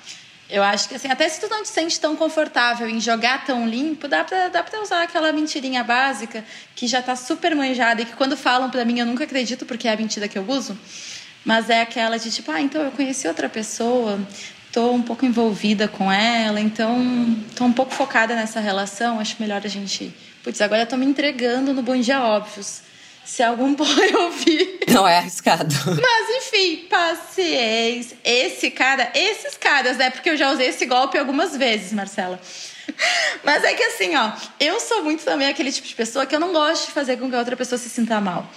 Eu 0.51 0.65
acho 0.65 0.89
que 0.89 0.97
assim, 0.97 1.09
até 1.09 1.29
se 1.29 1.41
tu 1.41 1.49
não 1.49 1.63
te 1.63 1.69
sente 1.69 1.99
tão 2.01 2.17
confortável 2.17 2.89
em 2.89 3.01
jogar 3.01 3.45
tão 3.45 3.69
limpo, 3.69 4.09
dá 4.09 4.25
pra, 4.25 4.49
dá 4.49 4.63
pra 4.63 4.81
usar 4.83 5.03
aquela 5.03 5.33
mentirinha 5.33 5.85
básica 5.85 6.45
que 6.75 6.89
já 6.89 7.01
tá 7.01 7.15
super 7.15 7.55
manjada 7.55 8.03
e 8.03 8.05
que 8.05 8.13
quando 8.15 8.37
falam 8.37 8.69
pra 8.69 8.85
mim 8.85 8.99
eu 8.99 9.07
nunca 9.07 9.25
acredito 9.25 9.65
porque 9.65 9.87
é 9.87 9.93
a 9.93 9.97
mentira 9.97 10.27
que 10.27 10.37
eu 10.37 10.45
uso. 10.49 10.77
Mas 11.45 11.71
é 11.71 11.81
aquela 11.81 12.19
de 12.19 12.31
tipo, 12.31 12.51
ah, 12.51 12.61
então 12.61 12.83
eu 12.83 12.91
conheci 12.91 13.29
outra 13.29 13.49
pessoa, 13.49 14.19
estou 14.67 14.93
um 14.93 15.03
pouco 15.03 15.25
envolvida 15.25 15.89
com 15.89 16.11
ela, 16.11 16.61
então 16.61 16.99
estou 17.49 17.67
um 17.67 17.73
pouco 17.73 17.95
focada 17.95 18.35
nessa 18.35 18.61
relação. 18.61 19.21
Acho 19.21 19.37
melhor 19.39 19.63
a 19.65 19.69
gente. 19.69 20.13
Putz, 20.43 20.61
agora 20.61 20.83
eu 20.83 20.87
tô 20.87 20.97
me 20.97 21.07
entregando 21.07 21.73
no 21.73 21.83
Bom 21.83 21.97
Dia 21.97 22.21
Óbvios. 22.23 22.90
Se 23.31 23.45
algum 23.45 23.75
boy 23.77 24.15
ouvir. 24.17 24.81
Não 24.89 25.07
é 25.07 25.19
arriscado. 25.19 25.73
Mas 25.87 26.37
enfim, 26.37 26.89
paciência. 26.91 28.19
Esse 28.25 28.73
cara, 28.73 29.09
esses 29.15 29.57
caras, 29.57 29.97
né? 29.97 30.11
Porque 30.11 30.31
eu 30.31 30.37
já 30.37 30.51
usei 30.51 30.67
esse 30.67 30.85
golpe 30.85 31.17
algumas 31.17 31.57
vezes, 31.57 31.93
Marcela. 31.93 32.41
Mas 33.45 33.63
é 33.63 33.73
que 33.73 33.85
assim, 33.85 34.17
ó, 34.17 34.33
eu 34.59 34.81
sou 34.81 35.05
muito 35.05 35.25
também 35.25 35.47
aquele 35.47 35.71
tipo 35.71 35.87
de 35.87 35.95
pessoa 35.95 36.27
que 36.27 36.35
eu 36.35 36.41
não 36.41 36.53
gosto 36.53 36.87
de 36.87 36.93
fazer 36.93 37.19
com 37.19 37.31
que 37.31 37.37
a 37.37 37.39
outra 37.39 37.57
pessoa 37.57 37.79
se 37.79 37.89
sinta 37.89 38.21
mal. 38.21 38.51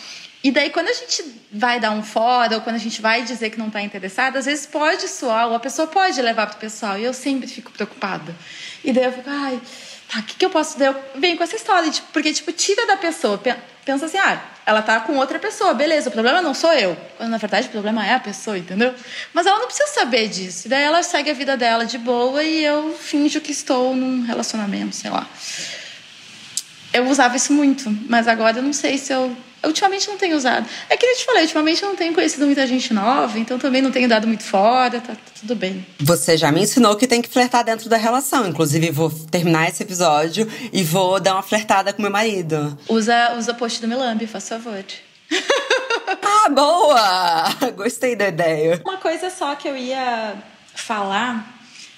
E 0.43 0.51
daí, 0.51 0.71
quando 0.71 0.89
a 0.89 0.93
gente 0.93 1.23
vai 1.51 1.79
dar 1.79 1.91
um 1.91 2.01
fora, 2.01 2.55
ou 2.55 2.61
quando 2.61 2.75
a 2.75 2.79
gente 2.79 2.99
vai 2.99 3.21
dizer 3.21 3.51
que 3.51 3.59
não 3.59 3.67
está 3.67 3.79
interessada, 3.79 4.39
às 4.39 4.45
vezes 4.45 4.65
pode 4.65 5.07
soar, 5.07 5.49
ou 5.49 5.55
a 5.55 5.59
pessoa 5.59 5.87
pode 5.87 6.19
levar 6.19 6.47
para 6.47 6.57
o 6.57 6.59
pessoal, 6.59 6.97
e 6.97 7.03
eu 7.03 7.13
sempre 7.13 7.47
fico 7.47 7.71
preocupada. 7.71 8.35
E 8.83 8.91
daí 8.91 9.05
eu 9.05 9.13
fico, 9.13 9.29
ai, 9.29 9.61
tá, 10.11 10.19
o 10.19 10.23
que, 10.23 10.35
que 10.35 10.43
eu 10.43 10.49
posso. 10.49 10.79
Daí 10.79 10.87
eu 10.87 10.95
venho 11.15 11.37
com 11.37 11.43
essa 11.43 11.55
história, 11.55 11.91
tipo, 11.91 12.07
porque, 12.11 12.33
tipo, 12.33 12.51
tira 12.51 12.87
da 12.87 12.97
pessoa, 12.97 13.37
pensa 13.85 14.05
assim, 14.05 14.17
ah, 14.17 14.41
ela 14.65 14.81
tá 14.81 14.99
com 15.01 15.17
outra 15.17 15.37
pessoa, 15.39 15.73
beleza, 15.73 16.09
o 16.09 16.11
problema 16.11 16.41
não 16.41 16.53
sou 16.53 16.73
eu. 16.73 16.97
Quando 17.17 17.29
na 17.29 17.37
verdade 17.37 17.67
o 17.67 17.71
problema 17.71 18.05
é 18.05 18.13
a 18.13 18.19
pessoa, 18.19 18.57
entendeu? 18.57 18.93
Mas 19.33 19.45
ela 19.45 19.59
não 19.59 19.65
precisa 19.65 19.87
saber 19.89 20.27
disso. 20.27 20.69
Daí 20.69 20.83
ela 20.83 21.03
segue 21.03 21.29
a 21.29 21.33
vida 21.33 21.57
dela 21.57 21.85
de 21.85 21.97
boa 21.97 22.43
e 22.43 22.63
eu 22.63 22.97
finjo 22.99 23.41
que 23.41 23.51
estou 23.51 23.95
num 23.95 24.23
relacionamento, 24.25 24.95
sei 24.95 25.11
lá. 25.11 25.27
Eu 26.93 27.07
usava 27.07 27.35
isso 27.35 27.51
muito, 27.51 27.89
mas 28.07 28.27
agora 28.27 28.59
eu 28.59 28.63
não 28.63 28.73
sei 28.73 28.97
se 28.97 29.11
eu 29.11 29.35
ultimamente 29.65 30.07
não 30.07 30.17
tenho 30.17 30.35
usado. 30.35 30.67
É 30.89 30.97
que 30.97 31.05
eu 31.05 31.15
te 31.15 31.25
falei, 31.25 31.43
ultimamente 31.43 31.81
eu 31.81 31.89
não 31.89 31.95
tenho 31.95 32.13
conhecido 32.13 32.45
muita 32.45 32.65
gente 32.67 32.93
nova, 32.93 33.37
então 33.39 33.57
também 33.57 33.81
não 33.81 33.91
tenho 33.91 34.07
dado 34.07 34.27
muito 34.27 34.43
fora, 34.43 34.99
tá, 34.99 35.15
tudo 35.39 35.55
bem. 35.55 35.85
Você 35.99 36.37
já 36.37 36.51
me 36.51 36.61
ensinou 36.61 36.95
que 36.95 37.07
tem 37.07 37.21
que 37.21 37.29
flertar 37.29 37.63
dentro 37.63 37.89
da 37.89 37.97
relação. 37.97 38.47
Inclusive, 38.47 38.91
vou 38.91 39.09
terminar 39.09 39.69
esse 39.69 39.83
episódio 39.83 40.49
e 40.71 40.83
vou 40.83 41.19
dar 41.19 41.33
uma 41.33 41.43
flertada 41.43 41.93
com 41.93 42.01
meu 42.01 42.11
marido. 42.11 42.77
Usa, 42.87 43.35
usa 43.37 43.53
post 43.53 43.81
do 43.81 43.87
Melambi, 43.87 44.27
faz 44.27 44.47
favor. 44.47 44.83
ah, 46.21 46.49
boa! 46.49 47.71
Gostei 47.75 48.15
da 48.15 48.27
ideia. 48.27 48.81
Uma 48.85 48.97
coisa 48.97 49.29
só 49.29 49.55
que 49.55 49.67
eu 49.67 49.77
ia 49.77 50.35
falar 50.75 51.53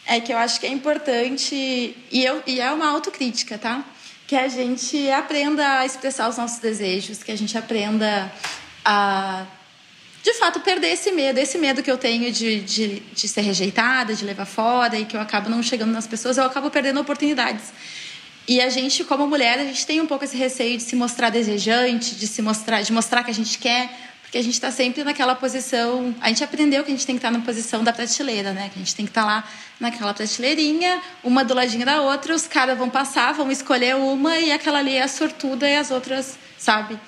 é 0.06 0.20
que 0.20 0.32
eu 0.32 0.38
acho 0.38 0.60
que 0.60 0.68
é 0.68 0.70
importante, 0.70 1.56
e, 1.56 2.24
eu, 2.24 2.42
e 2.46 2.62
é 2.62 2.72
uma 2.72 2.88
autocrítica, 2.90 3.58
tá? 3.58 3.84
Que 4.28 4.36
a 4.36 4.48
gente 4.48 5.10
aprenda 5.12 5.80
a 5.80 5.86
expressar 5.86 6.30
os 6.30 6.38
nossos 6.38 6.60
desejos, 6.60 7.22
que 7.22 7.32
a 7.32 7.38
gente 7.38 7.58
aprenda 7.58 8.32
a, 8.84 9.46
de 10.26 10.34
fato, 10.34 10.60
perder 10.62 10.88
esse 10.88 11.12
medo, 11.12 11.38
esse 11.38 11.56
medo 11.60 11.84
que 11.84 11.92
eu 11.92 12.00
tenho 12.00 12.32
de, 12.32 12.62
de, 12.62 13.00
de 13.00 13.28
ser 13.28 13.42
rejeitada, 13.42 14.16
de 14.16 14.26
levar 14.26 14.46
fora 14.46 14.98
e 14.98 15.06
que 15.06 15.16
eu 15.16 15.22
acabo 15.22 15.50
não 15.50 15.62
chegando 15.62 15.92
nas 15.92 16.08
pessoas, 16.08 16.38
eu 16.38 16.44
acabo 16.44 16.72
perdendo 16.72 17.00
oportunidades. 17.00 17.72
E 18.48 18.60
a 18.60 18.70
gente, 18.70 19.04
como 19.04 19.28
mulher, 19.28 19.60
a 19.60 19.64
gente 19.64 19.86
tem 19.86 20.02
um 20.02 20.08
pouco 20.08 20.24
esse 20.26 20.36
receio 20.36 20.78
de 20.78 20.84
se 20.84 20.96
mostrar 20.96 21.30
desejante, 21.30 22.16
de 22.16 22.26
se 22.26 22.42
mostrar, 22.42 22.82
de 22.82 22.92
mostrar 22.92 23.24
que 23.24 23.30
a 23.30 23.34
gente 23.34 23.60
quer, 23.60 23.90
porque 24.26 24.40
a 24.40 24.44
gente 24.44 24.56
está 24.56 24.72
sempre 24.72 25.04
naquela 25.04 25.36
posição. 25.36 26.14
A 26.20 26.30
gente 26.30 26.44
aprendeu 26.44 26.84
que 26.84 26.92
a 26.92 26.94
gente 26.94 27.06
tem 27.06 27.16
que 27.16 27.20
estar 27.20 27.32
tá 27.32 27.38
na 27.38 27.44
posição 27.44 27.84
da 27.84 27.94
prateleira, 27.94 28.54
né? 28.54 28.70
Que 28.70 28.76
a 28.76 28.80
gente 28.80 28.96
tem 28.96 29.06
que 29.06 29.12
estar 29.12 29.22
tá 29.22 29.28
lá 29.28 29.44
naquela 29.80 30.14
prateleirinha, 30.14 31.02
uma 31.24 31.44
do 31.44 31.54
ladinho 31.54 31.86
da 31.86 32.02
outra, 32.02 32.34
os 32.34 32.48
caras 32.48 32.78
vão 32.78 32.90
passar, 32.90 33.34
vão 33.34 33.52
escolher 33.52 33.96
uma 33.96 34.38
e 34.38 34.52
aquela 34.52 34.80
ali 34.80 34.96
é 34.96 35.04
a 35.04 35.08
sortuda 35.08 35.70
e 35.70 35.76
as 35.76 35.92
outras, 35.92 36.38
sabe? 36.58 37.00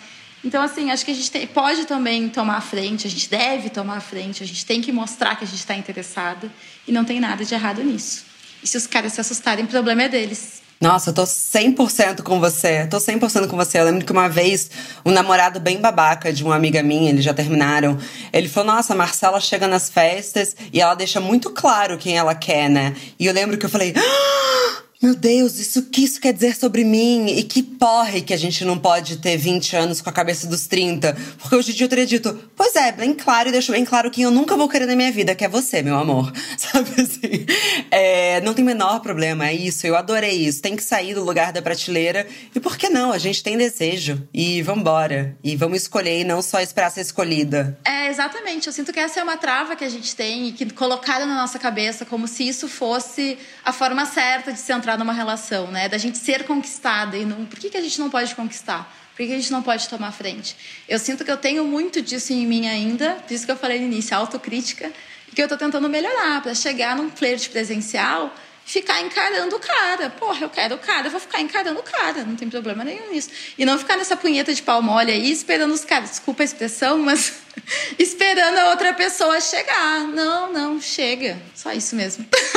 Então, 0.43 0.61
assim, 0.61 0.91
acho 0.91 1.03
que 1.03 1.11
a 1.11 1.13
gente 1.13 1.31
tem, 1.31 1.47
pode 1.47 1.85
também 1.85 2.29
tomar 2.29 2.57
a 2.57 2.61
frente, 2.61 3.07
a 3.07 3.09
gente 3.09 3.29
deve 3.29 3.69
tomar 3.69 3.97
a 3.97 4.01
frente, 4.01 4.43
a 4.43 4.47
gente 4.47 4.65
tem 4.65 4.81
que 4.81 4.91
mostrar 4.91 5.35
que 5.35 5.43
a 5.43 5.47
gente 5.47 5.59
está 5.59 5.75
interessada 5.75 6.51
e 6.87 6.91
não 6.91 7.03
tem 7.03 7.19
nada 7.19 7.43
de 7.43 7.53
errado 7.53 7.83
nisso. 7.83 8.25
E 8.61 8.67
se 8.67 8.77
os 8.77 8.85
caras 8.85 9.13
se 9.13 9.21
assustarem, 9.21 9.65
o 9.65 9.67
problema 9.67 10.03
é 10.03 10.09
deles. 10.09 10.61
Nossa, 10.79 11.09
eu 11.09 11.13
tô 11.13 11.23
100% 11.23 12.21
com 12.21 12.39
você. 12.39 12.85
Tô 12.85 12.97
100% 12.97 13.47
com 13.47 13.57
você. 13.57 13.79
Eu 13.79 13.85
lembro 13.85 14.05
que 14.05 14.11
uma 14.11 14.29
vez, 14.29 14.69
um 15.03 15.11
namorado 15.11 15.59
bem 15.59 15.81
babaca 15.81 16.31
de 16.31 16.43
uma 16.43 16.55
amiga 16.55 16.83
minha, 16.83 17.09
eles 17.09 17.23
já 17.23 17.33
terminaram. 17.33 17.97
Ele 18.31 18.47
falou: 18.47 18.75
Nossa, 18.75 18.93
a 18.93 18.95
Marcela 18.95 19.39
chega 19.39 19.67
nas 19.67 19.89
festas 19.89 20.55
e 20.71 20.79
ela 20.79 20.93
deixa 20.93 21.19
muito 21.19 21.49
claro 21.49 21.97
quem 21.97 22.17
ela 22.17 22.35
quer, 22.35 22.69
né? 22.69 22.95
E 23.19 23.25
eu 23.25 23.33
lembro 23.33 23.57
que 23.57 23.65
eu 23.65 23.69
falei: 23.69 23.93
ah! 23.97 24.86
Meu 24.99 25.13
Deus, 25.13 25.59
isso 25.59 25.83
que 25.83 26.03
isso 26.03 26.19
quer 26.19 26.33
dizer 26.33 26.55
sobre 26.55 26.83
mim? 26.83 27.27
E 27.27 27.43
que 27.43 27.61
porre 27.61 28.19
que 28.21 28.33
a 28.33 28.37
gente 28.37 28.65
não 28.65 28.79
pode 28.79 29.17
ter 29.17 29.37
20 29.37 29.75
anos 29.75 30.01
com 30.01 30.09
a 30.09 30.13
cabeça 30.13 30.47
dos 30.47 30.65
30. 30.65 31.15
Porque 31.37 31.55
hoje 31.55 31.71
em 31.71 31.75
dia 31.75 31.85
eu 31.85 31.89
teria 31.89 32.05
dito, 32.05 32.49
pois 32.55 32.75
é, 32.75 32.91
bem 32.91 33.13
claro 33.13 33.49
e 33.49 33.51
deixo 33.51 33.71
bem 33.71 33.85
claro 33.85 34.09
quem 34.09 34.23
eu 34.23 34.31
nunca 34.31 34.57
vou 34.57 34.67
querer 34.67 34.87
na 34.87 34.95
minha 34.95 35.11
vida, 35.11 35.35
que 35.35 35.45
é 35.45 35.47
você, 35.47 35.83
meu 35.83 35.95
amor. 35.99 36.33
Sabe 36.57 36.89
assim? 36.99 37.45
É, 37.91 38.41
não 38.41 38.55
tem 38.55 38.65
menor 38.65 38.99
problema, 38.99 39.47
é 39.47 39.53
isso. 39.53 39.85
Eu 39.85 39.95
adorei 39.95 40.31
isso. 40.31 40.63
Tem 40.63 40.75
que 40.75 40.83
sair 40.83 41.13
do 41.13 41.23
lugar 41.23 41.53
da 41.53 41.61
prateleira. 41.61 42.25
E 42.55 42.59
por 42.59 42.75
que 42.75 42.89
não? 42.89 43.11
A 43.11 43.19
gente 43.19 43.43
tem 43.43 43.55
desejo. 43.55 44.27
E 44.33 44.63
vambora. 44.63 45.37
E 45.43 45.55
vamos 45.55 45.83
escolher 45.83 46.21
e 46.21 46.23
não 46.23 46.41
só 46.41 46.59
esperar 46.59 46.89
ser 46.89 47.01
escolhida. 47.01 47.77
É, 47.85 48.09
exatamente. 48.09 48.65
Eu 48.65 48.73
sinto 48.73 48.91
que 48.91 48.99
essa 48.99 49.19
é 49.19 49.23
uma 49.23 49.37
trava 49.37 49.75
que 49.75 49.83
a 49.83 49.89
gente 49.89 50.15
tem 50.15 50.47
e 50.47 50.51
que 50.53 50.65
colocaram 50.73 51.27
na 51.27 51.35
nossa 51.35 51.59
cabeça 51.59 52.03
como 52.03 52.27
se 52.27 52.47
isso 52.47 52.67
fosse 52.67 53.37
a 53.63 53.71
forma 53.71 54.03
certa 54.07 54.51
de 54.51 54.59
se 54.59 54.73
entrar 54.73 54.86
entrar 54.87 54.97
numa 54.97 55.11
relação, 55.11 55.69
né? 55.69 55.89
Da 55.89 55.97
gente 55.97 56.17
ser 56.17 56.45
conquistada 56.45 57.17
e 57.17 57.25
não. 57.25 57.45
Por 57.45 57.59
que, 57.59 57.69
que 57.69 57.75
a 57.75 57.81
gente 57.81 57.99
não 57.99 58.09
pode 58.09 58.33
conquistar? 58.33 58.89
Por 59.15 59.25
que 59.25 59.33
a 59.33 59.35
gente 59.35 59.51
não 59.51 59.61
pode 59.61 59.89
tomar 59.89 60.13
frente? 60.13 60.55
Eu 60.87 60.97
sinto 60.97 61.25
que 61.25 61.31
eu 61.31 61.35
tenho 61.35 61.65
muito 61.65 62.01
disso 62.01 62.31
em 62.31 62.45
mim 62.45 62.67
ainda, 62.67 63.15
por 63.15 63.33
isso 63.33 63.45
que 63.45 63.51
eu 63.51 63.57
falei 63.57 63.79
no 63.79 63.85
início, 63.85 64.15
autocrítica, 64.15 64.89
que 65.35 65.41
eu 65.41 65.45
estou 65.45 65.57
tentando 65.57 65.89
melhorar 65.89 66.41
para 66.41 66.55
chegar 66.55 66.95
num 66.95 67.09
flerte 67.09 67.49
presencial 67.49 68.33
ficar 68.63 69.01
encarando 69.01 69.55
o 69.55 69.59
cara. 69.59 70.09
Porra, 70.09 70.41
eu 70.41 70.49
quero 70.49 70.75
o 70.75 70.77
cara, 70.77 71.07
eu 71.07 71.11
vou 71.11 71.19
ficar 71.19 71.41
encarando 71.41 71.79
o 71.79 71.83
cara, 71.83 72.23
não 72.23 72.35
tem 72.35 72.49
problema 72.49 72.83
nenhum 72.83 73.11
nisso. 73.11 73.29
E 73.57 73.65
não 73.65 73.77
ficar 73.79 73.97
nessa 73.97 74.15
punheta 74.15 74.53
de 74.53 74.61
pau 74.61 74.81
mole 74.81 75.11
aí, 75.11 75.31
esperando 75.31 75.73
os 75.73 75.85
caras, 75.85 76.11
desculpa 76.11 76.43
a 76.43 76.45
expressão, 76.45 76.97
mas 76.97 77.33
esperando 77.97 78.57
a 78.57 78.69
outra 78.69 78.93
pessoa 78.93 79.39
chegar. 79.41 80.03
Não, 80.03 80.51
não, 80.51 80.81
chega. 80.81 81.41
Só 81.55 81.71
isso 81.71 81.95
mesmo. 81.95 82.25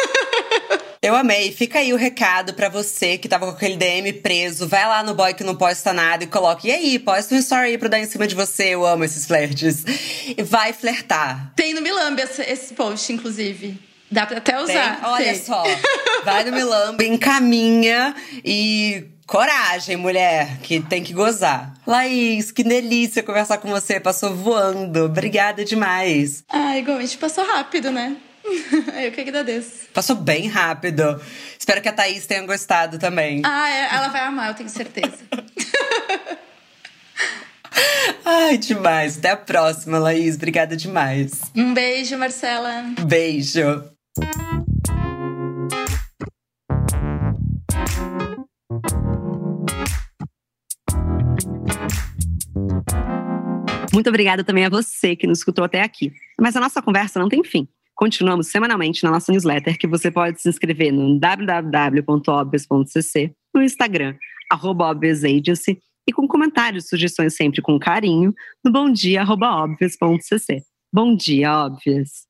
Eu 1.02 1.16
amei. 1.16 1.50
Fica 1.50 1.78
aí 1.78 1.94
o 1.94 1.96
recado 1.96 2.52
para 2.52 2.68
você 2.68 3.16
que 3.16 3.26
tava 3.26 3.46
com 3.46 3.52
aquele 3.52 3.74
DM 3.74 4.12
preso. 4.12 4.68
Vai 4.68 4.86
lá 4.86 5.02
no 5.02 5.14
boy 5.14 5.32
que 5.32 5.42
não 5.42 5.56
posta 5.56 5.94
nada 5.94 6.24
e 6.24 6.26
coloque. 6.26 6.68
E 6.68 6.72
aí, 6.72 6.98
posta 6.98 7.34
um 7.34 7.38
story 7.38 7.68
aí 7.68 7.78
pra 7.78 7.88
dar 7.88 8.00
em 8.00 8.04
cima 8.04 8.26
de 8.26 8.34
você. 8.34 8.74
Eu 8.74 8.84
amo 8.84 9.02
esses 9.02 9.24
flertes. 9.26 9.82
E 10.36 10.42
vai 10.42 10.74
flertar. 10.74 11.52
Tem 11.56 11.72
no 11.72 11.80
Milambi 11.80 12.20
esse, 12.20 12.42
esse 12.42 12.74
post, 12.74 13.10
inclusive. 13.14 13.78
Dá 14.10 14.26
pra 14.26 14.38
até 14.38 14.60
usar. 14.60 15.00
Tem? 15.00 15.10
Olha 15.10 15.24
Tem. 15.24 15.42
só. 15.42 15.64
Vai 16.22 16.44
no 16.44 16.52
Milambi, 16.52 17.06
encaminha 17.06 18.14
e 18.44 19.06
Coragem, 19.30 19.96
mulher, 19.96 20.58
que 20.60 20.80
tem 20.80 21.04
que 21.04 21.12
gozar. 21.12 21.72
Laís, 21.86 22.50
que 22.50 22.64
delícia 22.64 23.22
conversar 23.22 23.58
com 23.58 23.70
você. 23.70 24.00
Passou 24.00 24.34
voando. 24.34 25.04
Obrigada 25.04 25.64
demais. 25.64 26.42
Ah, 26.48 26.76
igualmente 26.76 27.16
passou 27.16 27.46
rápido, 27.46 27.92
né? 27.92 28.16
Eu 29.04 29.12
que 29.12 29.20
agradeço. 29.20 29.88
Passou 29.92 30.16
bem 30.16 30.48
rápido. 30.48 31.20
Espero 31.58 31.80
que 31.80 31.88
a 31.88 31.92
Thaís 31.92 32.26
tenha 32.26 32.44
gostado 32.44 32.98
também. 32.98 33.42
Ah, 33.44 33.68
é, 33.70 33.94
ela 33.94 34.08
vai 34.08 34.22
amar, 34.22 34.48
eu 34.48 34.54
tenho 34.54 34.68
certeza. 34.68 35.18
Ai, 38.24 38.58
demais. 38.58 39.18
Até 39.18 39.30
a 39.30 39.36
próxima, 39.36 39.98
Laís. 39.98 40.36
Obrigada 40.36 40.76
demais. 40.76 41.40
Um 41.54 41.72
beijo, 41.72 42.16
Marcela. 42.16 42.84
Beijo. 43.06 43.84
Muito 53.92 54.08
obrigada 54.08 54.44
também 54.44 54.64
a 54.64 54.68
você 54.68 55.16
que 55.16 55.26
nos 55.26 55.38
escutou 55.38 55.64
até 55.64 55.82
aqui. 55.82 56.12
Mas 56.40 56.56
a 56.56 56.60
nossa 56.60 56.80
conversa 56.80 57.18
não 57.18 57.28
tem 57.28 57.42
fim. 57.42 57.68
Continuamos 58.00 58.46
semanalmente 58.46 59.04
na 59.04 59.10
nossa 59.10 59.30
newsletter, 59.30 59.76
que 59.76 59.86
você 59.86 60.10
pode 60.10 60.40
se 60.40 60.48
inscrever 60.48 60.90
no 60.90 61.18
www.obvious.cc, 61.18 63.34
no 63.54 63.62
Instagram, 63.62 64.16
arroba 64.50 64.90
Agency, 64.90 65.78
e 66.08 66.12
com 66.12 66.26
comentários 66.26 66.86
e 66.86 66.88
sugestões 66.88 67.36
sempre 67.36 67.60
com 67.60 67.78
carinho, 67.78 68.34
no 68.64 68.72
bomdia.obvious.cc. 68.72 70.62
Bom 70.90 71.14
dia, 71.14 71.66
Obvious! 71.66 72.29